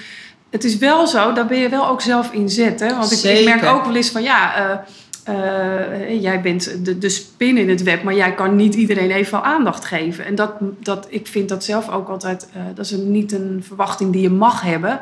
het 0.49 0.63
is 0.63 0.77
wel 0.77 1.07
zo, 1.07 1.33
daar 1.33 1.45
ben 1.45 1.57
je 1.57 1.69
wel 1.69 1.87
ook 1.87 2.01
zelf 2.01 2.31
in 2.31 2.49
zet. 2.49 2.79
Hè? 2.79 2.95
Want 2.95 3.11
ik, 3.11 3.37
ik 3.37 3.45
merk 3.45 3.63
ook 3.63 3.85
wel 3.85 3.95
eens 3.95 4.09
van 4.09 4.23
ja, 4.23 4.55
eh, 4.55 4.77
eh, 5.23 6.21
jij 6.21 6.41
bent 6.41 6.85
de, 6.85 6.97
de 6.97 7.09
spin 7.09 7.57
in 7.57 7.69
het 7.69 7.83
web, 7.83 8.03
maar 8.03 8.15
jij 8.15 8.33
kan 8.33 8.55
niet 8.55 8.75
iedereen 8.75 9.11
even 9.11 9.43
aandacht 9.43 9.85
geven. 9.85 10.25
En 10.25 10.35
dat, 10.35 10.51
dat, 10.79 11.07
ik 11.09 11.27
vind 11.27 11.49
dat 11.49 11.63
zelf 11.63 11.89
ook 11.89 12.09
altijd, 12.09 12.49
eh, 12.53 12.61
dat 12.75 12.85
is 12.85 12.91
een, 12.91 13.11
niet 13.11 13.31
een 13.31 13.63
verwachting 13.67 14.11
die 14.11 14.21
je 14.21 14.29
mag 14.29 14.61
hebben. 14.61 14.99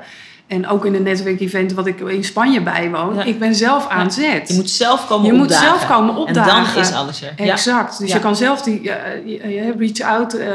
En 0.47 0.67
ook 0.67 0.85
in 0.85 0.95
een 0.95 1.03
netwerkevent 1.03 1.73
wat 1.73 1.87
ik 1.87 1.99
in 1.99 2.23
Spanje 2.23 2.61
bijwoon, 2.61 3.15
Ja. 3.15 3.23
ik 3.23 3.39
ben 3.39 3.55
zelf 3.55 3.87
aan 3.87 4.11
zet. 4.11 4.47
Je 4.47 4.53
moet 4.53 4.69
zelf 4.69 5.07
komen 5.07 5.25
Je 5.25 5.33
moet 5.33 5.41
opdagen. 5.41 5.67
zelf 5.67 5.87
komen 5.87 6.15
opdagen. 6.15 6.51
En 6.67 6.73
dan 6.73 6.83
is 6.83 6.93
alles 6.93 7.21
er. 7.21 7.33
Exact. 7.35 7.99
Dus 7.99 8.09
Ja. 8.09 8.15
je 8.15 8.21
kan 8.21 8.35
zelf 8.35 8.61
die 8.61 8.91
eh, 8.91 9.25
je- 9.25 9.47
je 9.49 9.73
reach 9.77 9.99
out, 10.17 10.33
eh, 10.33 10.47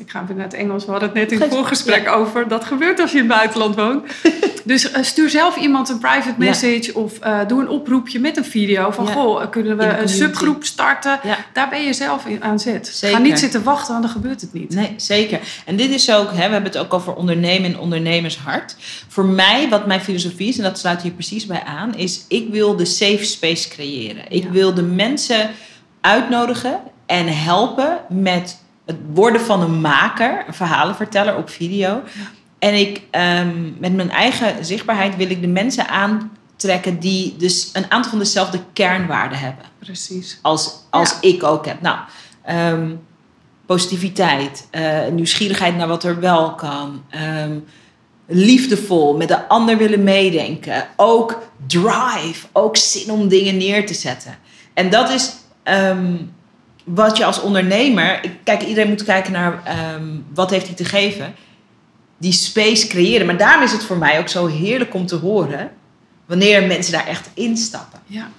Ik 0.00 0.10
ga 0.10 0.24
weer 0.26 0.36
naar 0.36 0.44
het 0.44 0.54
Engels. 0.54 0.84
We 0.84 0.90
hadden 0.90 1.08
het 1.08 1.18
net 1.18 1.32
in 1.32 1.40
het 1.40 1.50
voorgesprek 1.50 2.08
over. 2.08 2.48
Dat 2.48 2.64
gebeurt 2.64 3.00
als 3.00 3.10
je 3.12 3.18
in 3.18 3.24
het 3.24 3.32
buitenland 3.32 3.74
woont. 3.76 4.04
dus 4.64 4.90
eh, 4.90 5.02
stuur 5.02 5.30
zelf 5.30 5.56
iemand 5.56 5.88
een 5.88 5.98
private 5.98 6.34
message. 6.38 6.94
Of 6.94 7.18
eh, 7.18 7.38
doe 7.46 7.60
een 7.60 7.68
oproepje 7.68 8.20
met 8.20 8.36
een 8.36 8.44
video. 8.44 8.90
Van, 8.90 9.04
Ja. 9.04 9.12
goh, 9.12 9.50
kunnen 9.50 9.76
we 9.76 9.84
een 9.84 10.08
subgroep 10.08 10.64
starten? 10.64 11.20
Daar 11.52 11.68
ben 11.68 11.82
je 11.82 11.92
zelf 11.92 12.26
in- 12.26 12.42
aan 12.42 12.58
zet. 12.58 12.86
Zeker. 12.86 13.16
Ga 13.16 13.22
niet 13.22 13.38
zitten 13.38 13.62
wachten, 13.62 13.92
want 13.92 14.04
dan 14.04 14.12
gebeurt 14.12 14.40
het 14.40 14.52
niet. 14.52 14.74
Nee, 14.74 14.94
zeker. 14.96 15.40
En 15.64 15.76
dit 15.76 15.90
is 15.90 16.12
ook, 16.12 16.28
hè, 16.30 16.34
we 16.36 16.40
hebben 16.52 16.62
het 16.72 16.78
ook 16.78 16.94
over 16.94 17.14
ondernemen 17.14 17.72
en 17.72 17.78
ondernemershart. 17.78 18.76
Voor 19.08 19.24
mij, 19.24 19.68
wat 19.68 19.86
mijn 19.86 20.00
filosofie 20.00 20.48
is, 20.48 20.56
en 20.58 20.64
dat 20.64 20.78
sluit 20.78 21.02
hier 21.02 21.12
precies 21.12 21.46
bij 21.46 21.62
aan, 21.64 21.94
is 21.96 22.24
ik 22.28 22.48
wil 22.50 22.76
de 22.76 22.84
safe 22.84 23.24
space 23.24 23.68
creëren. 23.68 24.22
Ik 24.28 24.48
wil 24.50 24.74
de 24.74 24.82
mensen 24.82 25.50
uitnodigen 26.00 26.80
en 27.06 27.26
helpen 27.42 27.98
met 28.08 28.58
het 28.86 28.96
worden 29.12 29.40
van 29.40 29.60
een 29.62 29.80
maker, 29.80 30.44
een 30.46 30.54
verhalenverteller 30.54 31.36
op 31.36 31.50
video. 31.50 32.02
En 32.58 32.74
ik, 32.74 33.02
ehm, 33.10 33.78
met 33.78 33.94
mijn 33.94 34.10
eigen 34.10 34.64
zichtbaarheid 34.64 35.16
wil 35.16 35.30
ik 35.30 35.40
de 35.40 35.46
mensen 35.46 35.88
aantrekken 35.88 36.98
die 36.98 37.36
dus 37.36 37.70
een 37.72 37.90
aantal 37.90 38.10
van 38.10 38.18
dezelfde 38.18 38.60
kernwaarden 38.72 39.38
hebben 39.38 39.64
Precies. 39.78 40.38
als, 40.42 40.74
als 40.90 41.10
Ja. 41.10 41.28
ik 41.28 41.42
ook 41.42 41.66
heb. 41.66 41.80
Nou, 41.80 41.98
ehm, 42.42 42.90
positiviteit, 43.66 44.66
eh, 44.70 45.06
nieuwsgierigheid 45.12 45.76
naar 45.76 45.88
wat 45.88 46.04
er 46.04 46.20
wel 46.20 46.54
kan, 46.54 47.04
ehm, 47.10 47.58
liefdevol, 48.26 49.16
met 49.16 49.28
de 49.28 49.48
ander 49.48 49.76
willen 49.76 50.02
meedenken, 50.04 50.88
ook 50.96 51.38
drive, 51.66 52.46
ook 52.52 52.76
zin 52.76 53.10
om 53.10 53.28
dingen 53.28 53.56
neer 53.56 53.86
te 53.86 53.94
zetten. 53.94 54.38
En 54.74 54.90
dat 54.90 55.10
is 55.10 55.32
wat 56.84 57.16
je 57.16 57.24
als 57.24 57.40
ondernemer, 57.40 58.20
kijk, 58.44 58.62
iedereen 58.62 58.88
moet 58.88 59.04
kijken 59.04 59.32
naar 59.32 59.62
ehm, 59.64 60.08
wat 60.34 60.50
heeft 60.50 60.66
hij 60.66 60.74
te 60.74 60.84
geven, 60.84 61.34
die 62.18 62.32
space 62.32 62.86
creëren. 62.86 63.26
Maar 63.26 63.36
daarom 63.36 63.62
is 63.62 63.72
het 63.72 63.84
voor 63.84 63.96
mij 63.96 64.18
ook 64.18 64.28
zo 64.28 64.46
heerlijk 64.46 64.94
om 64.94 65.06
te 65.06 65.16
horen 65.16 65.70
wanneer 66.26 66.66
mensen 66.66 66.92
daar 66.92 67.06
echt 67.06 67.30
instappen. 67.34 68.00
Ja. 68.06 68.30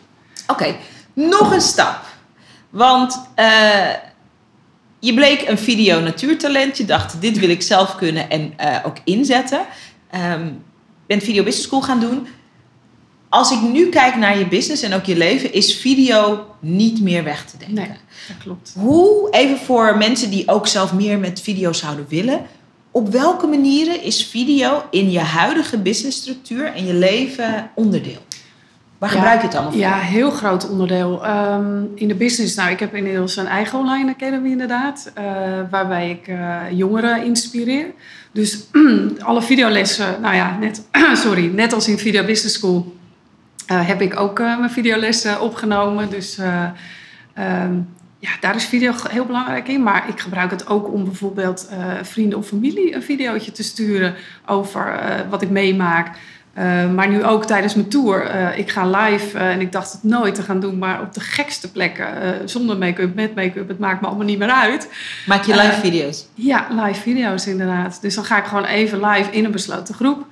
Oké, 0.48 0.76
nog 1.14 1.54
een 1.54 1.62
stap. 1.62 2.06
Want 2.70 3.22
eh, 3.36 3.90
je 5.00 5.14
bleek 5.14 5.48
een 5.48 5.58
video 5.58 6.00
natuurtalent. 6.00 6.78
Je 6.78 6.86
dacht, 6.86 7.22
dit 7.22 7.40
wil 7.40 7.50
ik 7.50 7.62
zelf 7.62 7.96
kunnen 7.96 8.30
en 8.30 8.54
eh, 8.58 8.78
ook 8.86 8.98
inzetten. 9.04 9.66
Ehm 10.12 10.48
bent 11.12 11.24
Video 11.24 11.44
Business 11.44 11.68
School 11.68 11.82
gaan 11.82 12.00
doen. 12.00 12.28
Als 13.32 13.52
ik 13.52 13.62
nu 13.62 13.90
kijk 13.90 14.16
naar 14.16 14.38
je 14.38 14.48
business 14.48 14.82
en 14.82 14.94
ook 14.94 15.06
je 15.06 15.18
leven, 15.18 15.54
is 15.54 15.76
video 15.76 16.46
niet 16.60 17.02
meer 17.02 17.24
weg 17.24 17.46
te 17.46 17.58
denken. 17.58 17.76
Nee, 17.76 17.88
dat 18.28 18.38
klopt. 18.40 18.74
Hoe, 18.78 19.30
even 19.30 19.58
voor 19.58 19.98
mensen 19.98 20.30
die 20.30 20.48
ook 20.48 20.68
zelf 20.68 20.94
meer 20.94 21.20
met 21.20 21.42
video 21.42 21.74
zouden 21.74 22.06
willen. 22.10 22.42
Op 22.92 23.10
welke 23.10 23.48
manieren 23.48 24.04
is 24.04 24.26
video 24.26 24.84
in 24.90 25.12
je 25.12 25.20
huidige 25.20 25.78
businessstructuur 25.78 26.66
en 26.66 26.86
je 26.86 26.94
leven 26.94 27.72
onderdeel? 27.76 28.20
Waar 28.98 29.10
Ja, 29.10 29.16
gebruik 29.16 29.42
je 29.42 29.46
het 29.48 29.56
allemaal 29.56 29.72
voor? 29.72 29.82
Ja, 29.82 29.98
heel 29.98 30.32
groot 30.32 30.70
onderdeel. 30.70 31.26
Ehm, 31.26 31.84
in 31.96 32.08
de 32.08 32.16
business, 32.16 32.56
nou, 32.56 32.72
ik 32.72 32.80
heb 32.80 32.96
inmiddels 32.96 33.36
een 33.36 33.48
eigen 33.48 33.80
online 33.80 34.12
academy 34.12 34.50
inderdaad, 34.50 35.12
eh, 35.14 35.24
waarbij 35.70 36.10
ik 36.10 36.28
eh, 36.28 36.60
jongeren 36.72 37.24
inspireer. 37.24 37.86
Dus 38.32 38.60
alle 39.20 39.42
videolessen, 39.42 40.22
nou 40.22 40.36
ja, 40.36 40.58
net, 40.60 40.84
sorry, 41.24 41.46
net 41.46 41.74
als 41.74 41.88
in 41.88 41.98
Video 41.98 42.26
Business 42.26 42.56
School 42.56 43.00
heb 43.68 44.02
ik 44.02 44.20
ook 44.20 44.40
eh, 44.40 44.58
mijn 44.58 44.72
videolessen 44.72 45.42
opgenomen. 45.42 46.10
Dus 46.10 46.38
eh, 46.38 46.64
ehm, 47.34 47.74
ja, 48.20 48.30
daar 48.40 48.56
is 48.56 48.66
video 48.66 48.94
heel 49.10 49.26
belangrijk 49.26 49.68
in. 49.68 49.84
Maar 49.84 50.10
ik 50.10 50.20
gebruik 50.20 50.52
het 50.52 50.68
ook 50.68 50.94
om 50.94 51.04
bijvoorbeeld 51.04 51.68
eh, 51.70 51.78
vrienden 52.02 52.38
of 52.38 52.48
familie 52.48 52.96
een 52.96 53.04
videootje 53.04 53.52
te 53.52 53.64
sturen 53.64 54.16
over 54.46 54.88
eh, 54.88 55.30
wat 55.30 55.42
ik 55.42 55.50
meemaak. 55.50 56.18
Uh, 56.58 56.92
maar 56.94 57.10
nu 57.10 57.24
ook 57.24 57.46
tijdens 57.46 57.76
mijn 57.76 57.88
tour. 57.88 58.36
Ik 58.58 58.70
ga 58.70 58.86
live 58.90 59.38
en 59.38 59.62
ik 59.62 59.72
dacht 59.72 59.92
het 59.92 60.04
nooit 60.04 60.36
te 60.36 60.42
gaan 60.42 60.60
doen, 60.60 60.78
maar 60.78 61.02
op 61.02 61.14
de 61.14 61.20
gekste 61.20 61.72
plekken. 61.72 62.22
eh, 62.22 62.30
zonder 62.46 62.78
make-up, 62.78 63.16
met 63.16 63.36
make-up, 63.36 63.68
het 63.68 63.80
maakt 63.80 64.02
me 64.02 64.08
allemaal 64.08 64.26
niet 64.26 64.40
meer 64.40 64.52
uit. 64.52 64.90
Maak 65.26 65.44
je 65.44 65.52
live 65.52 65.68
Eh, 65.68 65.80
video's? 65.80 66.28
Ja, 66.34 66.68
live 66.70 67.02
video's 67.02 67.48
inderdaad. 67.48 68.02
Dus 68.02 68.16
dan 68.16 68.24
ga 68.24 68.38
ik 68.38 68.46
gewoon 68.46 68.66
even 68.66 69.06
live 69.06 69.32
in 69.32 69.46
een 69.46 69.52
besloten 69.52 69.96
groep. 69.96 70.26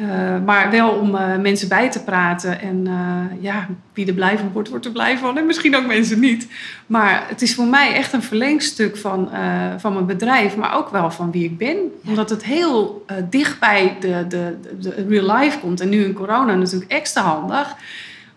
Uh, 0.00 0.44
maar 0.44 0.70
wel 0.70 0.90
om 0.90 1.14
uh, 1.14 1.36
mensen 1.36 1.68
bij 1.68 1.90
te 1.90 2.02
praten. 2.04 2.60
En 2.60 2.86
uh, 2.86 3.42
ja, 3.42 3.68
wie 3.92 4.06
er 4.06 4.14
blij 4.14 4.38
van 4.38 4.52
wordt, 4.52 4.68
wordt 4.68 4.84
er 4.84 4.92
blij 4.92 5.18
van. 5.18 5.38
En 5.38 5.46
misschien 5.46 5.76
ook 5.76 5.86
mensen 5.86 6.20
niet. 6.20 6.48
Maar 6.86 7.24
het 7.28 7.42
is 7.42 7.54
voor 7.54 7.66
mij 7.66 7.94
echt 7.94 8.12
een 8.12 8.22
verlengstuk 8.22 8.96
van, 8.96 9.30
van 9.78 9.92
mijn 9.92 10.06
bedrijf. 10.06 10.56
Maar 10.56 10.76
ook 10.76 10.88
wel 10.88 11.10
van 11.10 11.30
wie 11.30 11.44
ik 11.44 11.58
ben. 11.58 11.76
Ja. 11.76 12.08
Omdat 12.08 12.30
het 12.30 12.44
heel 12.44 13.04
dicht 13.30 13.60
bij 13.60 13.96
de, 14.00 14.24
de, 14.28 14.56
de, 14.80 15.04
real 15.08 15.36
life 15.36 15.58
komt. 15.58 15.80
En 15.80 15.88
nu 15.88 16.04
in 16.04 16.12
corona 16.12 16.54
natuurlijk 16.54 16.90
extra 16.90 17.22
handig. 17.22 17.74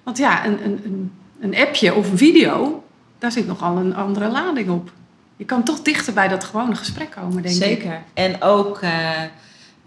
Want 0.04 0.18
ja, 0.18 0.46
een, 0.46 0.60
een, 0.66 1.12
een 1.40 1.56
appje 1.56 1.94
of 1.94 2.12
een 2.12 2.18
video, 2.18 2.84
daar 3.18 3.32
zit 3.32 3.48
nogal 3.48 3.78
een 3.78 3.96
andere 3.96 4.28
lading 4.28 4.70
op. 4.70 4.92
Je 5.36 5.46
kan 5.46 5.64
toch 5.64 5.82
dichter 5.82 6.14
bij 6.14 6.28
dat 6.28 6.44
gewone 6.44 6.76
gesprek 6.76 7.12
komen, 7.12 7.42
denk 7.42 7.56
Zeker. 7.56 7.72
ik. 7.72 7.82
Zeker. 7.82 8.02
En 8.14 8.42
ook 8.42 8.82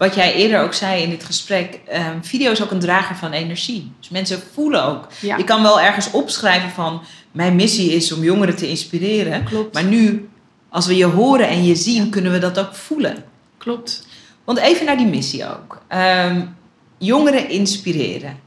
wat 0.03 0.15
jij 0.15 0.35
eerder 0.35 0.61
ook 0.61 0.75
zei 0.75 1.03
in 1.03 1.11
dit 1.11 1.25
gesprek, 1.25 1.81
um, 1.95 2.25
video 2.25 2.51
is 2.51 2.63
ook 2.63 2.71
een 2.71 2.79
drager 2.79 3.17
van 3.17 3.33
energie. 3.33 3.93
Dus 3.99 4.09
mensen 4.09 4.43
voelen 4.53 4.85
ook. 4.85 5.07
Ja. 5.21 5.37
Je 5.37 5.45
kan 5.45 5.63
wel 5.63 5.81
ergens 5.81 6.11
opschrijven 6.11 6.71
van 6.71 7.03
mijn 7.33 7.57
missie 7.57 7.93
is 7.93 8.13
om 8.13 8.23
jongeren 8.23 8.57
te 8.57 8.69
inspireren. 8.69 9.45
Klopt. 9.45 9.75
Maar 9.75 9.85
nu, 9.85 10.29
als 10.69 10.87
we 10.87 10.97
je 10.97 11.05
horen 11.05 11.49
en 11.49 11.65
je 11.65 11.75
zien, 11.75 12.11
kunnen 12.11 12.33
we 12.33 12.39
dat 12.39 12.59
ook 12.59 12.75
voelen. 12.75 13.25
Klopt. 13.59 14.07
Want 14.45 14.59
even 14.59 14.87
naar 14.87 14.97
die 14.97 15.07
missie 15.07 15.49
ook. 15.49 15.83
Um, 16.29 16.57
jongeren 16.99 17.49
inspireren. 17.49 18.39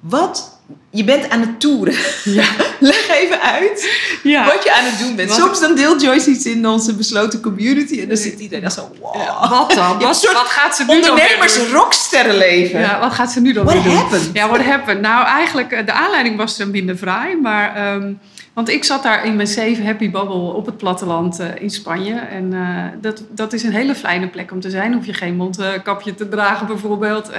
Wat 0.00 0.59
je 0.90 1.04
bent 1.04 1.30
aan 1.30 1.40
het 1.40 1.60
toeren. 1.60 1.94
Ja. 2.24 2.44
Leg 2.80 3.08
even 3.08 3.40
uit 3.40 3.90
ja. 4.22 4.44
wat 4.44 4.62
je 4.62 4.74
aan 4.74 4.84
het 4.84 4.98
doen 4.98 5.16
bent. 5.16 5.28
Wat 5.28 5.38
Soms 5.38 5.60
dan 5.60 5.74
deelt 5.74 6.00
Joyce 6.00 6.30
iets 6.30 6.46
in 6.46 6.66
onze 6.66 6.94
besloten 6.94 7.40
community 7.40 8.00
en 8.00 8.08
dan 8.08 8.16
zit 8.16 8.40
iedereen 8.40 8.62
dan 8.62 8.70
zo, 8.70 8.90
wow. 9.00 9.16
Ja, 9.16 9.48
wat 9.48 9.72
dan? 9.72 9.98
Wat, 9.98 10.26
gaat 10.48 10.76
ze 10.76 10.84
nu 10.84 10.94
Ondernemers 10.94 11.56
dan 11.56 11.66
rocksterrenleven. 11.66 12.80
Ja, 12.80 13.00
wat 13.00 13.12
gaat 13.12 13.32
ze 13.32 13.40
nu 13.40 13.52
dan 13.52 13.64
What 13.64 13.74
weer 13.74 13.84
doen? 13.84 13.94
happened? 13.96 14.30
Ja, 14.32 14.48
what 14.48 14.62
happened? 14.62 15.00
Nou, 15.00 15.26
eigenlijk, 15.26 15.72
eh, 15.72 15.86
de 15.86 15.92
aanleiding 15.92 16.36
was 16.36 16.58
er 16.58 16.68
minder 16.68 16.96
fraai. 16.96 17.36
Maar, 17.36 17.94
um, 17.94 18.20
want 18.60 18.72
ik 18.72 18.84
zat 18.84 19.02
daar 19.02 19.26
in 19.26 19.36
mijn 19.36 19.48
Safe 19.48 19.82
Happy 19.84 20.10
Bubble 20.10 20.34
op 20.34 20.66
het 20.66 20.76
platteland 20.76 21.40
uh, 21.40 21.46
in 21.58 21.70
Spanje. 21.70 22.14
En 22.14 22.52
uh, 22.52 22.84
dat, 23.00 23.22
dat 23.30 23.52
is 23.52 23.62
een 23.62 23.72
hele 23.72 23.94
fijne 23.94 24.28
plek 24.28 24.52
om 24.52 24.60
te 24.60 24.70
zijn. 24.70 24.92
Hoef 24.92 25.06
je 25.06 25.12
geen 25.12 25.36
mondkapje 25.36 26.14
te 26.14 26.28
dragen 26.28 26.66
bijvoorbeeld. 26.66 27.30
Uh, 27.30 27.36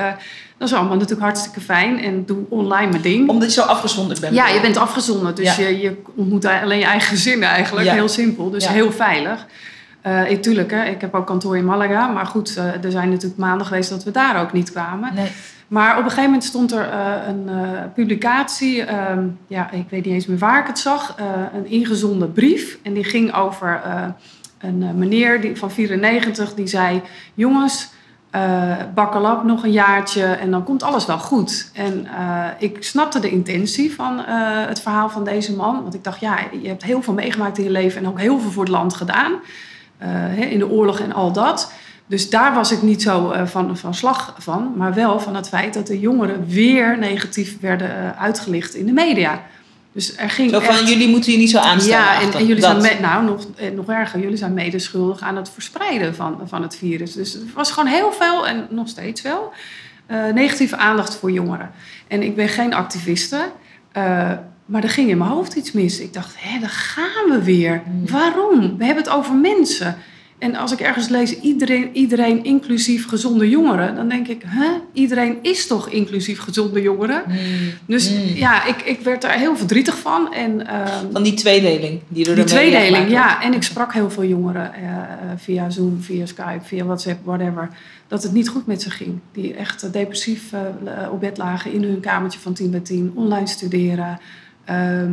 dat 0.57 0.67
is 0.67 0.73
allemaal 0.73 0.95
natuurlijk 0.95 1.21
hartstikke 1.21 1.61
fijn. 1.61 2.03
En 2.03 2.25
doe 2.25 2.37
online 2.49 2.89
mijn 2.89 3.01
ding. 3.01 3.29
Omdat 3.29 3.53
je 3.53 3.61
zo 3.61 3.67
afgezonderd 3.67 4.19
bent. 4.19 4.35
Ja, 4.35 4.47
je 4.47 4.61
bent 4.61 4.77
afgezonderd. 4.77 5.37
Dus 5.37 5.55
ja. 5.55 5.67
je, 5.67 5.79
je 5.79 6.01
ontmoet 6.15 6.45
alleen 6.45 6.79
je 6.79 6.85
eigen 6.85 7.09
gezinnen 7.09 7.49
eigenlijk. 7.49 7.87
Ja. 7.87 7.93
Heel 7.93 8.09
simpel. 8.09 8.49
Dus 8.49 8.63
ja. 8.63 8.71
heel 8.71 8.91
veilig. 8.91 9.45
Uh, 10.07 10.21
tuurlijk, 10.21 10.71
hè, 10.71 10.83
ik 10.83 11.01
heb 11.01 11.13
ook 11.13 11.25
kantoor 11.25 11.57
in 11.57 11.65
Malaga. 11.65 12.07
Maar 12.07 12.25
goed, 12.25 12.55
er 12.55 12.91
zijn 12.91 13.09
natuurlijk 13.09 13.39
maanden 13.39 13.67
geweest 13.67 13.89
dat 13.89 14.03
we 14.03 14.11
daar 14.11 14.41
ook 14.41 14.53
niet 14.53 14.71
kwamen. 14.71 15.13
Nee. 15.13 15.31
Maar 15.71 15.91
op 15.91 15.97
een 15.97 16.09
gegeven 16.09 16.23
moment 16.23 16.43
stond 16.43 16.71
er 16.71 16.87
uh, 16.87 17.27
een 17.27 17.49
publicatie. 17.93 18.93
Um, 19.11 19.39
ja, 19.47 19.71
ik 19.71 19.89
weet 19.89 20.05
niet 20.05 20.13
eens 20.13 20.25
meer 20.25 20.37
waar 20.37 20.59
ik 20.59 20.67
het 20.67 20.79
zag. 20.79 21.15
Uh, 21.19 21.25
een 21.53 21.65
ingezonden 21.65 22.31
brief. 22.31 22.77
En 22.83 22.93
die 22.93 23.03
ging 23.03 23.33
over 23.33 23.81
een 24.59 24.97
meneer 24.97 25.41
die, 25.41 25.57
van 25.57 25.71
94. 25.71 26.53
Die 26.53 26.67
zei, 26.67 27.01
jongens... 27.33 27.89
Bakkel 28.93 29.31
op 29.31 29.43
nog 29.43 29.63
een 29.63 29.71
jaartje 29.71 30.23
en 30.23 30.51
dan 30.51 30.63
komt 30.63 30.83
alles 30.83 31.05
wel 31.05 31.19
goed. 31.19 31.71
En 31.73 32.07
ik 32.59 32.83
snapte 32.83 33.19
de 33.19 33.29
intentie 33.29 33.93
van 33.93 34.19
het 34.67 34.81
verhaal 34.81 35.09
van 35.09 35.23
deze 35.23 35.55
man. 35.55 35.81
Want 35.81 35.93
ik 35.93 36.03
dacht, 36.03 36.19
ja, 36.19 36.37
je 36.61 36.67
hebt 36.67 36.83
heel 36.83 37.01
veel 37.01 37.13
meegemaakt 37.13 37.57
in 37.57 37.63
je 37.63 37.69
leven 37.69 38.01
en 38.01 38.07
ook 38.07 38.19
heel 38.19 38.39
veel 38.39 38.51
voor 38.51 38.63
het 38.63 38.71
land 38.71 38.93
gedaan. 38.93 39.31
In 40.35 40.59
de 40.59 40.69
oorlog 40.69 40.99
en 40.99 41.13
al 41.13 41.31
dat. 41.31 41.71
Dus 42.11 42.29
daar 42.29 42.53
was 42.53 42.71
ik 42.71 42.81
niet 42.81 43.01
zo 43.01 43.33
van, 43.45 43.77
van 43.77 43.93
slag 43.93 44.35
van. 44.37 44.73
Maar 44.75 44.93
wel 44.93 45.19
van 45.19 45.35
het 45.35 45.47
feit 45.47 45.73
dat 45.73 45.87
de 45.87 45.99
jongeren 45.99 46.45
weer 46.47 46.97
negatief 46.97 47.59
werden 47.59 48.17
uitgelicht 48.17 48.75
in 48.75 48.85
de 48.85 48.91
media. 48.91 49.43
Dus 49.91 50.17
er 50.17 50.29
ging 50.29 50.49
zo 50.49 50.59
van, 50.59 50.73
echt... 50.73 50.89
jullie 50.89 51.07
moeten 51.07 51.31
je 51.31 51.37
niet 51.37 51.49
zo 51.49 51.57
aanstellen. 51.57 52.05
Ja, 52.05 52.21
en, 52.21 52.33
en 52.33 52.45
jullie 52.45 52.61
dat. 52.61 52.81
zijn, 52.83 52.95
me, 52.95 53.07
nou, 53.07 53.25
nog, 53.25 53.47
nog 53.75 53.89
erger, 53.89 54.19
jullie 54.19 54.37
zijn 54.37 54.53
medeschuldig 54.53 55.21
aan 55.21 55.35
het 55.35 55.49
verspreiden 55.49 56.15
van, 56.15 56.39
van 56.45 56.61
het 56.61 56.75
virus. 56.75 57.13
Dus 57.13 57.35
er 57.35 57.41
was 57.55 57.71
gewoon 57.71 57.89
heel 57.89 58.11
veel, 58.11 58.47
en 58.47 58.67
nog 58.69 58.87
steeds 58.87 59.21
wel, 59.21 59.51
uh, 60.07 60.33
negatieve 60.33 60.77
aandacht 60.77 61.15
voor 61.15 61.31
jongeren. 61.31 61.71
En 62.07 62.23
ik 62.23 62.35
ben 62.35 62.49
geen 62.49 62.73
activiste, 62.73 63.35
uh, 63.97 64.31
maar 64.65 64.83
er 64.83 64.89
ging 64.89 65.09
in 65.09 65.17
mijn 65.17 65.29
hoofd 65.29 65.53
iets 65.53 65.71
mis. 65.71 65.99
Ik 65.99 66.13
dacht, 66.13 66.35
hé, 66.37 66.59
daar 66.59 66.69
gaan 66.69 67.29
we 67.29 67.43
weer. 67.43 67.81
Hmm. 67.85 68.07
Waarom? 68.07 68.77
We 68.77 68.85
hebben 68.85 69.03
het 69.03 69.13
over 69.13 69.33
mensen. 69.35 69.97
En 70.41 70.55
als 70.55 70.71
ik 70.71 70.79
ergens 70.79 71.07
lees, 71.09 71.39
iedereen, 71.39 71.89
iedereen 71.93 72.43
inclusief 72.43 73.07
gezonde 73.07 73.49
jongeren, 73.49 73.95
dan 73.95 74.09
denk 74.09 74.27
ik, 74.27 74.43
hè, 74.45 74.69
iedereen 74.93 75.37
is 75.41 75.67
toch 75.67 75.89
inclusief 75.89 76.39
gezonde 76.39 76.81
jongeren? 76.81 77.23
Mm. 77.27 77.35
Dus 77.85 78.09
Mm. 78.11 78.17
ja, 78.35 78.65
ik, 78.65 78.81
ik 78.81 78.99
werd 79.01 79.21
daar 79.21 79.37
heel 79.37 79.57
verdrietig 79.57 79.97
van. 79.97 80.33
En, 80.33 80.67
ehm, 80.67 81.11
Van 81.11 81.23
die 81.23 81.33
tweedeling 81.33 81.99
die 82.07 82.29
er 82.29 82.35
die 82.35 82.43
tweedeling, 82.43 83.09
ja. 83.09 83.43
En 83.43 83.53
ik 83.53 83.63
sprak 83.63 83.93
heel 83.93 84.09
veel 84.11 84.25
jongeren 84.25 84.73
eh, 84.73 84.81
via 85.37 85.69
Zoom, 85.69 86.01
via 86.01 86.25
Skype, 86.25 86.63
via 86.63 86.85
WhatsApp, 86.85 87.25
whatever. 87.25 87.69
Dat 88.07 88.23
het 88.23 88.31
niet 88.31 88.49
goed 88.49 88.65
met 88.65 88.81
ze 88.81 88.89
ging. 88.89 89.19
Die 89.31 89.53
echt 89.53 89.83
eh, 89.83 89.91
depressief 89.91 90.53
eh, 90.53 91.11
op 91.11 91.19
bed 91.19 91.37
lagen 91.37 91.73
in 91.73 91.83
hun 91.83 91.99
kamertje 91.99 92.39
van 92.39 92.53
10 92.53 92.71
bij 92.71 92.79
10. 92.79 93.11
Online 93.15 93.47
studeren. 93.47 94.19
Ehm, 94.65 95.11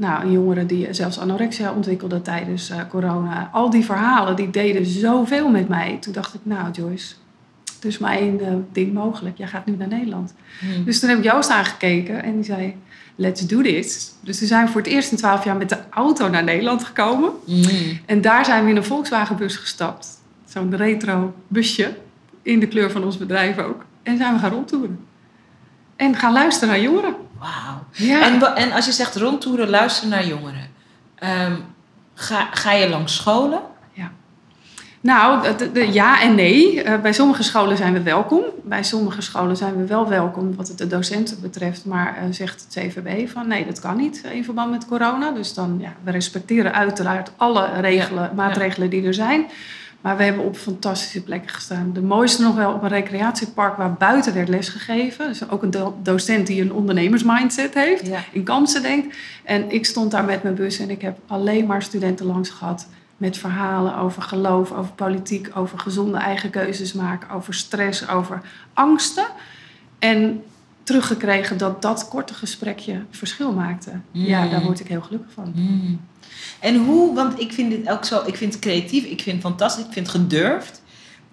nou, 0.00 0.24
een 0.24 0.32
jongere 0.32 0.66
die 0.66 0.92
zelfs 0.94 1.18
anorexia 1.18 1.72
ontwikkelde 1.72 2.22
tijdens 2.22 2.70
eh, 2.70 2.78
corona. 2.88 3.50
Al 3.52 3.70
die 3.70 3.84
verhalen, 3.84 4.36
die 4.36 4.50
deden 4.50 4.86
zoveel 4.86 5.48
met 5.48 5.68
mij. 5.68 5.96
Toen 6.00 6.12
dacht 6.12 6.34
ik, 6.34 6.40
nou 6.42 6.70
Joyce, 6.70 7.14
het 7.74 7.84
is 7.84 7.98
maar 7.98 8.16
één 8.16 8.40
eh, 8.40 8.52
ding 8.72 8.92
mogelijk. 8.92 9.38
Jij 9.38 9.46
gaat 9.46 9.66
nu 9.66 9.76
naar 9.76 9.88
Nederland. 9.88 10.34
Mm. 10.60 10.84
Dus 10.84 11.00
toen 11.00 11.08
heb 11.08 11.18
ik 11.18 11.24
Joost 11.24 11.50
aangekeken 11.50 12.22
en 12.22 12.34
die 12.34 12.44
zei, 12.44 12.76
let's 13.14 13.46
do 13.46 13.62
this. 13.62 14.12
Dus 14.20 14.38
toen 14.38 14.48
zijn 14.48 14.64
we 14.64 14.70
voor 14.70 14.80
het 14.80 14.90
eerst 14.90 15.10
in 15.10 15.16
twaalf 15.16 15.44
jaar 15.44 15.56
met 15.56 15.68
de 15.68 15.78
auto 15.90 16.28
naar 16.28 16.44
Nederland 16.44 16.84
gekomen. 16.84 17.30
Mm. 17.46 17.64
En 18.06 18.20
daar 18.20 18.44
zijn 18.44 18.64
we 18.64 18.70
in 18.70 18.76
een 18.76 18.84
Volkswagenbus 18.84 19.56
gestapt. 19.56 20.08
Zo'n 20.44 20.76
retro 20.76 21.34
busje, 21.48 21.96
in 22.42 22.60
de 22.60 22.68
kleur 22.68 22.90
van 22.90 23.04
ons 23.04 23.18
bedrijf 23.18 23.58
ook. 23.58 23.84
En 24.02 24.16
zijn 24.16 24.34
we 24.34 24.38
gaan 24.38 24.50
rondtoeren. 24.50 24.98
En 25.96 26.14
gaan 26.14 26.32
luisteren 26.32 26.68
naar 26.68 26.82
jongeren. 26.82 27.14
Wauw. 27.40 27.84
Ja. 27.92 28.22
En, 28.22 28.56
en 28.56 28.72
als 28.72 28.86
je 28.86 28.92
zegt 28.92 29.16
rondtoeren, 29.16 29.68
luisteren 29.68 30.10
naar 30.10 30.26
jongeren. 30.26 30.70
Ehm, 31.14 31.56
ga, 32.14 32.48
ga 32.52 32.72
je 32.72 32.88
langs 32.88 33.16
scholen? 33.16 33.60
Nou, 35.02 35.56
de, 35.72 35.92
ja 35.92 36.22
en 36.22 36.34
nee. 36.34 36.82
Eh, 36.82 37.00
bij 37.00 37.12
sommige 37.12 37.42
scholen 37.42 37.76
zijn 37.76 37.92
we 37.92 38.02
welkom. 38.02 38.42
Bij 38.64 38.82
sommige 38.82 39.20
scholen 39.20 39.56
zijn 39.56 39.76
we 39.76 39.86
wel 39.86 40.08
welkom 40.08 40.56
wat 40.56 40.68
het 40.68 40.78
de 40.78 40.86
docenten 40.86 41.40
betreft. 41.40 41.84
Maar 41.84 42.16
eh, 42.16 42.24
zegt 42.30 42.60
het 42.60 42.74
CVB 42.74 43.28
van 43.28 43.48
nee, 43.48 43.66
dat 43.66 43.80
kan 43.80 43.96
niet 43.96 44.20
eh, 44.24 44.32
in 44.32 44.44
verband 44.44 44.70
met 44.70 44.86
corona. 44.86 45.30
Dus 45.30 45.54
dan, 45.54 45.78
ja, 45.80 45.92
we 46.02 46.10
respecteren 46.10 46.74
uiteraard 46.74 47.30
alle 47.36 47.80
regelen, 47.80 48.30
maatregelen 48.34 48.90
die 48.90 49.06
er 49.06 49.14
zijn. 49.14 49.46
Maar 50.00 50.16
we 50.16 50.22
hebben 50.22 50.44
op 50.44 50.56
fantastische 50.56 51.22
plekken 51.22 51.50
gestaan. 51.50 51.90
De 51.92 52.02
mooiste 52.02 52.42
nog 52.42 52.54
wel 52.54 52.72
op 52.72 52.82
een 52.82 52.88
recreatiepark 52.88 53.76
waar 53.76 53.92
buiten 53.94 54.34
werd 54.34 54.48
lesgegeven. 54.48 55.26
Dus 55.26 55.50
ook 55.50 55.62
een 55.62 55.70
do- 55.70 55.96
docent 56.02 56.46
die 56.46 56.62
een 56.62 56.72
ondernemersmindset 56.72 57.74
heeft 57.74 58.06
Ja. 58.06 58.18
in 58.32 58.42
kansen 58.44 58.82
denkt. 58.82 59.16
En 59.44 59.70
ik 59.70 59.86
stond 59.86 60.10
daar 60.10 60.24
met 60.24 60.42
mijn 60.42 60.54
bus 60.54 60.78
en 60.78 60.90
ik 60.90 61.02
heb 61.02 61.18
alleen 61.26 61.66
maar 61.66 61.82
studenten 61.82 62.26
langs 62.26 62.50
gehad. 62.50 62.86
Met 63.16 63.38
verhalen 63.38 63.96
over 63.96 64.22
geloof, 64.22 64.72
over 64.72 64.92
politiek, 64.92 65.48
over 65.54 65.78
gezonde 65.78 66.18
eigen 66.18 66.50
keuzes 66.50 66.92
maken, 66.92 67.30
over 67.30 67.54
stress, 67.54 68.08
over 68.08 68.40
angsten. 68.74 69.24
En 69.98 70.42
teruggekregen 70.82 71.58
dat 71.58 71.82
dat 71.82 72.08
korte 72.08 72.34
gesprekje 72.34 73.04
verschil 73.10 73.52
maakte. 73.52 73.90
Ja, 74.12 74.44
Mm. 74.44 74.50
daar 74.50 74.62
word 74.62 74.80
ik 74.80 74.86
heel 74.86 75.00
gelukkig 75.02 75.32
van. 75.32 75.52
Mm. 75.54 76.00
En 76.60 76.76
hoe, 76.76 77.14
want 77.14 77.40
ik 77.40 77.52
vind 77.52 77.70
dit 77.70 77.88
ook 77.88 78.04
zo, 78.04 78.22
ik 78.26 78.36
vind 78.36 78.52
het 78.52 78.62
creatief, 78.62 79.04
ik 79.04 79.20
vind 79.22 79.36
het 79.36 79.46
fantastisch, 79.46 79.84
ik 79.84 79.92
vind 79.92 80.06
het 80.06 80.16
gedurfd. 80.16 80.82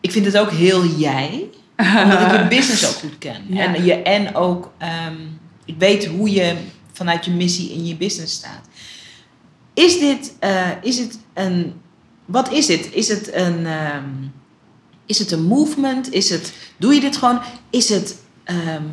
Ik 0.01 0.11
vind 0.11 0.25
het 0.25 0.37
ook 0.37 0.51
heel 0.51 0.85
jij, 0.85 1.49
omdat 2.03 2.21
ik 2.21 2.31
je 2.31 2.45
business 2.49 2.87
ook 2.87 2.93
goed 2.95 3.17
ken. 3.17 3.41
Ja. 3.47 3.75
En, 3.75 3.85
je, 3.85 3.93
en 3.93 4.35
ook, 4.35 4.71
ehm, 4.77 5.15
ik 5.65 5.75
weet 5.77 6.05
hoe 6.05 6.31
je 6.31 6.55
vanuit 6.93 7.25
je 7.25 7.31
missie 7.31 7.71
in 7.71 7.85
je 7.85 7.95
business 7.95 8.33
staat. 8.33 8.67
Is 9.73 9.99
dit, 9.99 10.33
eh, 10.39 10.67
is 10.81 10.97
het 10.99 11.19
een, 11.33 11.73
wat 12.25 12.51
is 12.51 12.65
dit? 12.65 12.93
Is 12.93 13.07
het 13.07 13.33
een, 13.33 13.65
ehm, 13.65 14.05
is 15.05 15.19
het 15.19 15.31
een 15.31 15.43
movement? 15.43 16.11
Is 16.13 16.29
het, 16.29 16.53
doe 16.77 16.93
je 16.93 16.99
dit 16.99 17.17
gewoon? 17.17 17.39
Is 17.69 17.89
het 17.89 18.17
ehm, 18.43 18.83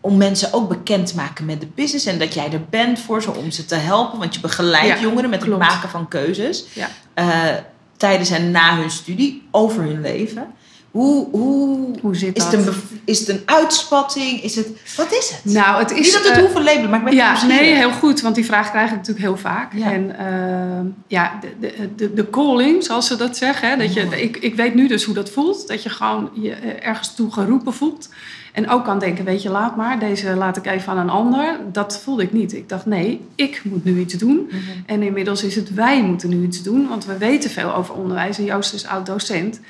om 0.00 0.16
mensen 0.16 0.52
ook 0.52 0.68
bekend 0.68 1.06
te 1.06 1.14
maken 1.16 1.44
met 1.44 1.60
de 1.60 1.66
business 1.74 2.06
en 2.06 2.18
dat 2.18 2.34
jij 2.34 2.52
er 2.52 2.64
bent 2.70 2.98
voor 3.00 3.22
ze 3.22 3.34
om 3.34 3.50
ze 3.50 3.64
te 3.64 3.74
helpen? 3.74 4.18
Want 4.18 4.34
je 4.34 4.40
begeleidt 4.40 4.86
Ja, 4.86 5.00
jongeren 5.00 5.30
met 5.30 5.42
klopt. 5.44 5.62
het 5.62 5.70
maken 5.72 5.88
van 5.88 6.08
keuzes 6.08 6.64
Ja. 6.74 6.88
eh, 7.14 7.54
tijdens 7.96 8.30
en 8.30 8.50
na 8.50 8.76
hun 8.76 8.90
studie 8.90 9.48
over 9.50 9.82
hun 9.82 10.00
leven. 10.00 10.54
Hoe, 10.90 11.28
hoe, 11.30 11.88
Hoe 12.00 12.16
zit 12.16 12.36
is, 12.36 12.42
dat? 12.42 12.52
het 12.52 12.66
een, 12.66 12.74
is 13.04 13.18
het 13.18 13.28
een 13.28 13.42
uitspatting? 13.44 14.42
Is 14.42 14.56
het, 14.56 14.68
wat 14.96 15.12
is 15.12 15.40
het? 15.42 15.52
Nou, 15.52 15.78
het 15.78 15.90
is... 15.90 15.98
Niet 15.98 16.12
dat 16.12 16.24
het 16.24 16.32
eh, 16.32 16.38
hoeven 16.38 16.62
labelen, 16.62 16.90
maar 16.90 16.98
ik 16.98 17.04
ben 17.04 17.14
Ja, 17.14 17.46
nee, 17.46 17.74
heel 17.74 17.90
goed, 17.90 18.20
want 18.20 18.34
die 18.34 18.44
vraag 18.44 18.70
krijg 18.70 18.90
ik 18.90 18.96
natuurlijk 18.96 19.24
heel 19.24 19.36
vaak. 19.36 19.72
Ja. 19.74 19.92
En 19.92 20.18
ehm, 20.18 20.86
ja, 21.06 21.38
de, 21.60 21.72
de, 21.96 22.14
de, 22.14 22.30
calling, 22.30 22.84
zoals 22.84 23.06
ze 23.06 23.16
dat 23.16 23.36
zeggen. 23.36 23.70
Hè, 23.70 23.76
dat 23.76 23.94
je, 23.94 24.00
Ja. 24.10 24.16
ik, 24.16 24.36
ik 24.36 24.54
weet 24.54 24.74
nu 24.74 24.88
dus 24.88 25.04
hoe 25.04 25.14
dat 25.14 25.30
voelt. 25.30 25.68
Dat 25.68 25.82
je 25.82 25.88
gewoon 25.88 26.30
je 26.34 26.52
eh, 26.52 26.86
ergens 26.86 27.14
toe 27.14 27.32
geroepen 27.32 27.72
voelt. 27.72 28.08
En 28.52 28.68
ook 28.70 28.84
kan 28.84 28.98
denken, 28.98 29.24
weet 29.24 29.42
je, 29.42 29.50
laat 29.50 29.76
maar. 29.76 29.98
Deze 29.98 30.34
laat 30.34 30.56
ik 30.56 30.66
even 30.66 30.92
aan 30.92 30.98
een 30.98 31.10
ander. 31.10 31.56
Dat 31.72 32.00
voelde 32.04 32.22
ik 32.22 32.32
niet. 32.32 32.52
Ik 32.52 32.68
dacht, 32.68 32.86
nee, 32.86 33.20
ik 33.34 33.60
moet 33.64 33.84
nu 33.84 34.00
iets 34.00 34.14
doen. 34.14 34.46
Mhm. 34.48 34.58
En 34.86 35.02
inmiddels 35.02 35.42
is 35.44 35.54
het 35.56 35.74
wij 35.74 36.02
moeten 36.02 36.28
nu 36.28 36.44
iets 36.44 36.62
doen. 36.62 36.88
Want 36.88 37.04
we 37.04 37.18
weten 37.18 37.50
veel 37.50 37.74
over 37.74 37.94
onderwijs. 37.94 38.38
En 38.38 38.44
Joost 38.44 38.74
is 38.74 38.86
oud-docent. 38.86 39.60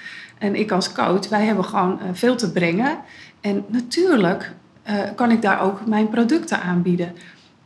En 0.41 0.55
ik 0.55 0.71
als 0.71 0.93
coach, 0.93 1.29
wij 1.29 1.45
hebben 1.45 1.65
gewoon 1.65 2.01
eh, 2.01 2.07
veel 2.13 2.37
te 2.37 2.53
brengen. 2.53 2.99
En 3.41 3.65
natuurlijk 3.67 4.53
eh, 4.83 4.95
kan 5.15 5.31
ik 5.31 5.43
daar 5.43 5.61
ook 5.61 5.87
mijn 5.87 6.09
producten 6.09 6.63
aanbieden. 6.63 7.13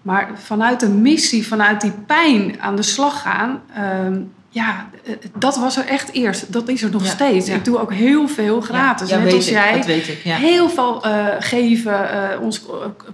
Maar 0.03 0.31
vanuit 0.35 0.81
de 0.81 0.89
missie, 0.89 1.47
vanuit 1.47 1.81
die 1.81 1.93
pijn 2.07 2.61
aan 2.61 2.77
de 2.77 2.83
slag 2.83 3.23
gaan... 3.23 3.61
ehm, 3.75 4.21
ja, 4.49 4.89
eh, 5.05 5.13
dat 5.39 5.57
was 5.57 5.77
er 5.77 5.87
echt 5.87 6.13
eerst. 6.13 6.53
Dat 6.53 6.69
is 6.69 6.83
er 6.83 6.91
nog 6.91 7.05
Ja, 7.05 7.11
steeds. 7.11 7.47
ja. 7.47 7.55
Ik 7.55 7.65
doe 7.65 7.79
ook 7.79 7.93
heel 7.93 8.29
veel 8.29 8.61
gratis. 8.61 9.09
Ja, 9.09 9.19
net 9.19 9.33
als 9.33 9.47
ik, 9.47 9.53
jij. 9.53 9.73
Dat 9.73 9.87
weet 9.87 10.09
ik. 10.09 10.21
Heel 10.23 10.69
veel 10.69 11.03
geven. 11.39 12.41
ons 12.41 12.63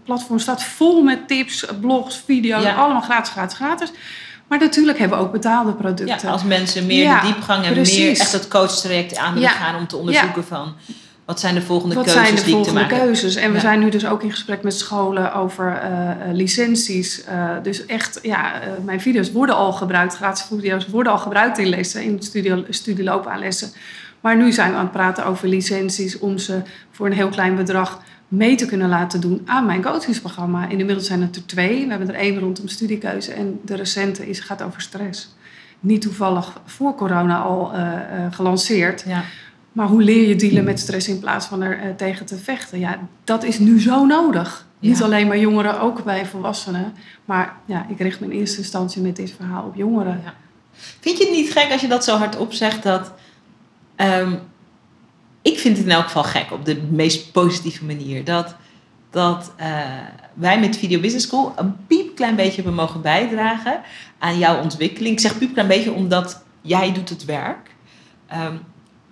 platform 0.05 0.39
staat 0.39 0.65
vol 0.65 1.03
met 1.03 1.29
tips, 1.29 1.67
blogs, 1.81 2.23
video's. 2.27 2.65
Allemaal 2.65 3.01
gratis, 3.01 3.33
gratis, 3.33 3.57
gratis. 3.57 3.93
Maar 4.51 4.59
natuurlijk 4.59 4.99
hebben 4.99 5.19
we 5.19 5.25
ook 5.25 5.33
betaalde 5.33 5.73
producten. 5.73 6.19
Ja, 6.23 6.31
als 6.31 6.45
mensen 6.45 6.87
meer 6.87 7.03
Ja, 7.03 7.21
de 7.21 7.27
diepgang 7.27 7.65
en 7.65 7.73
meer 7.73 8.11
echt 8.11 8.33
het 8.33 8.49
coachtraject 8.49 9.17
aan 9.17 9.35
willen 9.35 9.49
Ja. 9.49 9.55
gaan 9.55 9.77
om 9.77 9.87
te 9.87 9.97
onderzoeken 9.97 10.45
van 10.45 10.75
wat 11.25 11.41
zijn 11.41 11.55
de 11.55 11.63
volgende 11.63 11.95
Wat 11.95 12.05
keuzes 12.05 12.23
zijn 12.23 12.35
de 12.35 12.43
die 12.45 12.57
ik 12.57 12.63
te 12.63 12.71
volgende 12.71 12.81
maken 12.81 13.07
keuzes? 13.07 13.35
En 13.35 13.53
we 13.53 13.61
zijn 13.61 13.79
nu 13.81 13.89
dus 13.89 14.07
ook 14.07 14.23
in 14.23 14.31
gesprek 14.31 14.63
met 14.63 14.75
scholen 14.75 15.35
over 15.35 15.77
eh, 15.77 16.11
eh, 16.11 16.17
licenties. 16.33 17.25
Eh, 17.25 17.51
dus 17.63 17.87
echt, 17.87 18.19
ja, 18.23 18.53
mijn 18.85 19.01
video's 19.01 19.33
worden 19.33 19.57
al 19.57 19.73
gebruikt, 19.73 20.17
gratis 20.17 20.47
video's 20.51 20.87
worden 20.87 21.13
al 21.13 21.19
gebruikt 21.19 21.59
in 21.59 21.69
lessen, 21.69 22.03
in 22.03 22.23
studieloopbaanlessen. 22.71 23.71
Maar 24.21 24.37
nu 24.37 24.53
zijn 24.53 24.71
we 24.71 24.77
aan 24.77 24.83
het 24.83 24.93
praten 24.93 25.27
over 25.27 25.49
licenties 25.49 26.19
om 26.19 26.39
ze 26.39 26.63
voor 26.91 27.07
een 27.07 27.13
heel 27.13 27.29
klein 27.29 27.57
bedrag 27.57 28.03
mee 28.31 28.55
te 28.55 28.67
kunnen 28.67 28.89
laten 28.89 29.21
doen 29.21 29.43
aan 29.45 29.67
mijn 29.67 29.83
coachingsprogramma. 29.83 30.69
Inmiddels 30.69 31.07
zijn 31.07 31.23
het 31.23 31.37
er 31.37 31.47
twee. 31.47 31.85
We 31.85 31.91
hebben 31.91 32.09
er 32.09 32.15
één 32.15 32.39
rondom 32.39 32.69
studiekeuze 32.69 33.33
en 33.33 33.61
de 33.65 33.75
recente 33.75 34.29
is, 34.29 34.41
gaat 34.41 34.63
over 34.63 34.81
stress. 34.81 35.35
Niet 35.81 36.03
toevallig 36.03 36.61
voor 36.65 36.95
corona 36.95 37.41
al 37.41 37.73
eh, 37.73 37.93
eh, 37.93 38.33
gelanceerd. 38.33 39.05
Ja. 39.07 39.25
Maar 39.73 39.87
hoe 39.87 40.03
leer 40.03 40.29
je 40.29 40.37
dealen 40.37 40.65
met 40.65 40.81
stress 40.81 41.09
in 41.09 41.19
plaats 41.21 41.47
van 41.47 41.63
er 41.63 41.79
eh, 41.79 41.91
tegen 41.95 42.27
te 42.27 42.37
vechten? 42.37 42.79
Ja, 42.79 42.99
dat 43.25 43.45
is 43.45 43.59
nu 43.59 43.81
zo 43.81 44.07
nodig. 44.07 44.67
Niet 44.79 45.03
alleen 45.03 45.29
bij 45.29 45.41
jongeren, 45.41 45.81
ook 45.81 46.05
bij 46.05 46.27
volwassenen. 46.27 46.93
Maar 47.25 47.57
ja, 47.65 47.87
ik 47.89 47.99
richt 47.99 48.21
me 48.21 48.27
in 48.27 48.39
eerste 48.39 48.59
instantie 48.59 49.03
met 49.03 49.17
dit 49.17 49.33
verhaal 49.37 49.65
op 49.65 49.75
jongeren. 49.75 50.21
Ja. 50.25 50.35
Vind 51.01 51.19
je 51.19 51.25
het 51.25 51.33
niet 51.33 51.53
gek 51.53 51.73
als 51.73 51.81
je 51.81 51.89
dat 51.89 52.05
zo 52.05 52.17
hardop 52.17 52.53
zegt 52.53 52.83
dat... 52.83 53.13
ehm, 53.97 54.35
ik 55.43 55.59
vind 55.59 55.77
het 55.77 55.87
in 55.87 55.93
elk 55.93 56.05
geval 56.05 56.25
gek 56.25 56.53
op 56.53 56.65
de 56.65 56.83
meest 56.91 57.33
positieve 57.33 57.85
manier. 57.85 58.25
Dat, 58.25 58.55
dat 59.11 59.53
eh, 59.57 59.69
wij 60.35 60.61
met 60.61 60.77
Video 60.77 61.01
Business 61.01 61.27
School 61.27 61.53
een 61.57 61.87
piepklein 61.87 62.37
beetje 62.37 62.55
hebben 62.55 62.75
mogen 62.75 63.01
bijdragen 63.01 63.81
aan 64.19 64.39
jouw 64.39 64.63
ontwikkeling. 64.63 65.15
Ik 65.15 65.21
zeg 65.21 65.39
piepklein 65.39 65.69
beetje 65.69 65.93
omdat 65.93 66.43
jij 66.61 66.93
doet 66.93 67.09
het 67.09 67.25
werk. 67.25 67.75
Ehm, 68.27 68.55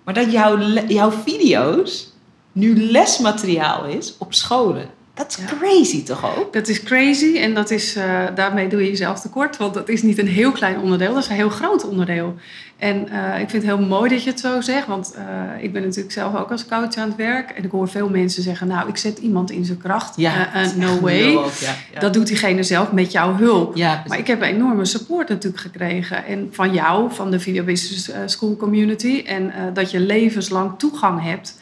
maar 0.03 0.13
dat 0.13 0.31
jouw, 0.31 0.57
jouw 0.87 1.11
video's 1.11 2.13
nu 2.51 2.91
lesmateriaal 2.91 3.85
is 3.85 4.17
op 4.17 4.33
scholen. 4.33 4.89
Dat 5.19 5.37
is 5.37 5.37
Ja. 5.37 5.57
crazy 5.57 6.03
toch 6.03 6.37
ook? 6.37 6.53
Dat 6.53 6.67
is 6.67 6.83
crazy 6.83 7.37
en 7.37 7.53
dat 7.53 7.71
is, 7.71 7.95
eh, 7.95 8.25
daarmee 8.35 8.67
doe 8.67 8.81
je 8.83 8.89
jezelf 8.89 9.19
tekort. 9.19 9.57
Want 9.57 9.73
dat 9.73 9.89
is 9.89 10.01
niet 10.01 10.17
een 10.17 10.27
heel 10.27 10.51
klein 10.51 10.79
onderdeel, 10.79 11.13
dat 11.13 11.23
is 11.23 11.29
een 11.29 11.35
heel 11.35 11.49
groot 11.49 11.87
onderdeel. 11.87 12.35
En 12.77 13.09
eh, 13.09 13.41
ik 13.41 13.49
vind 13.49 13.63
het 13.63 13.75
heel 13.77 13.87
mooi 13.87 14.09
dat 14.09 14.23
je 14.23 14.29
het 14.29 14.39
zo 14.39 14.61
zegt. 14.61 14.87
Want 14.87 15.13
eh, 15.13 15.63
ik 15.63 15.73
ben 15.73 15.81
natuurlijk 15.81 16.13
zelf 16.13 16.35
ook 16.35 16.51
als 16.51 16.65
coach 16.65 16.95
aan 16.95 17.07
het 17.07 17.15
werk. 17.15 17.49
En 17.51 17.63
ik 17.63 17.71
hoor 17.71 17.87
veel 17.87 18.09
mensen 18.09 18.43
zeggen, 18.43 18.67
nou, 18.67 18.89
ik 18.89 18.97
zet 18.97 19.17
iemand 19.17 19.51
in 19.51 19.65
zijn 19.65 19.77
kracht. 19.77 20.17
Is 20.63 20.75
no 20.75 20.99
way. 20.99 21.35
ook, 21.35 21.53
ja, 21.53 21.75
ja. 21.93 21.99
Dat 21.99 22.13
doet 22.13 22.27
diegene 22.27 22.63
zelf 22.63 22.91
met 22.91 23.11
jouw 23.11 23.35
hulp. 23.35 23.75
ja. 23.75 24.03
Maar 24.07 24.17
ik 24.17 24.27
heb 24.27 24.41
een 24.41 24.47
enorme 24.47 24.85
support 24.85 25.29
natuurlijk 25.29 25.61
gekregen. 25.61 26.25
En 26.25 26.49
van 26.51 26.73
jou, 26.73 27.13
van 27.13 27.31
de 27.31 27.39
Video 27.39 27.63
Business 27.63 28.11
School 28.25 28.55
community. 28.55 29.23
En 29.25 29.53
dat 29.73 29.91
je 29.91 29.99
levenslang 29.99 30.71
toegang 30.77 31.23
hebt. 31.23 31.58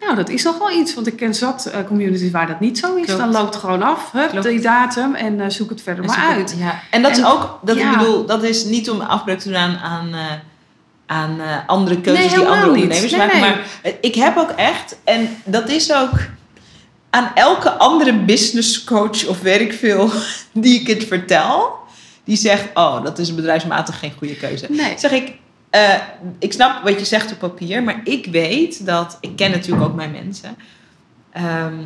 Nou, 0.00 0.16
dat 0.16 0.28
is 0.28 0.42
nog 0.42 0.58
wel 0.58 0.70
iets. 0.70 0.94
Want 0.94 1.06
ik 1.06 1.16
ken 1.16 1.34
zat 1.34 1.66
eh, 1.66 1.84
communities 1.86 2.30
waar 2.30 2.46
dat 2.46 2.60
niet 2.60 2.78
zo 2.78 2.94
is. 2.94 3.04
Klopt. 3.04 3.20
Dan 3.20 3.32
loopt 3.32 3.54
het 3.54 3.62
gewoon 3.62 3.82
af, 3.82 4.10
hup, 4.12 4.42
die 4.42 4.60
datum. 4.60 5.14
En 5.14 5.40
eh, 5.40 5.48
zoek 5.48 5.70
het 5.70 5.82
verder 5.82 6.04
En 6.04 6.10
maar 6.10 6.28
het- 6.28 6.36
uit. 6.36 6.54
Ja. 6.58 6.80
En 6.90 7.02
dat 7.02 7.16
is 7.16 7.24
ook, 7.24 7.58
dat 7.62 7.76
ja. 7.76 7.92
ik 7.92 7.98
bedoel, 7.98 8.26
dat 8.26 8.42
is 8.42 8.64
niet 8.64 8.90
om 8.90 9.00
afbreuk 9.00 9.38
te 9.38 9.48
doen 9.48 9.56
aan, 9.58 9.76
aan, 9.78 10.08
eh, 10.14 10.24
aan 11.06 11.38
andere 11.66 12.00
keuzes 12.00 12.26
Nee, 12.26 12.34
die 12.38 12.48
andere 12.48 12.66
ondernemers 12.70 13.10
Nee, 13.12 13.20
maken. 13.20 13.40
nee. 13.40 13.50
Maar 13.50 13.60
ik 14.00 14.14
heb 14.14 14.36
ook 14.36 14.50
echt, 14.50 14.96
en 15.04 15.28
dat 15.44 15.68
is 15.68 15.92
ook 15.94 16.12
aan 17.10 17.30
elke 17.34 17.70
andere 17.70 18.14
business 18.18 18.84
coach 18.84 19.26
of 19.26 19.40
weet 19.40 19.60
ik 19.60 19.72
veel 19.72 20.10
die 20.52 20.80
ik 20.80 20.86
het 20.86 21.04
vertel, 21.04 21.72
die 22.24 22.36
zegt: 22.36 22.64
Oh, 22.74 23.04
dat 23.04 23.18
is 23.18 23.34
bedrijfsmatig 23.34 23.98
geen 23.98 24.12
goede 24.18 24.36
keuze. 24.36 24.66
Nee. 24.68 24.94
Zeg 24.98 25.10
ik, 25.10 25.32
eh, 25.70 25.94
ik 26.38 26.52
snap 26.52 26.82
wat 26.82 26.98
je 26.98 27.04
zegt 27.04 27.32
op 27.32 27.38
papier, 27.38 27.82
maar 27.82 28.00
ik 28.04 28.26
weet 28.26 28.86
dat, 28.86 29.18
ik 29.20 29.36
ken 29.36 29.50
natuurlijk 29.50 29.88
ook 29.88 29.94
mijn 29.94 30.10
mensen, 30.10 30.56
ehm, 31.30 31.82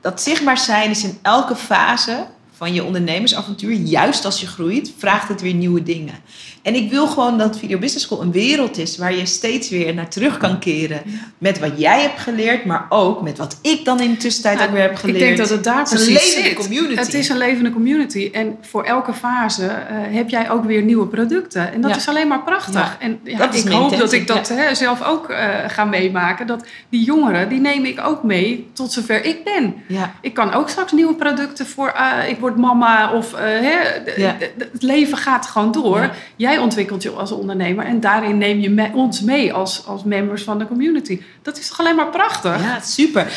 dat 0.00 0.22
zichtbaar 0.22 0.58
zijn 0.58 0.90
is 0.90 1.04
in 1.04 1.18
elke 1.22 1.56
fase 1.56 2.26
van 2.62 2.74
je 2.74 2.84
ondernemersavontuur, 2.84 3.72
juist 3.72 4.24
als 4.24 4.40
je 4.40 4.46
groeit, 4.46 4.92
vraagt 4.98 5.28
het 5.28 5.40
weer 5.40 5.54
nieuwe 5.54 5.82
dingen. 5.82 6.14
En 6.62 6.74
ik 6.74 6.90
wil 6.90 7.06
gewoon 7.06 7.38
dat 7.38 7.58
Video 7.58 7.78
Business 7.78 8.04
School 8.04 8.22
een 8.22 8.32
wereld 8.32 8.78
is 8.78 8.96
waar 8.98 9.14
je 9.14 9.26
steeds 9.26 9.68
weer 9.70 9.94
naar 9.94 10.08
terug 10.08 10.36
kan 10.36 10.58
keren. 10.58 11.02
Met 11.38 11.58
wat 11.58 11.72
jij 11.76 12.00
hebt 12.00 12.20
geleerd, 12.20 12.64
maar 12.64 12.86
ook 12.88 13.22
met 13.22 13.38
wat 13.38 13.58
ik 13.62 13.84
dan 13.84 14.00
in 14.00 14.10
de 14.10 14.16
tussentijd 14.16 14.56
Nou, 14.56 14.68
ook 14.68 14.74
weer 14.74 14.82
heb 14.82 14.94
geleerd. 14.96 15.18
Ik 15.18 15.24
denk 15.24 15.36
dat 15.38 15.48
het 15.48 15.64
daar 15.64 15.78
Het 15.78 15.92
is 15.92 16.06
een 16.06 16.12
precies 16.12 16.34
levende 16.34 16.48
zit. 16.48 16.66
community. 16.68 16.94
Het 17.00 17.14
is 17.14 17.28
een 17.28 17.36
levende 17.36 17.70
community. 17.72 18.28
En 18.32 18.56
voor 18.60 18.82
elke 18.84 19.12
fase 19.14 19.66
eh, 19.66 19.96
heb 20.14 20.28
jij 20.28 20.50
ook 20.50 20.64
weer 20.64 20.82
nieuwe 20.82 21.06
producten. 21.06 21.72
En 21.72 21.80
dat 21.80 21.90
Ja. 21.90 21.96
is 21.96 22.08
alleen 22.08 22.28
maar 22.28 22.42
prachtig. 22.42 22.74
Ja. 22.74 22.96
En 23.00 23.20
ja, 23.24 23.52
ik 23.52 23.68
hoop 23.68 23.96
dat 23.98 24.12
ik 24.12 24.26
dat 24.26 24.48
hè, 24.48 24.74
zelf 24.74 25.02
ook 25.04 25.28
eh, 25.28 25.48
ga 25.66 25.84
meemaken. 25.84 26.46
Dat 26.46 26.64
die 26.88 27.04
jongeren, 27.04 27.48
die 27.48 27.60
neem 27.60 27.84
ik 27.84 28.00
ook 28.04 28.22
mee 28.22 28.66
tot 28.72 28.92
zover 28.92 29.24
ik 29.24 29.44
ben. 29.44 29.74
Ik 30.20 30.34
kan 30.34 30.52
ook 30.52 30.68
straks 30.68 30.92
nieuwe 30.92 31.14
producten 31.14 31.66
voor... 31.66 31.88
eh, 31.88 32.28
ik 32.28 32.38
word 32.38 32.51
mama 32.56 33.12
of... 33.12 33.34
eh, 33.34 33.40
hè, 33.40 33.78
Ja. 34.16 34.36
het 34.58 34.82
leven 34.82 35.16
gaat 35.18 35.46
gewoon 35.46 35.72
door. 35.72 36.00
Ja. 36.00 36.10
Jij 36.36 36.58
ontwikkelt 36.58 37.02
je 37.02 37.10
als 37.10 37.32
ondernemer. 37.32 37.84
En 37.84 38.00
daarin 38.00 38.38
neem 38.38 38.60
je 38.60 38.70
me- 38.70 38.90
ons 38.94 39.20
mee 39.20 39.52
als, 39.52 39.86
als 39.86 40.04
members 40.04 40.42
van 40.42 40.58
de 40.58 40.66
community. 40.66 41.20
Dat 41.42 41.58
is 41.58 41.68
toch 41.68 41.80
alleen 41.80 41.96
maar 41.96 42.10
prachtig? 42.10 42.62
Ja, 42.62 42.80
super. 42.80 43.32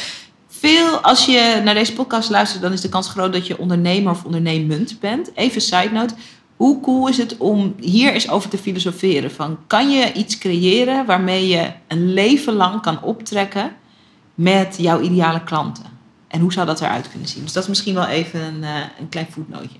Veel, 0.47 0.97
als 0.97 1.26
je 1.26 1.61
naar 1.63 1.74
deze 1.74 1.93
podcast 1.93 2.30
luistert, 2.30 2.61
dan 2.61 2.72
is 2.72 2.82
de 2.82 2.89
kans 2.89 3.09
groot 3.09 3.34
dat 3.34 3.47
je 3.47 3.57
ondernemer 3.59 4.11
of 4.11 4.24
ondernemend 4.24 4.99
bent. 4.99 5.32
Even 5.36 5.61
side 5.61 5.89
note. 5.91 6.13
Hoe 6.55 6.80
cool 6.82 7.07
is 7.07 7.18
het 7.18 7.38
om 7.38 7.76
hier 7.80 8.11
eens 8.13 8.30
over 8.30 8.49
te 8.49 8.57
filosoferen? 8.57 9.32
Van, 9.32 9.57
kan 9.68 9.89
je 9.91 10.13
iets 10.13 10.38
creëren 10.38 11.05
waarmee 11.05 11.47
je 11.47 11.72
een 11.88 12.13
leven 12.13 12.53
lang 12.53 12.82
kan 12.82 13.01
optrekken 13.03 13.72
met 14.36 14.76
jouw 14.78 15.01
ideale 15.01 15.43
klanten? 15.43 15.84
En 16.36 16.41
hoe 16.41 16.53
zou 16.53 16.65
dat 16.65 16.81
eruit 16.81 17.09
kunnen 17.09 17.27
zien? 17.27 17.43
Dus 17.43 17.53
dat 17.53 17.63
is 17.63 17.69
misschien 17.69 17.93
wel 17.93 18.07
even 18.07 18.41
een, 18.41 18.63
eh, 18.63 18.81
een 18.99 19.09
klein 19.09 19.27
voetnootje. 19.29 19.77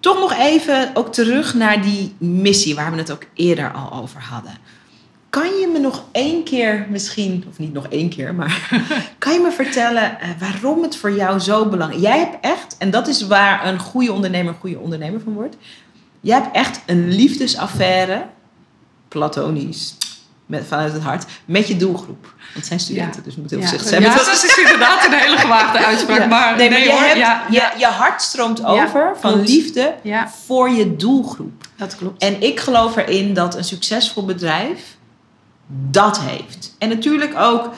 Toch 0.00 0.18
nog 0.18 0.34
even 0.34 0.90
ook 0.94 1.12
terug 1.12 1.54
naar 1.54 1.82
die 1.82 2.14
missie 2.18 2.74
waar 2.74 2.90
we 2.90 2.98
het 2.98 3.12
ook 3.12 3.22
eerder 3.34 3.72
al 3.72 3.92
over 3.92 4.20
hadden. 4.20 4.58
Kan 5.30 5.58
je 5.58 5.70
me 5.72 5.78
nog 5.78 6.04
één 6.12 6.44
keer 6.44 6.86
misschien, 6.90 7.44
of 7.48 7.58
niet 7.58 7.72
nog 7.72 7.86
één 7.86 8.08
keer, 8.08 8.34
maar 8.34 8.68
kan 9.18 9.32
je 9.32 9.40
me 9.40 9.50
vertellen 9.50 10.20
eh, 10.20 10.28
waarom 10.38 10.82
het 10.82 10.96
voor 10.96 11.12
jou 11.12 11.38
zo 11.38 11.68
belangrijk 11.68 12.02
is? 12.02 12.08
Jij 12.08 12.18
hebt 12.18 12.36
echt, 12.40 12.76
en 12.78 12.90
dat 12.90 13.08
is 13.08 13.26
waar 13.26 13.66
een 13.66 13.78
goede 13.78 14.12
ondernemer 14.12 14.52
een 14.52 14.60
goede 14.60 14.78
ondernemer 14.78 15.20
van 15.20 15.32
wordt. 15.32 15.56
Jij 16.20 16.40
hebt 16.40 16.56
echt 16.56 16.80
een 16.86 17.08
liefdesaffaire, 17.08 18.26
platonisch, 19.08 19.96
met, 20.46 20.64
vanuit 20.68 20.92
het 20.92 21.02
hart, 21.02 21.24
met 21.44 21.68
je 21.68 21.76
doelgroep. 21.76 22.22
Want 22.22 22.54
het 22.54 22.66
zijn 22.66 22.80
studenten, 22.80 23.22
dus 23.22 23.36
moet 23.36 23.50
heel 23.50 23.58
Ja, 23.58 23.64
voorzichtig 23.66 23.90
zijn. 23.90 24.02
ja, 24.02 24.14
dat 24.16 24.26
is 24.44 24.58
inderdaad 24.58 25.04
een 25.06 25.12
hele 25.12 25.36
gewaagde 25.36 25.78
uitspraak. 25.86 26.18
Ja. 26.18 26.26
Maar 26.26 26.56
nee, 26.56 26.70
maar 26.70 26.78
je, 26.78 26.90
hebt, 26.92 27.52
Je, 27.54 27.70
je 27.78 27.86
hart 27.86 28.22
stroomt 28.22 28.64
over 28.64 29.12
van 29.20 29.32
klopt. 29.32 29.48
liefde 29.48 29.94
ja, 30.02 30.30
voor 30.46 30.70
je 30.70 30.96
doelgroep. 30.96 31.66
dat 31.76 31.96
klopt. 31.96 32.22
En 32.22 32.42
ik 32.42 32.60
geloof 32.60 32.96
erin 32.96 33.34
dat 33.34 33.54
een 33.56 33.64
succesvol 33.64 34.24
bedrijf 34.24 34.96
dat 35.90 36.20
heeft. 36.20 36.74
En 36.78 36.88
natuurlijk 36.88 37.34
ook 37.38 37.70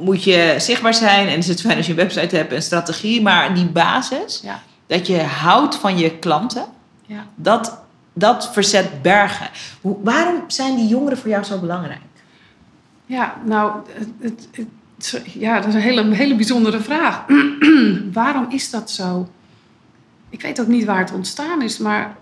moet 0.00 0.24
je 0.24 0.54
zichtbaar 0.58 0.94
zijn 0.94 1.28
en 1.28 1.38
is 1.38 1.48
het 1.48 1.60
fijn 1.60 1.76
als 1.76 1.86
je 1.86 1.92
een 1.92 1.98
website 1.98 2.36
hebt 2.36 2.52
en 2.52 2.62
strategie, 2.62 3.22
maar 3.22 3.54
die 3.54 3.66
basis, 3.66 4.40
Ja. 4.42 4.60
dat 4.86 5.06
je 5.06 5.22
houdt 5.22 5.74
van 5.76 5.98
je 5.98 6.10
klanten, 6.18 6.64
Ja. 7.06 7.26
dat, 7.34 7.81
dat 8.12 8.52
verzet 8.52 9.02
bergen. 9.02 9.50
Hoe, 9.80 9.96
waarom 10.02 10.44
zijn 10.46 10.76
die 10.76 10.88
jongeren 10.88 11.18
voor 11.18 11.30
jou 11.30 11.44
zo 11.44 11.58
belangrijk? 11.58 12.00
Ja, 13.06 13.36
nou, 13.44 13.72
het, 14.18 14.48
het, 14.52 15.22
ja, 15.24 15.60
dat 15.60 15.68
is 15.68 15.74
een 15.74 15.80
hele, 15.80 16.14
hele 16.14 16.34
bijzondere 16.34 16.80
vraag. 16.80 17.24
Waarom 18.12 18.46
is 18.48 18.70
dat 18.70 18.90
zo? 18.90 19.28
Ik 20.30 20.42
weet 20.42 20.60
ook 20.60 20.66
niet 20.66 20.84
waar 20.84 20.98
het 20.98 21.12
ontstaan 21.12 21.62
is, 21.62 21.78
maar 21.78 22.16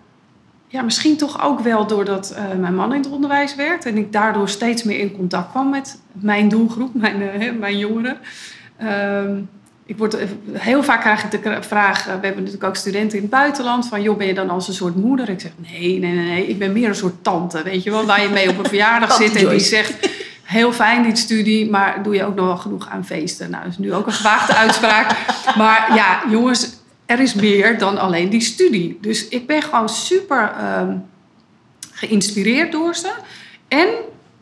ja, 0.66 0.82
misschien 0.82 1.16
toch 1.16 1.42
ook 1.42 1.60
wel 1.60 1.86
doordat 1.86 2.30
eh, 2.30 2.58
mijn 2.58 2.74
man 2.74 2.94
in 2.94 3.00
het 3.00 3.10
onderwijs 3.10 3.54
werkt 3.54 3.86
en 3.86 3.96
ik 3.96 4.12
daardoor 4.12 4.48
steeds 4.48 4.82
meer 4.82 4.98
in 4.98 5.16
contact 5.16 5.50
kwam 5.50 5.70
met 5.70 6.00
mijn 6.12 6.48
doelgroep, 6.48 6.94
mijn, 7.00 7.22
eh, 7.22 7.52
mijn 7.52 7.78
jongeren. 7.78 8.18
Ehm, 8.76 9.40
ik 9.90 9.98
word, 9.98 10.16
heel 10.52 10.82
vaak 10.82 11.00
krijg 11.00 11.24
ik 11.24 11.42
de 11.42 11.62
vraag, 11.62 11.98
eh, 11.98 12.04
we 12.04 12.10
hebben 12.10 12.36
natuurlijk 12.36 12.64
ook 12.64 12.76
studenten 12.76 13.16
in 13.16 13.22
het 13.22 13.30
buitenland, 13.30 13.88
van 13.88 14.02
joh, 14.02 14.16
ben 14.16 14.26
je 14.26 14.34
dan 14.34 14.50
als 14.50 14.68
een 14.68 14.74
soort 14.74 14.96
moeder? 14.96 15.28
Ik 15.28 15.40
zeg, 15.40 15.50
nee, 15.56 15.98
nee, 15.98 16.12
nee, 16.12 16.26
nee, 16.26 16.46
ik 16.46 16.58
ben 16.58 16.72
meer 16.72 16.88
een 16.88 16.94
soort 16.94 17.24
tante, 17.24 17.62
weet 17.62 17.82
je 17.82 17.90
wel, 17.90 18.06
waar 18.06 18.22
je 18.22 18.28
mee 18.28 18.48
op 18.48 18.58
een 18.58 18.68
verjaardag 18.74 19.12
zit 19.12 19.36
en 19.36 19.48
die 19.48 19.58
zegt, 19.58 20.08
heel 20.42 20.72
fijn 20.72 21.02
die 21.02 21.16
studie, 21.16 21.70
maar 21.70 22.02
doe 22.02 22.14
je 22.14 22.24
ook 22.24 22.34
nog 22.34 22.46
wel 22.46 22.56
genoeg 22.56 22.88
aan 22.88 23.06
feesten? 23.06 23.50
Nou, 23.50 23.62
dat 23.62 23.72
is 23.72 23.78
nu 23.78 23.94
ook 23.94 24.06
een 24.06 24.12
gewaagde 24.12 24.54
uitspraak. 24.54 25.16
Maar 25.56 25.94
ja, 25.94 26.22
jongens, 26.28 26.68
er 27.06 27.20
is 27.20 27.34
meer 27.34 27.78
dan 27.78 27.98
alleen 27.98 28.28
die 28.28 28.40
studie. 28.40 28.98
Dus 29.00 29.28
ik 29.28 29.46
ben 29.46 29.62
gewoon 29.62 29.88
super 29.88 30.52
ehm, 30.58 30.96
geïnspireerd 31.90 32.72
door 32.72 32.94
ze. 32.94 33.10
En, 33.68 33.88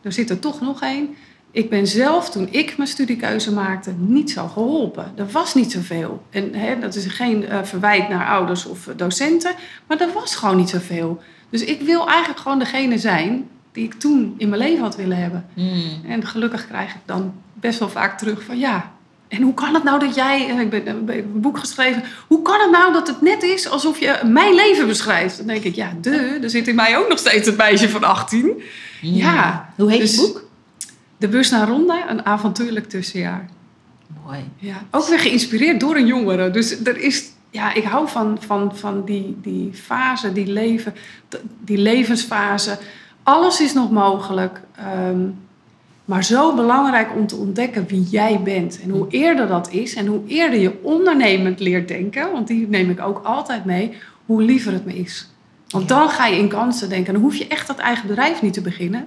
er 0.01 0.11
zit 0.11 0.29
er 0.29 0.39
toch 0.39 0.61
nog 0.61 0.81
één. 0.81 1.15
Ik 1.51 1.69
ben 1.69 1.87
zelf, 1.87 2.29
toen 2.29 2.47
ik 2.51 2.77
mijn 2.77 2.89
studiekeuze 2.89 3.53
maakte, 3.53 3.91
niet 3.97 4.31
zo 4.31 4.47
geholpen. 4.47 5.11
Er 5.15 5.27
was 5.31 5.53
niet 5.53 5.71
zoveel. 5.71 6.23
En 6.29 6.53
hè, 6.53 6.79
dat 6.79 6.95
is 6.95 7.05
geen 7.05 7.45
eh, 7.45 7.63
verwijt 7.63 8.09
naar 8.09 8.27
ouders 8.27 8.65
of 8.65 8.87
eh, 8.87 8.93
docenten, 8.97 9.55
maar 9.87 10.01
er 10.01 10.13
was 10.13 10.35
gewoon 10.35 10.57
niet 10.57 10.69
zoveel. 10.69 11.21
Dus 11.49 11.63
ik 11.63 11.81
wil 11.81 12.07
eigenlijk 12.07 12.39
gewoon 12.39 12.59
degene 12.59 12.97
zijn 12.97 13.47
die 13.71 13.83
ik 13.83 13.93
toen 13.93 14.35
in 14.37 14.49
mijn 14.49 14.61
leven 14.61 14.83
had 14.83 14.95
willen 14.95 15.17
hebben. 15.17 15.45
En 16.07 16.27
gelukkig 16.27 16.67
krijg 16.67 16.93
ik 16.93 17.01
dan 17.05 17.33
best 17.53 17.79
wel 17.79 17.89
vaak 17.89 18.17
terug 18.17 18.43
van 18.43 18.59
ja. 18.59 18.91
En 19.27 19.41
hoe 19.41 19.53
kan 19.53 19.73
het 19.73 19.83
nou 19.83 19.99
dat 19.99 20.15
jij, 20.15 20.49
eh, 20.49 20.59
ik 20.59 20.69
ben, 20.69 21.07
ik 21.09 21.23
een 21.33 21.41
boek 21.41 21.57
geschreven, 21.57 22.03
hoe 22.27 22.41
kan 22.41 22.59
het 22.59 22.71
nou 22.71 22.93
dat 22.93 23.07
het 23.07 23.21
net 23.21 23.43
is 23.43 23.69
alsof 23.69 23.99
je 23.99 24.19
mijn 24.25 24.55
leven 24.55 24.87
beschrijft? 24.87 25.37
Dan 25.37 25.47
denk 25.47 25.63
ik, 25.63 25.75
ja, 25.75 25.93
de, 26.01 26.39
er 26.41 26.49
zit 26.49 26.67
in 26.67 26.75
mij 26.75 26.97
ook 26.97 27.09
nog 27.09 27.19
steeds 27.19 27.47
het 27.47 27.57
meisje 27.57 27.89
van 27.89 28.03
18. 28.03 28.61
Ja, 29.01 29.73
Hoe 29.75 29.91
heet 29.91 29.99
dus- 29.99 30.15
je 30.15 30.21
boek? 30.21 30.47
De 31.19 31.27
bus 31.27 31.49
naar 31.49 31.67
Ronda, 31.67 32.09
een 32.09 32.25
avontuurlijk 32.25 32.89
tussenjaar. 32.89 33.49
Mooi. 34.25 34.39
Ja, 34.57 34.75
ook 34.91 35.07
weer 35.07 35.19
geïnspireerd 35.19 35.79
door 35.79 35.95
een 35.95 36.05
jongere. 36.05 36.51
Dus 36.51 36.83
er 36.83 36.97
is, 36.97 37.29
ja, 37.49 37.73
ik 37.73 37.83
hou 37.83 38.07
van, 38.09 38.37
van, 38.41 38.75
van 38.77 39.05
die, 39.05 39.37
die 39.41 39.69
fase, 39.73 40.31
die, 40.33 40.47
leven, 40.47 40.93
die 41.63 41.77
levensfase. 41.77 42.77
Alles 43.23 43.61
is 43.61 43.73
nog 43.73 43.91
mogelijk. 43.91 44.61
ehm, 44.75 45.27
maar 46.05 46.23
zo 46.23 46.55
belangrijk 46.55 47.09
om 47.15 47.27
te 47.27 47.35
ontdekken 47.35 47.85
wie 47.87 48.03
jij 48.03 48.41
bent. 48.43 48.79
En 48.81 48.89
hoe 48.89 49.05
eerder 49.09 49.47
dat 49.47 49.71
is 49.71 49.95
en 49.95 50.05
hoe 50.07 50.21
eerder 50.27 50.59
je 50.59 50.79
ondernemend 50.83 51.59
leert 51.59 51.87
denken, 51.87 52.31
want 52.31 52.47
die 52.47 52.67
neem 52.67 52.89
ik 52.89 53.01
ook 53.01 53.21
altijd 53.23 53.65
mee, 53.65 53.93
hoe 54.25 54.41
liever 54.43 54.73
het 54.73 54.85
me 54.85 54.93
is. 54.95 55.29
Want 55.67 55.89
Ja. 55.89 55.95
dan 55.97 56.09
ga 56.09 56.25
je 56.25 56.37
in 56.37 56.47
kansen 56.47 56.89
denken. 56.89 57.13
Dan 57.13 57.21
hoef 57.21 57.35
je 57.35 57.47
echt 57.47 57.67
dat 57.67 57.77
eigen 57.77 58.07
bedrijf 58.07 58.41
niet 58.41 58.53
te 58.53 58.61
beginnen. 58.61 59.05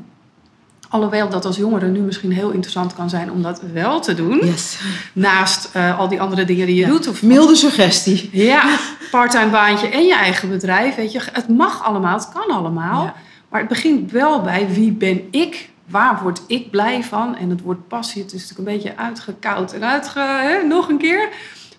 Alhoewel 0.92 1.28
dat 1.28 1.44
als 1.44 1.56
jongere 1.56 1.86
nu 1.86 2.00
misschien 2.00 2.32
heel 2.32 2.50
interessant 2.50 2.94
kan 2.94 3.10
zijn 3.10 3.30
om 3.30 3.42
dat 3.42 3.62
wel 3.72 4.00
te 4.00 4.14
doen. 4.14 4.38
Yes. 4.46 4.78
Naast 5.12 5.70
eh, 5.72 5.98
al 5.98 6.08
die 6.08 6.20
andere 6.20 6.44
dingen 6.44 6.66
die 6.66 6.74
je 6.74 6.80
Ja. 6.80 6.88
doet. 6.88 7.08
Of 7.08 7.22
Milde 7.22 7.54
suggestie. 7.56 8.28
ja, 8.32 8.62
parttime 9.10 9.50
baantje 9.50 9.88
en 9.88 10.04
je 10.04 10.14
eigen 10.14 10.48
bedrijf. 10.48 10.94
Weet 10.94 11.12
je, 11.12 11.20
het 11.32 11.48
mag 11.48 11.84
allemaal, 11.84 12.14
het 12.14 12.28
kan 12.32 12.56
allemaal. 12.56 13.04
Ja. 13.04 13.14
Maar 13.48 13.60
het 13.60 13.68
begint 13.68 14.10
wel 14.10 14.40
bij 14.42 14.68
wie 14.68 14.92
ben 14.92 15.20
ik? 15.30 15.70
Waar 15.88 16.20
word 16.22 16.40
ik 16.46 16.70
blij 16.70 17.02
van? 17.04 17.36
En 17.36 17.50
het 17.50 17.60
woord 17.60 17.88
passie, 17.88 18.22
het 18.22 18.32
is 18.32 18.40
natuurlijk 18.40 18.68
een 18.68 18.74
beetje 18.74 18.96
uitgekoud 19.02 19.72
en 19.72 19.84
uitge... 19.84 20.20
Hè, 20.20 20.62
nog 20.66 20.88
een 20.88 20.98
keer. 20.98 21.28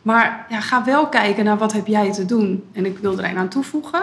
Maar 0.02 0.46
ja, 0.50 0.60
ga 0.60 0.84
wel 0.84 1.08
kijken 1.08 1.46
naar 1.46 1.58
wat 1.58 1.74
heb 1.74 1.88
jij 1.88 2.12
te 2.14 2.26
doen. 2.26 2.64
En 2.74 2.86
ik 2.86 2.98
wil 2.98 3.18
er 3.18 3.24
een 3.30 3.38
aan 3.38 3.48
toevoegen. 3.50 4.02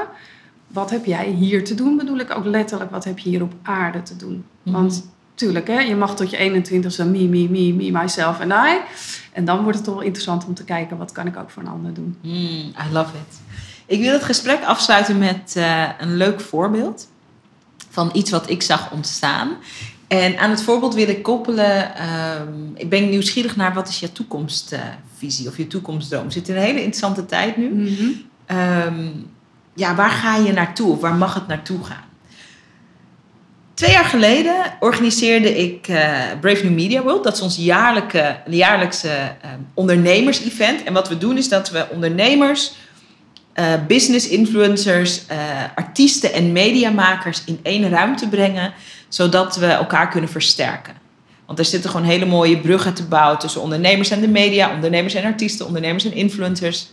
Wat 0.72 0.90
heb 0.90 1.04
jij 1.04 1.28
hier 1.28 1.64
te 1.64 1.74
doen? 1.74 1.96
Bedoel 1.96 2.18
ik 2.18 2.36
ook 2.36 2.44
letterlijk, 2.44 2.90
wat 2.90 3.04
heb 3.04 3.18
je 3.18 3.28
hier 3.28 3.42
op 3.42 3.52
aarde 3.62 4.02
te 4.02 4.16
doen? 4.16 4.44
Mhm. 4.62 4.74
Want 4.74 5.08
tuurlijk, 5.34 5.66
hè, 5.66 5.80
je 5.80 5.96
mag 5.96 6.16
tot 6.16 6.30
je 6.30 6.36
21ste 6.36 7.04
me, 7.06 7.28
me, 7.28 7.48
me, 7.48 7.72
me, 7.72 7.90
myself 7.90 8.40
en 8.40 8.50
I. 8.50 8.78
En 9.32 9.44
dan 9.44 9.62
wordt 9.62 9.76
het 9.76 9.86
toch 9.86 9.94
wel 9.94 10.04
interessant 10.04 10.46
om 10.46 10.54
te 10.54 10.64
kijken, 10.64 10.96
wat 10.96 11.12
kan 11.12 11.26
ik 11.26 11.36
ook 11.36 11.50
voor 11.50 11.62
een 11.62 11.68
ander 11.68 11.94
doen? 11.94 12.16
Mm, 12.22 12.72
I 12.88 12.92
love 12.92 13.10
it. 13.16 13.40
Ik 13.86 14.00
wil 14.00 14.12
het 14.12 14.24
gesprek 14.24 14.64
afsluiten 14.64 15.18
met 15.18 15.52
eh, 15.56 15.88
een 15.98 16.16
leuk 16.16 16.40
voorbeeld 16.40 17.08
van 17.88 18.10
iets 18.12 18.30
wat 18.30 18.50
ik 18.50 18.62
zag 18.62 18.92
ontstaan. 18.92 19.56
En 20.08 20.38
aan 20.38 20.50
het 20.50 20.62
voorbeeld 20.62 20.94
wil 20.94 21.08
ik 21.08 21.22
koppelen, 21.22 21.94
ehm, 21.94 22.52
ik 22.74 22.88
ben 22.88 23.08
nieuwsgierig 23.08 23.56
naar 23.56 23.74
wat 23.74 23.88
is 23.88 24.00
je 24.00 24.12
toekomstvisie 24.12 25.48
of 25.48 25.56
je 25.56 25.66
toekomstdroom. 25.66 26.30
Zitten 26.30 26.54
in 26.54 26.60
een 26.60 26.66
hele 26.66 26.78
interessante 26.78 27.26
tijd 27.26 27.56
nu. 27.56 27.96
Ehm, 28.46 29.08
ja, 29.80 29.94
waar 29.94 30.10
ga 30.10 30.36
je 30.36 30.52
naartoe 30.52 30.92
of 30.92 31.00
waar 31.00 31.14
mag 31.14 31.34
het 31.34 31.46
naartoe 31.46 31.84
gaan? 31.84 32.04
Twee 33.74 33.90
jaar 33.90 34.04
geleden 34.04 34.54
organiseerde 34.80 35.58
ik 35.58 35.88
eh, 35.88 36.20
Brave 36.40 36.64
New 36.64 36.74
Media 36.74 37.02
World. 37.02 37.24
Dat 37.24 37.34
is 37.34 37.40
ons 37.40 37.56
jaarlijke, 37.56 38.36
jaarlijkse 38.46 39.08
eh, 39.08 39.50
ondernemers-event. 39.74 40.82
En 40.84 40.92
wat 40.92 41.08
we 41.08 41.18
doen 41.18 41.36
is 41.36 41.48
dat 41.48 41.70
we 41.70 41.86
ondernemers, 41.90 42.72
eh, 43.52 43.72
business 43.86 44.28
influencers, 44.28 45.26
eh, 45.26 45.38
artiesten 45.74 46.32
en 46.32 46.52
mediamakers 46.52 47.42
in 47.44 47.60
één 47.62 47.88
ruimte 47.88 48.28
brengen. 48.28 48.72
Zodat 49.08 49.56
we 49.56 49.66
elkaar 49.66 50.08
kunnen 50.08 50.30
versterken. 50.30 50.94
Want 51.46 51.58
er 51.58 51.64
zitten 51.64 51.90
gewoon 51.90 52.06
hele 52.06 52.26
mooie 52.26 52.58
bruggen 52.58 52.94
te 52.94 53.04
bouwen 53.04 53.38
tussen 53.38 53.60
ondernemers 53.60 54.10
en 54.10 54.20
de 54.20 54.28
media, 54.28 54.74
ondernemers 54.74 55.14
en 55.14 55.24
artiesten, 55.24 55.66
ondernemers 55.66 56.04
en 56.04 56.12
influencers. 56.12 56.90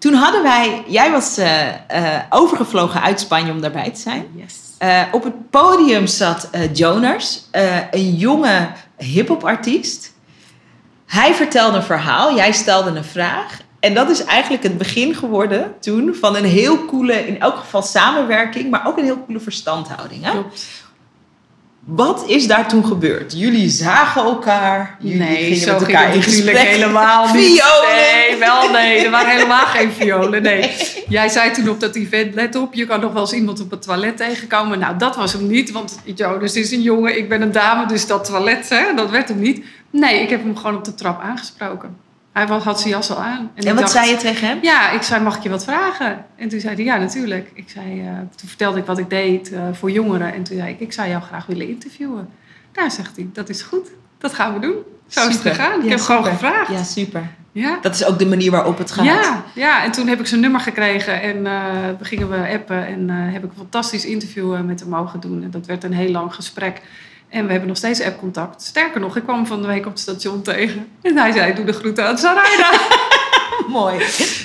Toen 0.00 0.14
hadden 0.14 0.42
wij, 0.42 0.84
jij 0.86 1.10
was 1.10 1.36
eh, 1.38 1.68
eh, 1.68 2.22
overgevlogen 2.30 3.02
uit 3.02 3.20
Spanje 3.20 3.52
om 3.52 3.60
daarbij 3.60 3.90
te 3.90 4.00
zijn. 4.00 4.26
Yes. 4.34 4.54
Eh, 4.78 5.02
op 5.12 5.24
het 5.24 5.50
podium 5.50 6.06
zat 6.06 6.48
eh, 6.50 6.74
Jonas, 6.74 7.48
een 7.90 8.14
jonge 8.14 8.68
hip-hop 8.96 9.44
artiest. 9.44 10.12
Hij 11.06 11.34
vertelde 11.34 11.76
een 11.76 11.82
verhaal, 11.82 12.34
jij 12.34 12.52
stelde 12.52 12.90
een 12.90 13.04
vraag. 13.04 13.60
En 13.80 13.94
dat 13.94 14.10
is 14.10 14.24
eigenlijk 14.24 14.62
het 14.62 14.78
begin 14.78 15.14
geworden 15.14 15.74
toen 15.80 16.14
van 16.14 16.36
een 16.36 16.44
heel 16.44 16.84
coole, 16.84 17.26
in 17.26 17.40
elk 17.40 17.56
geval 17.56 17.82
samenwerking, 17.82 18.70
maar 18.70 18.86
ook 18.86 18.98
een 18.98 19.04
heel 19.04 19.24
coole 19.24 19.40
verstandhouding. 19.40 20.24
Hè? 20.24 20.30
Klopt. 20.30 20.66
Wat 21.84 22.24
is 22.26 22.46
daar 22.46 22.68
toen 22.68 22.84
gebeurd? 22.84 23.38
Jullie 23.38 23.68
zagen 23.68 24.22
elkaar. 24.22 24.96
Jullie 25.00 25.18
Nee, 25.18 25.36
gingen 25.36 25.56
zo 25.56 25.72
met 25.72 25.82
ging 25.84 25.96
elkaar 25.98 26.14
in 26.14 26.22
gesprek. 26.22 26.56
helemaal 26.56 27.34
niet. 27.34 27.44
Violen. 27.44 27.96
Nee, 27.96 28.38
wel 28.38 28.70
nee. 28.70 29.04
Er 29.04 29.10
waren 29.10 29.30
helemaal 29.30 29.66
geen 29.66 29.92
violen, 29.98 30.42
nee. 30.42 30.70
Jij 31.08 31.28
zei 31.28 31.50
toen 31.50 31.68
op 31.68 31.80
dat 31.80 31.94
event, 31.94 32.34
let 32.34 32.56
op, 32.56 32.74
je 32.74 32.86
kan 32.86 33.00
nog 33.00 33.12
wel 33.12 33.22
eens 33.22 33.32
iemand 33.32 33.60
op 33.60 33.70
het 33.70 33.82
toilet 33.82 34.16
tegenkomen. 34.16 34.78
Nou, 34.78 34.98
dat 34.98 35.16
was 35.16 35.32
hem 35.32 35.46
niet, 35.46 35.70
want 35.70 35.98
Jonas 36.14 36.54
is 36.56 36.70
een 36.72 36.82
jongen, 36.82 37.16
ik 37.18 37.28
ben 37.28 37.42
een 37.42 37.52
dame, 37.52 37.86
dus 37.86 38.06
dat 38.06 38.24
toilet, 38.24 38.68
hè, 38.68 38.94
dat 38.94 39.10
werd 39.10 39.28
hem 39.28 39.40
niet. 39.40 39.64
Nee, 39.90 40.20
ik 40.22 40.30
heb 40.30 40.42
hem 40.42 40.56
gewoon 40.56 40.76
op 40.76 40.84
de 40.84 40.94
trap 40.94 41.20
aangesproken. 41.22 41.96
Hij 42.32 42.46
had 42.46 42.80
zijn 42.80 42.92
jas 42.94 43.10
al 43.10 43.16
aan. 43.22 43.50
En 43.54 43.62
ik 43.62 43.68
wat 43.68 43.78
dacht, 43.78 43.90
zei 43.90 44.10
je 44.10 44.16
tegen 44.16 44.48
hem? 44.48 44.58
Ja, 44.62 44.90
ik 44.90 45.02
zei, 45.02 45.22
mag 45.22 45.36
ik 45.36 45.42
je 45.42 45.48
wat 45.48 45.64
vragen? 45.64 46.24
En 46.36 46.48
toen 46.48 46.60
zei 46.60 46.74
hij, 46.74 46.84
ja, 46.84 46.96
natuurlijk. 46.96 47.50
Ik 47.54 47.68
zei, 47.68 48.00
eh, 48.00 48.06
toen 48.36 48.48
vertelde 48.48 48.78
ik 48.78 48.84
wat 48.84 48.98
ik 48.98 49.10
deed 49.10 49.52
eh, 49.52 49.62
voor 49.72 49.90
jongeren. 49.90 50.34
En 50.34 50.42
toen 50.42 50.56
zei 50.56 50.70
ik, 50.70 50.80
ik 50.80 50.92
zou 50.92 51.08
jou 51.08 51.22
graag 51.22 51.46
willen 51.46 51.68
interviewen. 51.68 52.28
Nou, 52.74 52.90
zegt 52.90 53.16
hij, 53.16 53.28
dat 53.32 53.48
is 53.48 53.62
goed. 53.62 53.88
Dat 54.18 54.34
gaan 54.34 54.54
we 54.54 54.60
doen. 54.60 54.74
Zo 55.08 55.20
is 55.20 55.26
het 55.26 55.34
Super. 55.34 55.54
gegaan. 55.54 55.78
Ik 55.78 55.84
Ja, 55.84 55.90
heb 55.90 56.00
gewoon 56.00 56.24
super. 56.24 56.38
gevraagd. 56.38 56.70
Ja, 56.70 56.82
super. 56.82 57.28
Ja. 57.52 57.78
Dat 57.82 57.94
is 57.94 58.04
ook 58.04 58.18
de 58.18 58.26
manier 58.26 58.50
waarop 58.50 58.78
het 58.78 58.90
gaat. 58.90 59.04
Ja, 59.04 59.44
ja, 59.54 59.84
en 59.84 59.90
toen 59.90 60.06
heb 60.08 60.20
ik 60.20 60.26
zijn 60.26 60.40
nummer 60.40 60.60
gekregen 60.60 61.22
en 61.22 61.42
we 61.98 62.04
gingen 62.04 62.30
we 62.30 62.48
appen 62.52 62.86
en 62.86 63.08
heb 63.08 63.44
ik 63.44 63.50
een 63.50 63.56
fantastisch 63.56 64.04
interview 64.04 64.60
met 64.64 64.80
hem 64.80 64.88
mogen 64.88 65.20
doen. 65.20 65.42
En 65.42 65.50
dat 65.50 65.66
werd 65.66 65.84
een 65.84 65.92
heel 65.92 66.10
lang 66.10 66.34
gesprek. 66.34 66.80
En 67.30 67.44
we 67.44 67.50
hebben 67.50 67.68
nog 67.68 67.76
steeds 67.76 68.02
appcontact. 68.02 68.62
Sterker 68.62 69.00
nog, 69.00 69.16
ik 69.16 69.22
kwam 69.22 69.36
hem 69.36 69.46
van 69.46 69.60
de 69.60 69.66
week 69.66 69.86
op 69.86 69.92
het 69.92 70.00
station 70.00 70.42
tegen. 70.42 70.86
En 71.02 71.16
hij 71.16 71.32
zei, 71.32 71.54
doe 71.54 71.64
de 71.64 71.72
groeten 71.72 72.06
aan 72.06 72.18
Sarayda. 72.18 72.70
Mooi. 73.68 73.98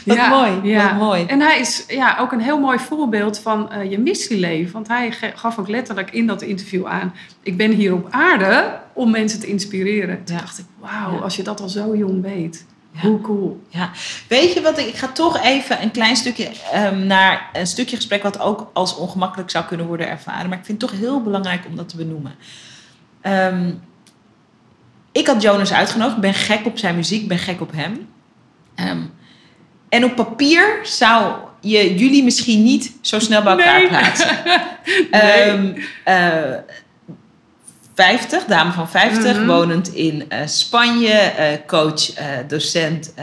Wat 0.05 0.15
Ja, 0.15 0.29
mooi. 0.29 0.51
ja. 0.63 0.89
Wat 0.89 1.07
mooi. 1.07 1.25
En 1.25 1.39
hij 1.41 1.59
is 1.59 1.83
ja, 1.87 2.17
ook 2.19 2.31
een 2.31 2.39
heel 2.39 2.59
mooi 2.59 2.79
voorbeeld 2.79 3.39
van 3.39 3.71
eh, 3.71 3.91
je 3.91 3.99
missieleven. 3.99 4.73
Want 4.73 4.87
hij 4.87 5.11
gaf 5.35 5.59
ook 5.59 5.67
letterlijk 5.67 6.11
in 6.11 6.27
dat 6.27 6.41
interview 6.41 6.85
aan... 6.85 7.13
ik 7.43 7.57
ben 7.57 7.71
hier 7.71 7.93
op 7.93 8.07
aarde 8.09 8.77
om 8.93 9.11
mensen 9.11 9.39
te 9.39 9.47
inspireren. 9.47 10.23
Toen 10.23 10.35
Ja. 10.35 10.41
dacht 10.41 10.57
ik, 10.59 10.65
wauw, 10.79 11.21
als 11.21 11.35
je 11.35 11.43
dat 11.43 11.61
al 11.61 11.69
zo 11.69 11.95
jong 11.95 12.21
weet. 12.21 12.65
Ja. 12.91 13.01
Hoe 13.01 13.21
cool. 13.21 13.61
Ja, 13.69 13.89
weet 14.27 14.53
je 14.53 14.61
wat? 14.61 14.77
Ik, 14.77 14.85
ik 14.87 14.95
ga 14.95 15.07
toch 15.07 15.43
even 15.43 15.81
een 15.81 15.91
klein 15.91 16.15
stukje 16.15 16.49
ehm, 16.71 17.07
naar 17.07 17.49
een 17.53 17.67
stukje 17.67 17.95
gesprek 17.95 18.23
wat 18.23 18.39
ook 18.39 18.69
als 18.73 18.95
ongemakkelijk 18.95 19.49
zou 19.49 19.65
kunnen 19.65 19.85
worden 19.87 20.07
ervaren. 20.09 20.49
Maar 20.49 20.57
ik 20.57 20.65
vind 20.65 20.81
het 20.81 20.89
toch 20.91 20.99
heel 20.99 21.21
belangrijk 21.21 21.65
om 21.69 21.75
dat 21.75 21.89
te 21.89 21.95
benoemen. 21.97 22.35
Ehm, 23.25 23.69
ik 25.11 25.27
had 25.27 25.41
Jonas 25.41 25.73
uitgenodigd. 25.73 26.15
Ik 26.15 26.21
ben 26.21 26.33
gek 26.33 26.65
op 26.65 26.77
zijn 26.77 26.95
muziek. 26.95 27.21
Ik 27.21 27.27
ben 27.27 27.37
gek 27.37 27.61
op 27.61 27.71
hem. 27.75 28.07
Ehm, 28.75 28.99
en 29.89 30.03
op 30.03 30.15
papier 30.15 30.79
zou 30.83 31.33
je 31.61 31.95
jullie 31.95 32.23
misschien 32.23 32.63
niet 32.63 32.91
zo 33.01 33.19
snel 33.19 33.41
bij 33.43 33.51
elkaar 33.57 33.79
Nee. 33.79 33.87
plaatsen. 33.87 34.27
Nee. 35.11 35.21
Ehm, 35.21 35.73
eh, 36.03 36.57
50, 37.93 38.45
dame 38.45 38.71
van 38.71 38.89
50, 38.89 39.37
Mhm. 39.37 39.45
wonend 39.45 39.93
in 39.93 40.29
eh, 40.29 40.39
Spanje, 40.47 41.11
eh, 41.13 41.57
coach, 41.67 42.09
docent, 42.47 43.13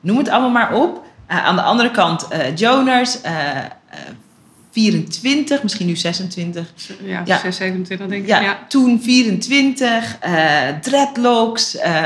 noem 0.00 0.18
het 0.18 0.28
allemaal 0.28 0.50
maar 0.50 0.72
op. 0.74 1.06
Aan 1.26 1.56
de 1.56 1.62
andere 1.62 1.90
kant 1.90 2.28
Jonas, 2.54 3.20
24, 4.82 5.62
misschien 5.62 5.86
nu 5.86 5.96
26. 5.96 6.72
Ja, 7.04 7.22
Ja. 7.26 7.38
6, 7.38 7.56
27 7.56 8.06
denk 8.08 8.22
ik. 8.22 8.28
Ja, 8.28 8.40
Ja. 8.40 8.58
toen 8.68 9.00
24, 9.02 10.16
eh, 10.20 10.68
dreadlocks, 10.82 11.76
eh, 11.76 12.02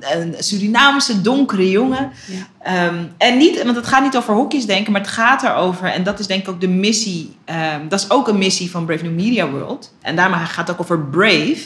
een 0.00 0.34
Surinaamse 0.38 1.20
donkere 1.20 1.70
jongen. 1.70 2.10
Ja. 2.26 2.46
Ehm, 2.62 3.04
en 3.18 3.36
niet, 3.36 3.62
want 3.62 3.76
het 3.76 3.86
gaat 3.86 4.02
niet 4.02 4.16
over 4.16 4.34
hokjes 4.34 4.66
denken, 4.66 4.92
maar 4.92 5.00
het 5.00 5.10
gaat 5.10 5.42
erover, 5.42 5.86
en 5.92 6.02
dat 6.02 6.18
is 6.18 6.26
denk 6.26 6.42
ik 6.42 6.48
ook 6.48 6.60
de 6.60 6.68
missie, 6.68 7.36
ehm, 7.44 7.88
dat 7.88 8.00
is 8.00 8.10
ook 8.10 8.28
een 8.28 8.38
missie 8.38 8.70
van 8.70 8.84
Brave 8.86 9.02
New 9.04 9.14
Media 9.14 9.48
World. 9.50 9.94
En 10.02 10.16
daarmee 10.16 10.38
gaat 10.38 10.56
het 10.68 10.70
ook 10.70 10.80
over 10.82 11.00
Brave. 11.00 11.62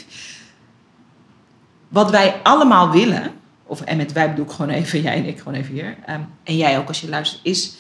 Wat 1.89 2.11
wij 2.11 2.35
allemaal 2.43 2.91
willen, 2.91 3.31
of, 3.67 3.81
en 3.81 3.97
met 3.97 4.13
wij 4.13 4.29
bedoel 4.31 4.45
ik 4.45 4.51
gewoon 4.51 4.71
even, 4.71 5.01
jij 5.03 5.15
en 5.15 5.25
ik 5.27 5.39
gewoon 5.39 5.55
even 5.55 5.75
hier, 5.75 5.97
ehm, 6.07 6.21
en 6.45 6.57
jij 6.57 6.79
ook 6.79 6.89
als 6.89 7.01
je 7.01 7.09
luistert, 7.09 7.41
is, 7.45 7.75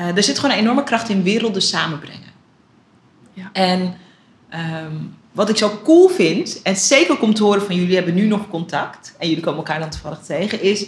eh, 0.00 0.16
er 0.16 0.22
zit 0.22 0.38
gewoon 0.38 0.54
een 0.56 0.62
enorme 0.62 0.84
kracht 0.84 1.08
in 1.08 1.22
werelden 1.22 1.62
samenbrengen. 1.62 2.30
Ja. 3.32 3.50
En 3.52 3.96
ehm, 4.48 4.94
wat 5.32 5.48
ik 5.48 5.56
zo 5.56 5.80
cool 5.84 6.08
vind, 6.08 6.62
en 6.62 6.76
zeker 6.76 7.20
om 7.20 7.34
te 7.34 7.42
horen 7.42 7.62
van 7.62 7.74
jullie 7.74 7.94
hebben 7.94 8.14
nu 8.14 8.26
nog 8.26 8.48
contact, 8.48 9.14
en 9.18 9.28
jullie 9.28 9.42
komen 9.42 9.58
elkaar 9.58 9.80
dan 9.80 9.90
toevallig 9.90 10.18
tegen, 10.18 10.62
is 10.62 10.86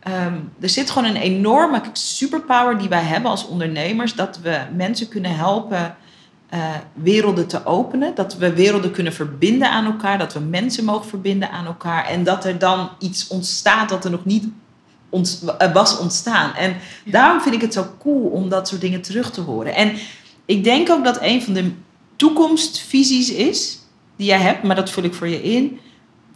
Ehm, 0.00 0.34
er 0.60 0.68
zit 0.68 0.90
gewoon 0.90 1.08
een 1.08 1.22
enorme 1.22 1.80
superpower 1.92 2.78
die 2.78 2.88
wij 2.88 3.02
hebben 3.02 3.30
als 3.30 3.46
ondernemers. 3.46 4.14
Dat 4.14 4.38
we 4.38 4.60
mensen 4.76 5.08
kunnen 5.08 5.36
helpen 5.36 5.96
eh, 6.48 6.74
werelden 6.94 7.46
te 7.46 7.66
openen. 7.66 8.14
Dat 8.14 8.36
we 8.36 8.52
werelden 8.54 8.90
kunnen 8.90 9.12
verbinden 9.12 9.70
aan 9.70 9.84
elkaar. 9.84 10.18
Dat 10.18 10.32
we 10.32 10.40
mensen 10.40 10.84
mogen 10.84 11.08
verbinden 11.08 11.50
aan 11.50 11.66
elkaar. 11.66 12.06
En 12.06 12.24
dat 12.24 12.44
er 12.44 12.58
dan 12.58 12.90
iets 12.98 13.28
ontstaat 13.28 13.88
dat 13.88 14.04
er 14.04 14.10
nog 14.10 14.24
niet 14.24 14.48
ont- 15.10 15.42
eh, 15.58 15.72
was 15.72 15.98
ontstaan. 15.98 16.54
En 16.54 16.70
Ja. 17.04 17.10
daarom 17.12 17.40
vind 17.40 17.54
ik 17.54 17.60
het 17.60 17.72
zo 17.72 17.86
cool 17.98 18.28
om 18.28 18.48
dat 18.48 18.68
soort 18.68 18.80
dingen 18.80 19.00
terug 19.02 19.30
te 19.30 19.40
horen. 19.40 19.74
En 19.74 19.92
ik 20.44 20.64
denk 20.64 20.90
ook 20.90 21.04
dat 21.04 21.18
een 21.20 21.42
van 21.42 21.52
de 21.52 21.70
toekomstvisies 22.16 23.30
is 23.32 23.78
die 24.16 24.26
jij 24.26 24.38
hebt, 24.40 24.62
maar 24.62 24.76
dat 24.76 24.90
vul 24.90 25.02
ik 25.04 25.14
voor 25.14 25.28
je 25.28 25.42
in, 25.42 25.78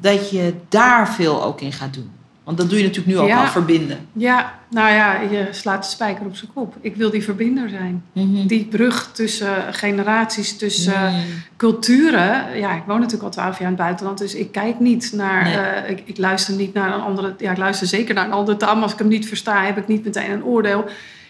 dat 0.00 0.30
je 0.30 0.54
daar 0.68 1.14
veel 1.14 1.44
ook 1.44 1.60
in 1.60 1.72
gaat 1.72 1.94
doen. 1.94 2.10
Want 2.44 2.58
dat 2.58 2.68
doe 2.70 2.78
je 2.78 2.84
natuurlijk 2.84 3.16
nu 3.16 3.22
ook 3.22 3.28
Ja. 3.28 3.40
al, 3.40 3.46
verbinden. 3.46 3.98
ja, 4.12 4.54
nou 4.70 4.92
ja, 4.92 5.20
je 5.20 5.48
slaat 5.50 5.82
de 5.84 5.90
spijker 5.90 6.26
op 6.26 6.36
zijn 6.36 6.50
kop. 6.54 6.74
Ik 6.80 6.96
wil 6.96 7.10
die 7.10 7.22
verbinder 7.22 7.68
zijn. 7.68 8.04
Die 8.46 8.64
brug 8.64 9.10
tussen 9.12 9.54
generaties, 9.74 10.56
tussen 10.58 11.12
Mm. 11.12 11.22
culturen. 11.56 12.58
Ja, 12.58 12.74
ik 12.76 12.82
woon 12.86 12.96
natuurlijk 12.98 13.22
al 13.24 13.30
twaalf 13.30 13.52
jaar 13.58 13.70
in 13.70 13.74
het 13.74 13.82
buitenland, 13.84 14.18
dus 14.18 14.34
ik 14.34 14.52
kijk 14.52 14.80
niet 14.80 15.12
naar. 15.14 15.44
Nee. 15.44 15.54
eh, 15.56 15.90
ik, 15.90 16.02
ik 16.04 16.18
luister 16.18 16.54
niet 16.54 16.74
naar 16.74 16.94
een 16.94 17.00
andere. 17.00 17.34
Ja, 17.38 17.50
ik 17.50 17.56
luister 17.56 17.86
zeker 17.86 18.14
naar 18.14 18.24
een 18.24 18.32
andere 18.32 18.56
taal, 18.56 18.74
maar 18.74 18.82
als 18.82 18.92
ik 18.92 18.98
hem 18.98 19.08
niet 19.08 19.28
versta, 19.28 19.64
heb 19.64 19.76
ik 19.78 19.86
niet 19.88 20.04
meteen 20.04 20.30
een 20.30 20.44
oordeel. 20.44 20.84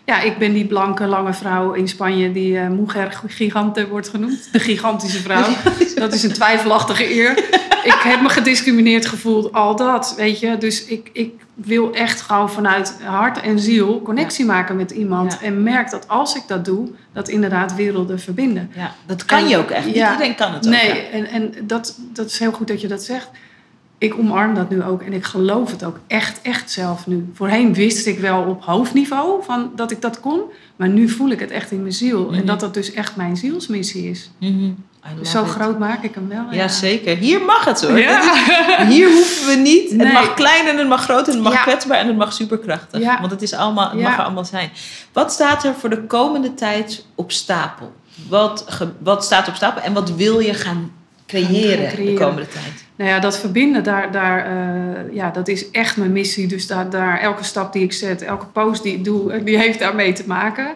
Ja, 0.06 0.20
ik 0.20 0.38
ben 0.38 0.52
die 0.52 0.66
blanke, 0.66 1.06
lange 1.06 1.32
vrouw 1.32 1.72
in 1.72 1.88
Spanje 1.88 2.32
die 2.32 2.58
eh 2.58 2.68
Mujer 2.68 3.20
Gigante 3.26 3.88
wordt 3.88 4.08
genoemd. 4.08 4.48
De 4.52 4.58
gigantische 4.58 5.18
vrouw. 5.20 5.46
Dat 5.94 6.12
is 6.12 6.22
een 6.22 6.32
twijfelachtige 6.32 7.14
eer. 7.14 7.38
Ik 7.84 8.00
heb 8.02 8.20
me 8.20 8.28
gediscrimineerd 8.28 9.06
gevoeld, 9.06 9.52
al 9.52 9.76
dat, 9.76 10.14
weet 10.16 10.40
je. 10.40 10.58
Dus 10.58 10.84
ik, 10.84 11.10
ik 11.12 11.32
wil 11.54 11.92
echt 11.94 12.20
gewoon 12.20 12.50
vanuit 12.50 12.96
hart 13.02 13.40
en 13.40 13.58
ziel 13.58 14.02
connectie 14.02 14.44
maken 14.44 14.76
met 14.76 14.90
iemand. 14.90 15.32
Ja. 15.32 15.46
En 15.46 15.62
merk 15.62 15.90
dat 15.90 16.08
als 16.08 16.36
ik 16.36 16.42
dat 16.46 16.64
doe, 16.64 16.88
dat 17.12 17.28
inderdaad 17.28 17.74
werelden 17.74 18.20
verbinden. 18.20 18.70
Ja, 18.74 18.94
dat 19.06 19.24
kan 19.24 19.48
je 19.48 19.56
ook 19.56 19.70
echt. 19.70 19.86
Niet 19.86 19.94
Ja. 19.94 20.12
iedereen 20.12 20.34
kan 20.34 20.52
het 20.52 20.66
ook. 20.66 20.72
Nee, 20.72 20.90
en, 20.90 21.26
en 21.26 21.54
dat, 21.62 21.98
dat 22.12 22.26
is 22.26 22.38
heel 22.38 22.52
goed 22.52 22.68
dat 22.68 22.80
je 22.80 22.88
dat 22.88 23.02
zegt. 23.02 23.28
Ik 24.04 24.18
omarm 24.18 24.54
dat 24.54 24.70
nu 24.70 24.82
ook 24.82 25.02
en 25.02 25.12
ik 25.12 25.24
geloof 25.24 25.70
het 25.70 25.84
ook 25.84 25.98
echt, 26.06 26.40
echt 26.42 26.70
zelf 26.70 27.06
nu. 27.06 27.30
Voorheen 27.34 27.74
wist 27.74 28.06
ik 28.06 28.18
wel 28.18 28.42
op 28.42 28.64
hoofdniveau 28.64 29.42
van 29.44 29.70
dat 29.76 29.90
ik 29.90 30.00
dat 30.00 30.20
kon, 30.20 30.40
maar 30.76 30.88
nu 30.88 31.08
voel 31.08 31.30
ik 31.30 31.40
het 31.40 31.50
echt 31.50 31.70
in 31.70 31.80
mijn 31.80 31.92
ziel. 31.92 32.24
Mhm. 32.24 32.34
En 32.34 32.46
dat 32.46 32.60
dat 32.60 32.74
dus 32.74 32.92
echt 32.92 33.16
mijn 33.16 33.36
zielsmissie 33.36 34.10
is. 34.10 34.30
Mhm. 34.40 34.70
Zo 35.22 35.42
it. 35.42 35.48
groot 35.48 35.78
maak 35.78 36.02
ik 36.02 36.14
hem 36.14 36.28
wel. 36.28 36.44
Ja, 36.50 36.68
zeker. 36.68 37.16
Hier 37.16 37.40
mag 37.44 37.64
het 37.64 37.82
hoor. 37.82 37.98
Ja. 37.98 38.20
Dit 38.20 38.32
is- 38.88 38.94
hier 38.94 39.12
hoeven 39.12 39.46
we 39.46 39.54
niet. 39.62 39.90
Het 39.90 40.12
mag 40.12 40.34
klein 40.34 40.66
en 40.66 40.78
het 40.78 40.88
mag 40.88 41.02
groot 41.04 41.28
en 41.28 41.34
het 41.34 41.42
mag 41.42 41.52
Ja. 41.52 41.62
kwetsbaar 41.62 41.98
en 41.98 42.06
het 42.06 42.16
mag 42.16 42.32
superkrachtig. 42.32 43.18
Want 43.20 43.30
het, 43.30 43.42
is 43.42 43.52
allemaal, 43.52 43.90
het 43.90 44.00
mag 44.00 44.16
er 44.18 44.24
allemaal 44.24 44.44
zijn. 44.44 44.70
Wat 45.12 45.32
staat 45.32 45.64
er 45.64 45.74
voor 45.74 45.90
de 45.90 46.02
komende 46.06 46.54
tijd 46.54 47.06
op 47.14 47.32
stapel? 47.32 47.92
Wat, 48.28 48.78
wat 48.98 49.24
staat 49.24 49.48
op 49.48 49.54
stapel 49.54 49.82
en 49.82 49.92
wat 49.92 50.10
wil 50.14 50.40
je 50.40 50.54
gaan 50.54 50.92
creëren, 51.26 51.86
Gaan 51.86 51.94
creëren. 51.94 52.14
de 52.14 52.20
komende 52.24 52.48
tijd? 52.48 52.83
Nou 52.96 53.10
ja, 53.10 53.18
dat 53.18 53.38
verbinden, 53.38 53.84
daar, 53.84 54.12
daar, 54.12 54.46
eh, 54.46 55.14
ja, 55.14 55.30
dat 55.30 55.48
is 55.48 55.70
echt 55.70 55.96
mijn 55.96 56.12
missie. 56.12 56.46
Dus 56.46 56.66
daar, 56.66 56.90
daar, 56.90 57.20
elke 57.20 57.44
stap 57.44 57.72
die 57.72 57.82
ik 57.82 57.92
zet, 57.92 58.22
elke 58.22 58.46
post 58.46 58.82
die 58.82 58.94
ik 58.94 59.04
doe, 59.04 59.32
eh, 59.32 59.44
die 59.44 59.58
heeft 59.58 59.78
daarmee 59.78 60.12
te 60.12 60.24
maken. 60.26 60.74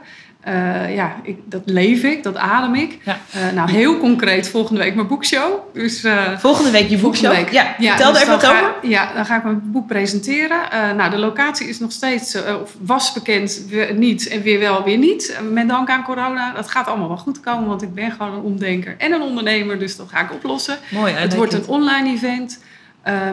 Eh, 0.49 0.95
ja, 0.95 1.17
ik, 1.23 1.37
dat 1.45 1.63
leef 1.65 2.03
ik, 2.03 2.23
dat 2.23 2.37
adem 2.37 2.75
ik. 2.75 2.99
Ja. 3.05 3.19
Eh, 3.33 3.53
nou, 3.55 3.71
heel 3.71 3.99
concreet, 3.99 4.49
volgende 4.49 4.81
week 4.81 4.95
mijn 4.95 5.07
boekshow. 5.07 5.53
Dus, 5.73 6.05
eh, 6.05 6.39
Volgende 6.39 6.71
week 6.71 6.89
je 6.89 6.99
boekshow. 6.99 7.33
Week. 7.33 7.51
Ja, 7.51 7.75
vertel 7.79 8.13
dus 8.13 8.23
er 8.23 8.29
even 8.29 8.41
wat 8.41 8.51
over. 8.51 8.75
Ja, 8.83 9.13
dan 9.15 9.27
ga 9.27 9.37
ik 9.37 9.43
mijn 9.43 9.61
boek 9.65 9.87
presenteren. 9.87 10.59
Nou, 10.97 11.11
de 11.11 11.19
locatie 11.19 11.69
is 11.69 11.79
nog 11.79 11.93
steeds, 11.93 12.37
of 12.63 12.77
was 12.81 13.13
bekend, 13.13 13.63
weer 13.69 13.95
niet 13.95 14.29
en 14.29 14.43
weer 14.43 14.59
wel, 14.59 14.85
weer 14.85 14.99
niet. 14.99 15.39
Met 15.53 15.69
dank 15.69 15.89
aan 15.89 16.03
corona. 16.03 16.53
Dat 16.53 16.71
gaat 16.71 16.87
allemaal 16.87 17.09
wel 17.09 17.17
goed 17.17 17.41
komen, 17.41 17.69
want 17.69 17.83
ik 17.83 17.95
ben 17.95 18.11
gewoon 18.11 18.33
een 18.33 18.43
omdenker 18.43 18.95
en 18.99 19.13
een 19.13 19.23
ondernemer. 19.23 19.79
Dus 19.79 19.97
dat 19.97 20.09
ga 20.11 20.21
ik 20.21 20.33
oplossen. 20.33 20.77
Mooi. 20.91 21.13
Het 21.13 21.35
wordt 21.35 21.53
een 21.53 21.67
online 21.67 22.11
event. 22.11 22.61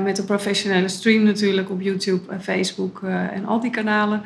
met 0.03 0.17
een 0.17 0.25
professionele 0.25 0.87
stream 0.87 1.23
natuurlijk 1.23 1.69
op 1.69 1.81
YouTube 1.81 2.31
en 2.31 2.43
Facebook 2.43 3.01
en 3.33 3.45
al 3.45 3.59
die 3.59 3.71
kanalen. 3.71 4.23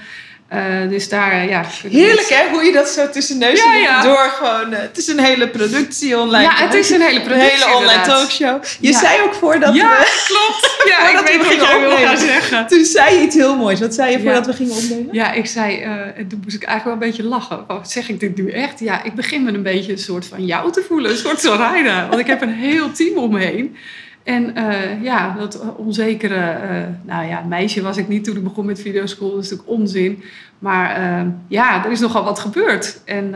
Eh, 0.49 0.89
dus 0.89 1.09
daar, 1.09 1.31
eh, 1.31 1.49
ja. 1.49 1.65
Heerlijk 1.89 2.29
hè, 2.29 2.49
hoe 2.51 2.63
je 2.63 2.71
dat 2.71 2.89
zo 2.89 3.09
tussen 3.09 3.37
neus 3.37 3.63
en 3.63 3.79
ja. 3.79 4.01
door 4.01 4.33
gewoon... 4.37 4.73
eh, 4.73 4.81
het 4.81 4.97
is 4.97 5.07
een 5.07 5.19
hele 5.19 5.49
productie 5.49 6.17
online. 6.19 6.43
Ja, 6.43 6.55
het 6.55 6.73
is 6.73 6.89
een 6.89 7.01
hele 7.01 7.19
Een 7.19 7.25
productie. 7.25 7.51
hele 7.51 7.65
online 7.75 7.91
inderdaad. 7.91 8.05
talkshow. 8.19 8.63
Je 8.79 8.91
Ja. 8.91 8.99
zei 8.99 9.21
ook 9.21 9.33
voordat 9.33 9.75
Ja, 9.75 9.89
we... 9.89 10.23
klopt. 10.27 10.77
Ja, 10.89 11.09
ik 11.09 11.17
we 11.17 11.23
weet 11.23 11.37
wat 11.57 11.57
nog 11.57 11.75
opnemen. 11.75 12.07
gaat 12.07 12.19
zeggen. 12.19 12.67
Toen 12.67 12.85
zei 12.85 13.15
je 13.15 13.21
iets 13.21 13.35
heel 13.35 13.55
moois. 13.55 13.79
Wat 13.79 13.93
zei 13.93 14.11
je 14.11 14.19
voordat 14.19 14.45
we 14.45 14.53
gingen 14.53 14.75
opnemen? 14.75 15.07
Ja, 15.11 15.31
ik 15.31 15.45
zei, 15.45 15.81
en 16.15 16.27
toen 16.27 16.39
moest 16.43 16.55
ik 16.55 16.63
eigenlijk 16.63 16.83
wel 16.83 16.93
een 16.93 17.15
beetje 17.15 17.29
lachen. 17.29 17.63
Wat 17.67 17.91
zeg 17.91 18.09
ik 18.09 18.19
dit 18.19 18.37
nu 18.37 18.49
echt? 18.51 18.79
Ja, 18.79 19.03
ik 19.03 19.13
begin 19.13 19.43
me 19.43 19.51
een 19.53 19.63
beetje 19.63 19.91
een 19.91 19.97
soort 19.97 20.25
van 20.25 20.45
jou 20.45 20.71
te 20.71 20.83
voelen. 20.87 21.11
Een 21.11 21.17
soort 21.17 21.41
Zoraida. 21.41 22.07
Want 22.07 22.19
ik 22.19 22.27
heb 22.27 22.41
een 22.41 22.53
heel 22.53 22.91
team 22.91 23.17
om 23.17 23.31
me 23.31 23.39
heen. 23.39 23.75
En 24.23 24.55
eh, 24.55 25.03
ja, 25.03 25.35
dat 25.37 25.75
onzekere, 25.75 26.35
eh, 26.35 26.83
nou 27.01 27.27
ja, 27.27 27.41
meisje 27.41 27.81
was 27.81 27.97
ik 27.97 28.07
niet 28.07 28.23
toen 28.23 28.35
ik 28.35 28.43
begon 28.43 28.65
met 28.65 28.81
videoschool. 28.81 29.31
Dat 29.31 29.43
is 29.43 29.49
natuurlijk 29.49 29.79
onzin. 29.79 30.23
Maar 30.59 30.95
eh, 30.95 31.27
ja, 31.47 31.85
er 31.85 31.91
is 31.91 31.99
nogal 31.99 32.23
wat 32.23 32.39
gebeurd. 32.39 33.01
En 33.05 33.29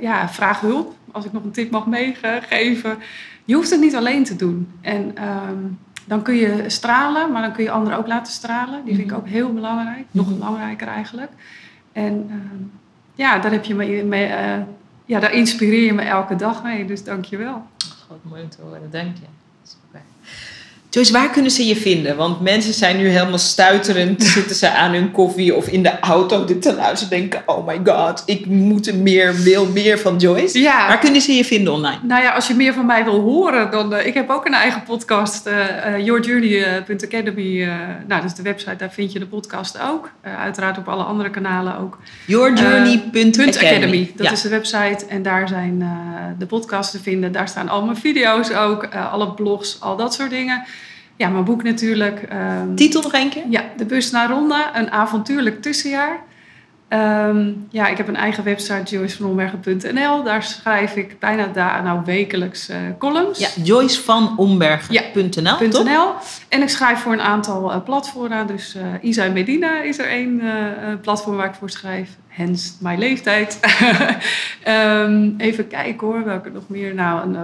ja, 0.00 0.28
vraag 0.28 0.60
hulp. 0.60 0.94
Als 1.12 1.24
ik 1.24 1.32
nog 1.32 1.44
een 1.44 1.50
tip 1.50 1.70
mag 1.70 1.86
meegeven. 1.86 2.98
Je 3.44 3.54
hoeft 3.54 3.70
het 3.70 3.80
niet 3.80 3.96
alleen 3.96 4.24
te 4.24 4.36
doen. 4.36 4.68
En 4.80 5.16
ehm, 5.16 5.58
dan 6.04 6.22
kun 6.22 6.34
je 6.34 6.64
stralen, 6.66 7.32
maar 7.32 7.42
dan 7.42 7.52
kun 7.52 7.64
je 7.64 7.70
anderen 7.70 7.98
ook 7.98 8.06
laten 8.06 8.32
stralen. 8.32 8.84
Die 8.84 8.94
vind 8.94 9.10
ik 9.10 9.16
ook 9.16 9.28
heel 9.28 9.52
belangrijk. 9.52 10.04
Nog 10.10 10.26
Mhm. 10.26 10.34
belangrijker 10.34 10.88
eigenlijk. 10.88 11.30
En 11.92 12.26
ehm, 12.30 12.62
ja, 13.14 13.38
daar, 13.38 13.52
heb 13.52 13.64
je 13.64 13.74
me, 13.74 14.04
mee, 14.04 14.28
ja, 15.04 15.20
daar 15.20 15.32
inspireer 15.32 15.84
je 15.84 15.92
me 15.92 16.02
elke 16.02 16.36
dag 16.36 16.62
mee. 16.62 16.84
Dus 16.84 17.04
dank 17.04 17.24
je 17.24 17.36
wel. 17.36 17.66
God, 18.08 18.18
mooi 18.22 18.42
om 18.42 18.48
te 18.48 18.62
horen. 18.62 18.80
Dank 18.90 19.16
je. 19.16 19.41
Joyce, 20.94 21.12
waar 21.12 21.30
kunnen 21.30 21.50
ze 21.50 21.66
je 21.66 21.76
vinden? 21.76 22.16
Want 22.16 22.40
mensen 22.40 22.74
zijn 22.74 22.96
nu 22.96 23.08
helemaal 23.08 23.38
stuiterend. 23.38 24.22
Zitten 24.36 24.56
ze 24.56 24.70
aan 24.70 24.92
hun 24.92 25.10
koffie 25.10 25.54
of 25.54 25.68
in 25.68 25.82
de 25.82 26.00
auto 26.00 26.44
dit 26.44 26.62
te 26.62 26.74
luisteren. 26.74 27.18
Denken, 27.18 27.42
oh 27.46 27.66
my 27.66 27.80
god, 27.84 28.22
ik 28.26 28.46
moet 28.46 28.86
er 28.86 28.94
meer, 28.94 29.34
wil 29.34 29.66
meer 29.66 29.98
van 29.98 30.16
Joyce. 30.16 30.60
Ja. 30.60 30.88
Waar 30.88 30.98
kunnen 30.98 31.20
ze 31.20 31.32
je 31.32 31.44
vinden 31.44 31.72
online? 31.72 31.98
Nou 32.02 32.22
ja, 32.22 32.30
als 32.30 32.46
je 32.46 32.54
meer 32.54 32.74
van 32.74 32.86
mij 32.86 33.04
wil 33.04 33.20
horen, 33.20 33.70
dan... 33.70 33.94
eh, 33.94 34.06
ik 34.06 34.14
heb 34.14 34.30
ook 34.30 34.46
een 34.46 34.54
eigen 34.54 34.82
podcast, 34.82 35.46
eh 35.46 35.94
eh, 35.94 36.04
yourjourney.academy. 36.04 37.64
nou, 38.06 38.20
dat 38.20 38.24
is 38.24 38.34
de 38.34 38.42
website, 38.42 38.76
daar 38.76 38.92
vind 38.92 39.12
je 39.12 39.18
de 39.18 39.26
podcast 39.26 39.78
ook. 39.80 40.10
Uiteraard 40.38 40.78
op 40.78 40.88
alle 40.88 41.02
andere 41.02 41.30
kanalen 41.30 41.78
ook. 41.78 41.98
Yourjourney.academy. 42.26 43.48
Academy, 43.48 44.12
dat 44.16 44.26
ja. 44.26 44.32
is 44.32 44.42
de 44.42 44.48
website. 44.48 45.06
En 45.08 45.22
daar 45.22 45.48
zijn 45.48 45.78
de 46.38 46.46
podcasts 46.46 46.92
te 46.92 46.98
vinden. 47.02 47.32
Daar 47.32 47.48
staan 47.48 47.68
al 47.68 47.84
mijn 47.84 47.96
video's 47.96 48.50
ook, 48.50 48.88
alle 49.12 49.32
blogs, 49.32 49.76
al 49.80 49.96
dat 49.96 50.14
soort 50.14 50.30
dingen. 50.30 50.64
Ja, 51.22 51.28
mijn 51.28 51.44
boek 51.44 51.62
natuurlijk. 51.62 52.22
ehm, 52.22 52.74
Titel 52.74 53.02
nog 53.02 53.12
één 53.12 53.30
keer? 53.30 53.42
Ja, 53.48 53.64
De 53.76 53.84
Bus 53.84 54.10
naar 54.10 54.30
Ronda, 54.30 54.78
een 54.78 54.90
avontuurlijk 54.90 55.62
tussenjaar. 55.62 56.20
Ehm, 56.88 57.50
ja, 57.70 57.88
ik 57.88 57.96
heb 57.96 58.08
een 58.08 58.16
eigen 58.16 58.44
website, 58.44 58.96
joycevanombergen.nl. 58.96 60.22
Daar 60.22 60.42
schrijf 60.42 60.96
ik 60.96 61.18
bijna 61.18 61.46
daar, 61.46 61.82
nou, 61.82 62.00
wekelijks 62.04 62.68
eh, 62.68 62.76
columns. 62.98 63.38
Ja, 63.38 63.48
joycevanombergen.nl, 63.62 65.70
toch? 65.70 65.84
.nl. 65.84 66.12
En 66.48 66.62
ik 66.62 66.68
schrijf 66.68 66.98
voor 66.98 67.12
een 67.12 67.20
aantal 67.20 67.72
eh, 67.72 67.82
platformen. 67.84 68.46
Dus 68.46 68.74
eh 68.74 68.84
Isa 69.00 69.24
en 69.24 69.32
Medina 69.32 69.82
is 69.82 69.98
er 69.98 70.06
één 70.06 70.42
platform 71.00 71.36
waar 71.36 71.48
ik 71.48 71.54
voor 71.54 71.70
schrijf. 71.70 72.10
Hens 72.28 72.76
mijn 72.80 72.98
leeftijd. 72.98 73.60
Ehm, 74.62 75.30
even 75.38 75.68
kijken 75.68 76.06
hoor, 76.06 76.24
welke 76.24 76.50
nog 76.50 76.68
meer. 76.68 76.94
Nou, 76.94 77.22
een, 77.22 77.36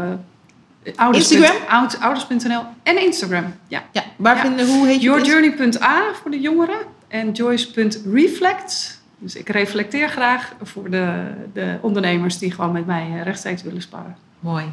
ouders. 0.96 1.30
Instagram? 1.30 1.56
Oud- 1.68 2.00
Ouders.nl 2.00 2.62
en 2.82 3.02
Instagram. 3.02 3.54
Ja. 3.68 3.84
Ja, 3.92 4.04
waar 4.16 4.36
Ja. 4.36 4.42
vinden, 4.42 4.66
hoe 4.66 4.86
heet 4.86 5.00
je? 5.00 5.06
Yourjourney.a 5.06 6.02
voor 6.22 6.30
de 6.30 6.40
jongeren. 6.40 6.78
En 7.08 7.32
Joyce.reflect. 7.32 9.00
Dus 9.18 9.34
ik 9.34 9.48
reflecteer 9.48 10.08
graag 10.08 10.52
voor 10.62 10.90
de, 10.90 11.22
de 11.52 11.78
ondernemers 11.80 12.38
die 12.38 12.50
gewoon 12.50 12.72
met 12.72 12.86
mij 12.86 13.06
eh, 13.14 13.22
rechtstreeks 13.22 13.62
willen 13.62 13.82
sparren. 13.82 14.16
Mooi. 14.40 14.64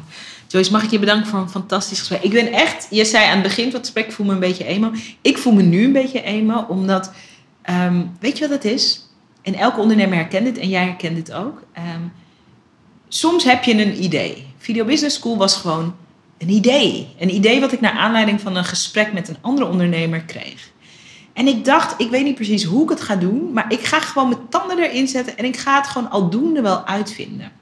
Joyce, 0.46 0.70
mag 0.72 0.82
ik 0.82 0.90
je 0.90 0.98
bedanken 0.98 1.26
voor 1.26 1.38
een 1.38 1.48
fantastisch 1.50 1.98
gesprek. 1.98 2.22
Ik 2.22 2.30
ben 2.32 2.52
echt, 2.52 2.86
je 2.90 3.04
zei 3.04 3.24
aan 3.24 3.32
het 3.38 3.42
begin 3.42 3.64
van 3.64 3.72
het 3.74 3.80
gesprek, 3.84 4.06
ik 4.06 4.12
voel 4.12 4.26
me 4.26 4.32
een 4.32 4.38
beetje 4.38 4.64
emo. 4.64 4.90
Ik 5.22 5.38
voel 5.38 5.52
me 5.52 5.62
nu 5.62 5.84
een 5.84 5.92
beetje 5.92 6.22
emo, 6.22 6.64
omdat, 6.68 7.12
ehm, 7.62 8.02
weet 8.20 8.38
je 8.38 8.48
wat 8.48 8.62
het 8.62 8.72
is? 8.72 9.08
En 9.42 9.54
elke 9.54 9.80
ondernemer 9.80 10.16
herkent 10.16 10.44
dit 10.44 10.58
en 10.58 10.68
jij 10.68 10.84
herkent 10.84 11.16
dit 11.16 11.32
ook. 11.32 11.62
Ehm, 11.72 12.00
soms 13.08 13.44
heb 13.44 13.64
je 13.64 13.72
een 13.72 14.02
idee. 14.04 14.46
Video 14.58 14.84
Business 14.84 15.16
School 15.16 15.36
was 15.36 15.56
gewoon 15.56 15.94
een 16.38 16.48
idee. 16.48 17.14
Een 17.18 17.34
idee 17.34 17.60
wat 17.60 17.72
ik 17.72 17.80
naar 17.80 17.92
aanleiding 17.92 18.40
van 18.40 18.56
een 18.56 18.64
gesprek 18.64 19.12
met 19.12 19.28
een 19.28 19.38
andere 19.40 19.68
ondernemer 19.68 20.20
kreeg. 20.20 20.70
En 21.32 21.46
ik 21.46 21.64
dacht, 21.64 22.00
ik 22.00 22.10
weet 22.10 22.24
niet 22.24 22.34
precies 22.34 22.64
hoe 22.64 22.82
ik 22.82 22.88
het 22.88 23.00
ga 23.00 23.16
doen, 23.16 23.52
maar 23.52 23.72
ik 23.72 23.80
ga 23.80 24.00
gewoon 24.00 24.28
mijn 24.28 24.48
tanden 24.48 24.78
erin 24.78 25.08
zetten 25.08 25.38
en 25.38 25.44
ik 25.44 25.56
ga 25.56 25.76
het 25.76 25.86
gewoon 25.86 26.10
aldoende 26.10 26.60
wel 26.60 26.86
uitvinden. 26.86 27.52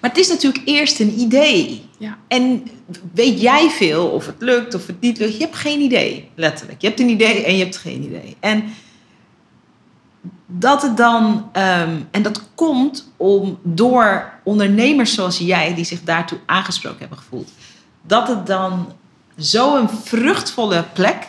Maar 0.00 0.10
het 0.10 0.18
is 0.18 0.28
natuurlijk 0.28 0.62
eerst 0.64 1.00
een 1.00 1.20
idee. 1.20 1.82
Ja. 1.98 2.18
En 2.28 2.68
weet 3.12 3.40
jij 3.40 3.70
veel 3.70 4.06
of 4.06 4.26
het 4.26 4.36
lukt 4.38 4.74
of 4.74 4.86
het 4.86 5.00
niet 5.00 5.18
lukt? 5.18 5.36
Je 5.36 5.42
hebt 5.42 5.56
geen 5.56 5.80
idee, 5.80 6.30
letterlijk. 6.34 6.80
Je 6.80 6.86
hebt 6.86 7.00
een 7.00 7.08
idee 7.08 7.44
en 7.44 7.56
je 7.56 7.62
hebt 7.62 7.76
geen 7.76 8.02
idee. 8.02 8.36
En 8.40 8.64
dat 10.46 10.82
het 10.82 10.96
dan, 10.96 11.48
ehm, 11.52 11.96
en 12.10 12.22
dat 12.22 12.42
komt 12.54 13.12
om 13.16 13.58
door 13.62 14.32
ondernemers 14.44 15.14
zoals 15.14 15.38
jij, 15.38 15.74
die 15.74 15.84
zich 15.84 16.02
daartoe 16.02 16.38
aangesproken 16.46 16.98
hebben 16.98 17.18
gevoeld, 17.18 17.50
dat 18.10 18.28
het 18.28 18.46
dan 18.46 18.92
zo'n 19.36 19.88
vruchtvolle 20.04 20.84
plek 20.92 21.26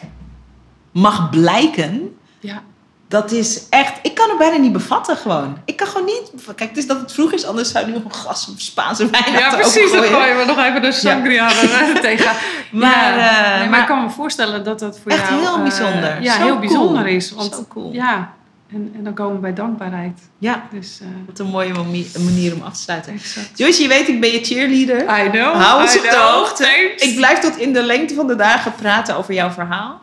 mag 0.91 1.29
blijken 1.29 2.17
Ja. 2.39 2.61
dat 3.07 3.32
is 3.32 3.69
echt, 3.69 3.93
ik 4.01 4.15
kan 4.15 4.29
het 4.29 4.38
bijna 4.38 4.57
niet 4.57 4.71
bevatten 4.71 5.17
gewoon. 5.17 5.57
Ik 5.65 5.75
kan 5.77 5.88
gewoon 5.88 6.05
niet, 6.05 6.32
kijk, 6.55 6.69
het 6.69 6.77
is 6.77 6.88
dat 6.88 6.99
het 6.99 7.11
vroeg 7.13 7.32
is, 7.32 7.45
anders 7.45 7.71
zou 7.71 7.86
je 7.86 7.91
nu 7.91 7.97
nog 7.97 8.13
een 8.13 8.19
glas 8.19 8.49
of 8.53 8.59
Spaanse 8.61 9.09
wijn 9.09 9.32
Ja, 9.32 9.49
precies. 9.49 9.91
Dan 9.91 10.03
gooien 10.03 10.38
we 10.38 10.43
nog 10.45 10.57
even 10.57 10.82
de 10.82 10.91
sangria 10.91 11.49
er 11.49 11.71
eh, 11.73 11.95
tegen. 12.01 12.32
Maar, 12.71 13.17
ja. 13.17 13.43
eh, 13.43 13.49
nee, 13.49 13.59
maar, 13.59 13.69
maar- 13.69 13.79
ik 13.79 13.86
kan 13.88 14.03
me 14.03 14.09
voorstellen 14.09 14.63
dat 14.63 14.79
dat 14.79 14.99
voor 14.99 15.11
Echt 15.11 15.27
jou... 15.29 15.41
heel 15.41 15.55
eh, 15.55 15.61
bijzonder. 15.61 16.21
ja, 16.21 16.34
Zo 16.34 16.38
heel 16.39 16.47
cool. 16.47 16.59
bijzonder 16.59 17.07
is. 17.07 17.32
Want 17.32 17.53
Zo 17.53 17.65
cool. 17.69 17.91
ja, 17.93 18.34
en, 18.74 18.91
en 18.97 19.03
dan 19.03 19.13
komen 19.13 19.36
we 19.36 19.41
bij 19.41 19.53
dankbaarheid. 19.53 20.19
Ja, 20.38 20.67
Dus, 20.74 20.99
eh 21.01 21.07
wat 21.28 21.39
een 21.39 21.45
mooie 21.47 21.74
mani- 21.74 22.11
manier 22.19 22.53
om 22.53 22.61
af 22.61 22.74
te 22.76 22.82
sluiten. 22.82 23.13
exact. 23.13 23.57
Joyce, 23.57 23.82
je 23.82 23.88
weet, 23.88 24.07
ik 24.07 24.19
ben 24.22 24.32
je 24.32 24.43
cheerleader. 24.43 25.26
I 25.26 25.30
know. 25.30 25.53
Hou 25.53 25.82
ons 25.82 25.93
I 25.95 25.97
op 25.97 26.03
de 26.03 26.09
know. 26.09 26.22
hoogte. 26.30 26.63
Thanks. 26.63 27.03
Ik 27.03 27.15
blijf 27.15 27.39
tot 27.39 27.57
in 27.57 27.74
de 27.74 27.84
lengte 27.84 28.13
van 28.13 28.28
de 28.28 28.36
dagen 28.36 28.76
praten 28.76 29.15
over 29.15 29.34
jouw 29.34 29.49
verhaal. 29.51 30.01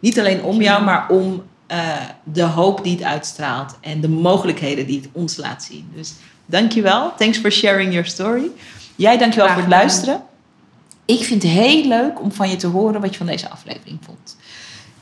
Niet 0.00 0.18
alleen 0.18 0.42
om 0.42 0.62
jou, 0.62 0.84
maar 0.84 1.08
om 1.08 1.42
eh, 1.66 1.78
de 2.24 2.42
hoop 2.42 2.84
die 2.84 2.92
het 2.96 3.04
uitstraalt 3.04 3.76
en 3.80 4.00
de 4.00 4.08
mogelijkheden 4.08 4.86
die 4.86 5.00
het 5.00 5.08
ons 5.12 5.36
laat 5.36 5.62
zien. 5.62 5.90
Dus 5.94 6.12
dankjewel. 6.46 7.12
Thanks 7.18 7.38
for 7.38 7.50
sharing 7.52 7.92
your 7.92 8.06
story. 8.08 8.50
Jij 8.96 9.18
dankjewel 9.18 9.48
Graag 9.48 9.58
voor 9.60 9.68
het 9.70 9.80
luisteren. 9.80 10.22
Ik 11.04 11.24
vind 11.24 11.42
het 11.42 11.52
heel 11.52 11.86
leuk 11.86 12.20
om 12.20 12.32
van 12.32 12.50
je 12.50 12.56
te 12.56 12.66
horen 12.66 13.00
wat 13.00 13.10
je 13.10 13.16
van 13.16 13.26
deze 13.26 13.50
aflevering 13.50 13.98
vond. 14.04 14.36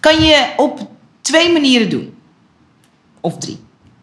Kan 0.00 0.20
je 0.24 0.46
op 0.56 0.88
twee 1.20 1.52
manieren 1.52 1.90
doen. 1.90 2.14
Of 3.22 3.38
drie. 3.38 3.58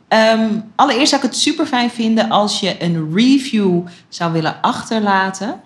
Ehm, 0.09 0.49
allereerst 0.76 1.09
zou 1.09 1.24
ik 1.24 1.30
het 1.30 1.38
super 1.38 1.65
fijn 1.65 1.89
vinden 1.89 2.30
als 2.30 2.59
je 2.59 2.76
een 2.84 3.13
review 3.13 3.82
zou 4.07 4.32
willen 4.32 4.61
achterlaten 4.61 5.61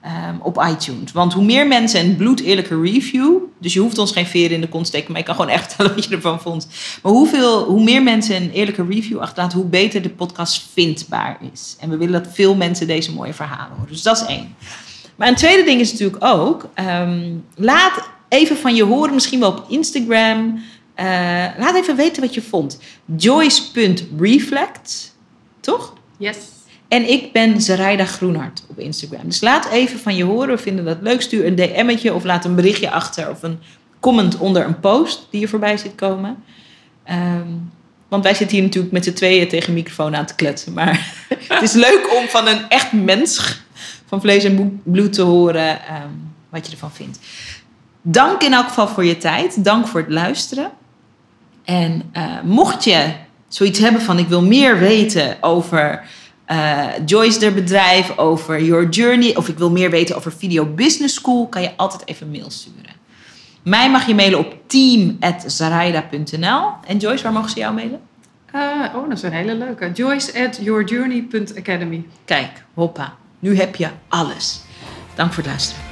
ehm, 0.00 0.34
op 0.40 0.64
iTunes. 0.70 1.12
Want 1.12 1.32
hoe 1.32 1.44
meer 1.44 1.66
mensen 1.66 2.00
een 2.00 2.16
bloedeerlijke 2.16 2.80
review, 2.80 3.36
dus 3.58 3.72
je 3.72 3.80
hoeft 3.80 3.98
ons 3.98 4.12
geen 4.12 4.26
veren 4.26 4.54
in 4.54 4.60
de 4.60 4.68
kont 4.68 4.84
te 4.84 4.90
steken, 4.90 5.10
maar 5.10 5.20
je 5.20 5.26
kan 5.26 5.34
gewoon 5.34 5.50
echt 5.50 5.66
vertellen 5.68 5.94
wat 5.94 6.04
je 6.04 6.14
ervan 6.14 6.40
vond. 6.40 6.68
Maar 7.02 7.12
hoeveel, 7.12 7.64
hoe 7.64 7.82
meer 7.82 8.02
mensen 8.02 8.36
een 8.36 8.50
eerlijke 8.50 8.86
review 8.88 9.18
achterlaten, 9.18 9.58
hoe 9.58 9.68
beter 9.68 10.02
de 10.02 10.10
podcast 10.10 10.64
vindbaar 10.72 11.38
is. 11.52 11.76
En 11.80 11.90
we 11.90 11.96
willen 11.96 12.22
dat 12.22 12.32
veel 12.34 12.54
mensen 12.54 12.86
deze 12.86 13.12
mooie 13.12 13.34
verhalen 13.34 13.76
horen. 13.76 13.92
Dus 13.92 14.02
dat 14.02 14.16
is 14.16 14.26
één. 14.26 14.54
Maar 15.16 15.28
een 15.28 15.34
tweede 15.34 15.64
ding 15.64 15.80
is 15.80 15.92
natuurlijk 15.92 16.24
ook, 16.24 16.68
ehm, 16.74 17.30
laat 17.54 18.10
even 18.28 18.56
van 18.56 18.74
je 18.74 18.84
horen, 18.84 19.14
misschien 19.14 19.40
wel 19.40 19.50
op 19.50 19.64
Instagram. 19.68 20.62
Eh, 21.02 21.08
laat 21.58 21.74
even 21.74 21.96
weten 21.96 22.22
wat 22.22 22.34
je 22.34 22.42
vond. 22.42 22.78
Joyce.reflect, 23.16 25.16
toch? 25.60 25.94
Yes. 26.18 26.36
En 26.88 27.08
ik 27.08 27.32
ben 27.32 27.60
Zaraida 27.60 28.04
Groenhart 28.04 28.62
op 28.68 28.78
Instagram. 28.78 29.24
Dus 29.24 29.40
laat 29.40 29.68
even 29.68 29.98
van 29.98 30.16
je 30.16 30.24
horen. 30.24 30.56
We 30.56 30.62
vinden 30.62 30.84
dat 30.84 30.98
leuk. 31.00 31.22
Stuur 31.22 31.46
een 31.46 31.54
DM'tje 31.54 32.14
of 32.14 32.24
laat 32.24 32.44
een 32.44 32.54
berichtje 32.54 32.90
achter 32.90 33.30
of 33.30 33.42
een 33.42 33.58
comment 34.00 34.38
onder 34.38 34.64
een 34.64 34.80
post 34.80 35.26
die 35.30 35.40
je 35.40 35.48
voorbij 35.48 35.76
ziet 35.76 35.94
komen. 35.94 36.44
Ehm, 37.04 37.48
Want 38.08 38.24
wij 38.24 38.34
zitten 38.34 38.56
hier 38.56 38.66
natuurlijk 38.66 38.92
met 38.92 39.04
z'n 39.04 39.12
tweeën 39.12 39.48
tegen 39.48 39.68
een 39.68 39.74
microfoon 39.74 40.16
aan 40.16 40.26
te 40.26 40.34
kletsen. 40.34 40.72
Maar 40.72 41.14
het 41.48 41.62
is 41.62 41.72
leuk 41.72 42.14
om 42.16 42.28
van 42.28 42.46
een 42.46 42.68
echt 42.68 42.92
mens 42.92 43.60
van 44.06 44.20
vlees 44.20 44.44
en 44.44 44.80
bloed 44.84 45.12
te 45.12 45.22
horen 45.22 45.86
ehm, 45.86 46.08
wat 46.48 46.66
je 46.66 46.72
ervan 46.72 46.92
vindt. 46.92 47.18
Dank 48.02 48.42
in 48.42 48.52
elk 48.52 48.68
geval 48.68 48.88
voor 48.88 49.04
je 49.04 49.16
tijd. 49.16 49.64
Dank 49.64 49.86
voor 49.86 50.00
het 50.00 50.10
luisteren. 50.10 50.70
En 51.64 52.10
uh, 52.16 52.40
mocht 52.42 52.84
je 52.84 53.12
zoiets 53.48 53.78
hebben 53.78 54.02
van 54.02 54.18
ik 54.18 54.28
wil 54.28 54.42
meer 54.42 54.78
weten 54.78 55.36
over 55.40 56.02
uh, 56.48 56.84
Joyce 57.06 57.38
der 57.38 57.54
bedrijf, 57.54 58.18
over 58.18 58.64
Your 58.64 58.88
Journey, 58.88 59.36
of 59.36 59.48
ik 59.48 59.58
wil 59.58 59.70
meer 59.70 59.90
weten 59.90 60.16
over 60.16 60.32
Video 60.32 60.66
Business 60.66 61.14
School, 61.14 61.48
kan 61.48 61.62
je 61.62 61.76
altijd 61.76 62.02
even 62.04 62.30
mail 62.30 62.50
sturen. 62.50 62.92
Mij 63.62 63.90
mag 63.90 64.06
je 64.06 64.14
mailen 64.14 64.38
op 64.38 64.56
team.zaraida.nl. 64.66 66.70
En 66.86 66.98
Joyce, 66.98 67.22
waar 67.22 67.32
mogen 67.32 67.50
ze 67.50 67.58
jou 67.58 67.74
mailen? 67.74 68.00
Uh, 68.54 68.84
oh, 68.94 69.08
dat 69.08 69.16
is 69.16 69.22
een 69.22 69.32
hele 69.32 69.54
leuke. 69.54 69.92
Joyce 69.92 70.46
at 70.46 70.58
yourjourney.academy. 70.62 72.04
Kijk, 72.24 72.64
hoppa. 72.74 73.14
Nu 73.38 73.56
heb 73.56 73.76
je 73.76 73.88
alles. 74.08 74.60
Dank 75.14 75.32
voor 75.32 75.42
het 75.42 75.52
luisteren. 75.52 75.91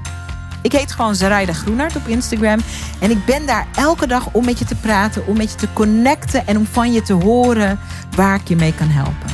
Ik 0.61 0.71
heet 0.71 0.91
gewoon 0.91 1.15
Zaraida 1.15 1.53
Groenart 1.53 1.95
op 1.95 2.07
Instagram. 2.07 2.59
En 2.99 3.11
ik 3.11 3.25
ben 3.25 3.45
daar 3.45 3.67
elke 3.75 4.07
dag 4.07 4.29
om 4.31 4.45
met 4.45 4.59
je 4.59 4.65
te 4.65 4.75
praten, 4.75 5.27
om 5.27 5.37
met 5.37 5.51
je 5.51 5.57
te 5.57 5.73
connecten 5.73 6.47
en 6.47 6.57
om 6.57 6.65
van 6.65 6.93
je 6.93 7.01
te 7.01 7.13
horen 7.13 7.79
waar 8.15 8.35
ik 8.35 8.47
je 8.47 8.55
mee 8.55 8.73
kan 8.73 8.87
helpen. 8.87 9.29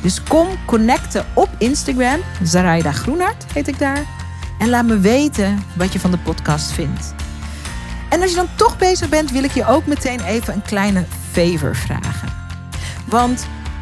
Dus 0.00 0.22
kom 0.22 0.48
connecten 0.66 1.26
op 1.34 1.48
Instagram. 1.58 2.20
Zaraida 2.42 2.92
Groenart 2.92 3.44
heet 3.52 3.68
ik 3.68 3.78
daar. 3.78 4.04
En 4.58 4.68
laat 4.68 4.84
me 4.84 4.98
weten 4.98 5.62
wat 5.76 5.92
je 5.92 6.00
van 6.00 6.10
de 6.10 6.18
podcast 6.18 6.72
vindt. 6.72 7.14
En 8.08 8.20
als 8.20 8.30
je 8.30 8.36
dan 8.36 8.48
toch 8.54 8.78
bezig 8.78 9.08
bent, 9.08 9.30
wil 9.30 9.44
ik 9.44 9.52
je 9.52 9.66
ook 9.66 9.86
meteen 9.86 10.20
even 10.24 10.54
een 10.54 10.62
kleine 10.62 11.04
favor 11.32 11.76
vragen. 11.76 12.28
Want 13.06 13.46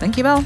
Dankjewel. 0.00 0.42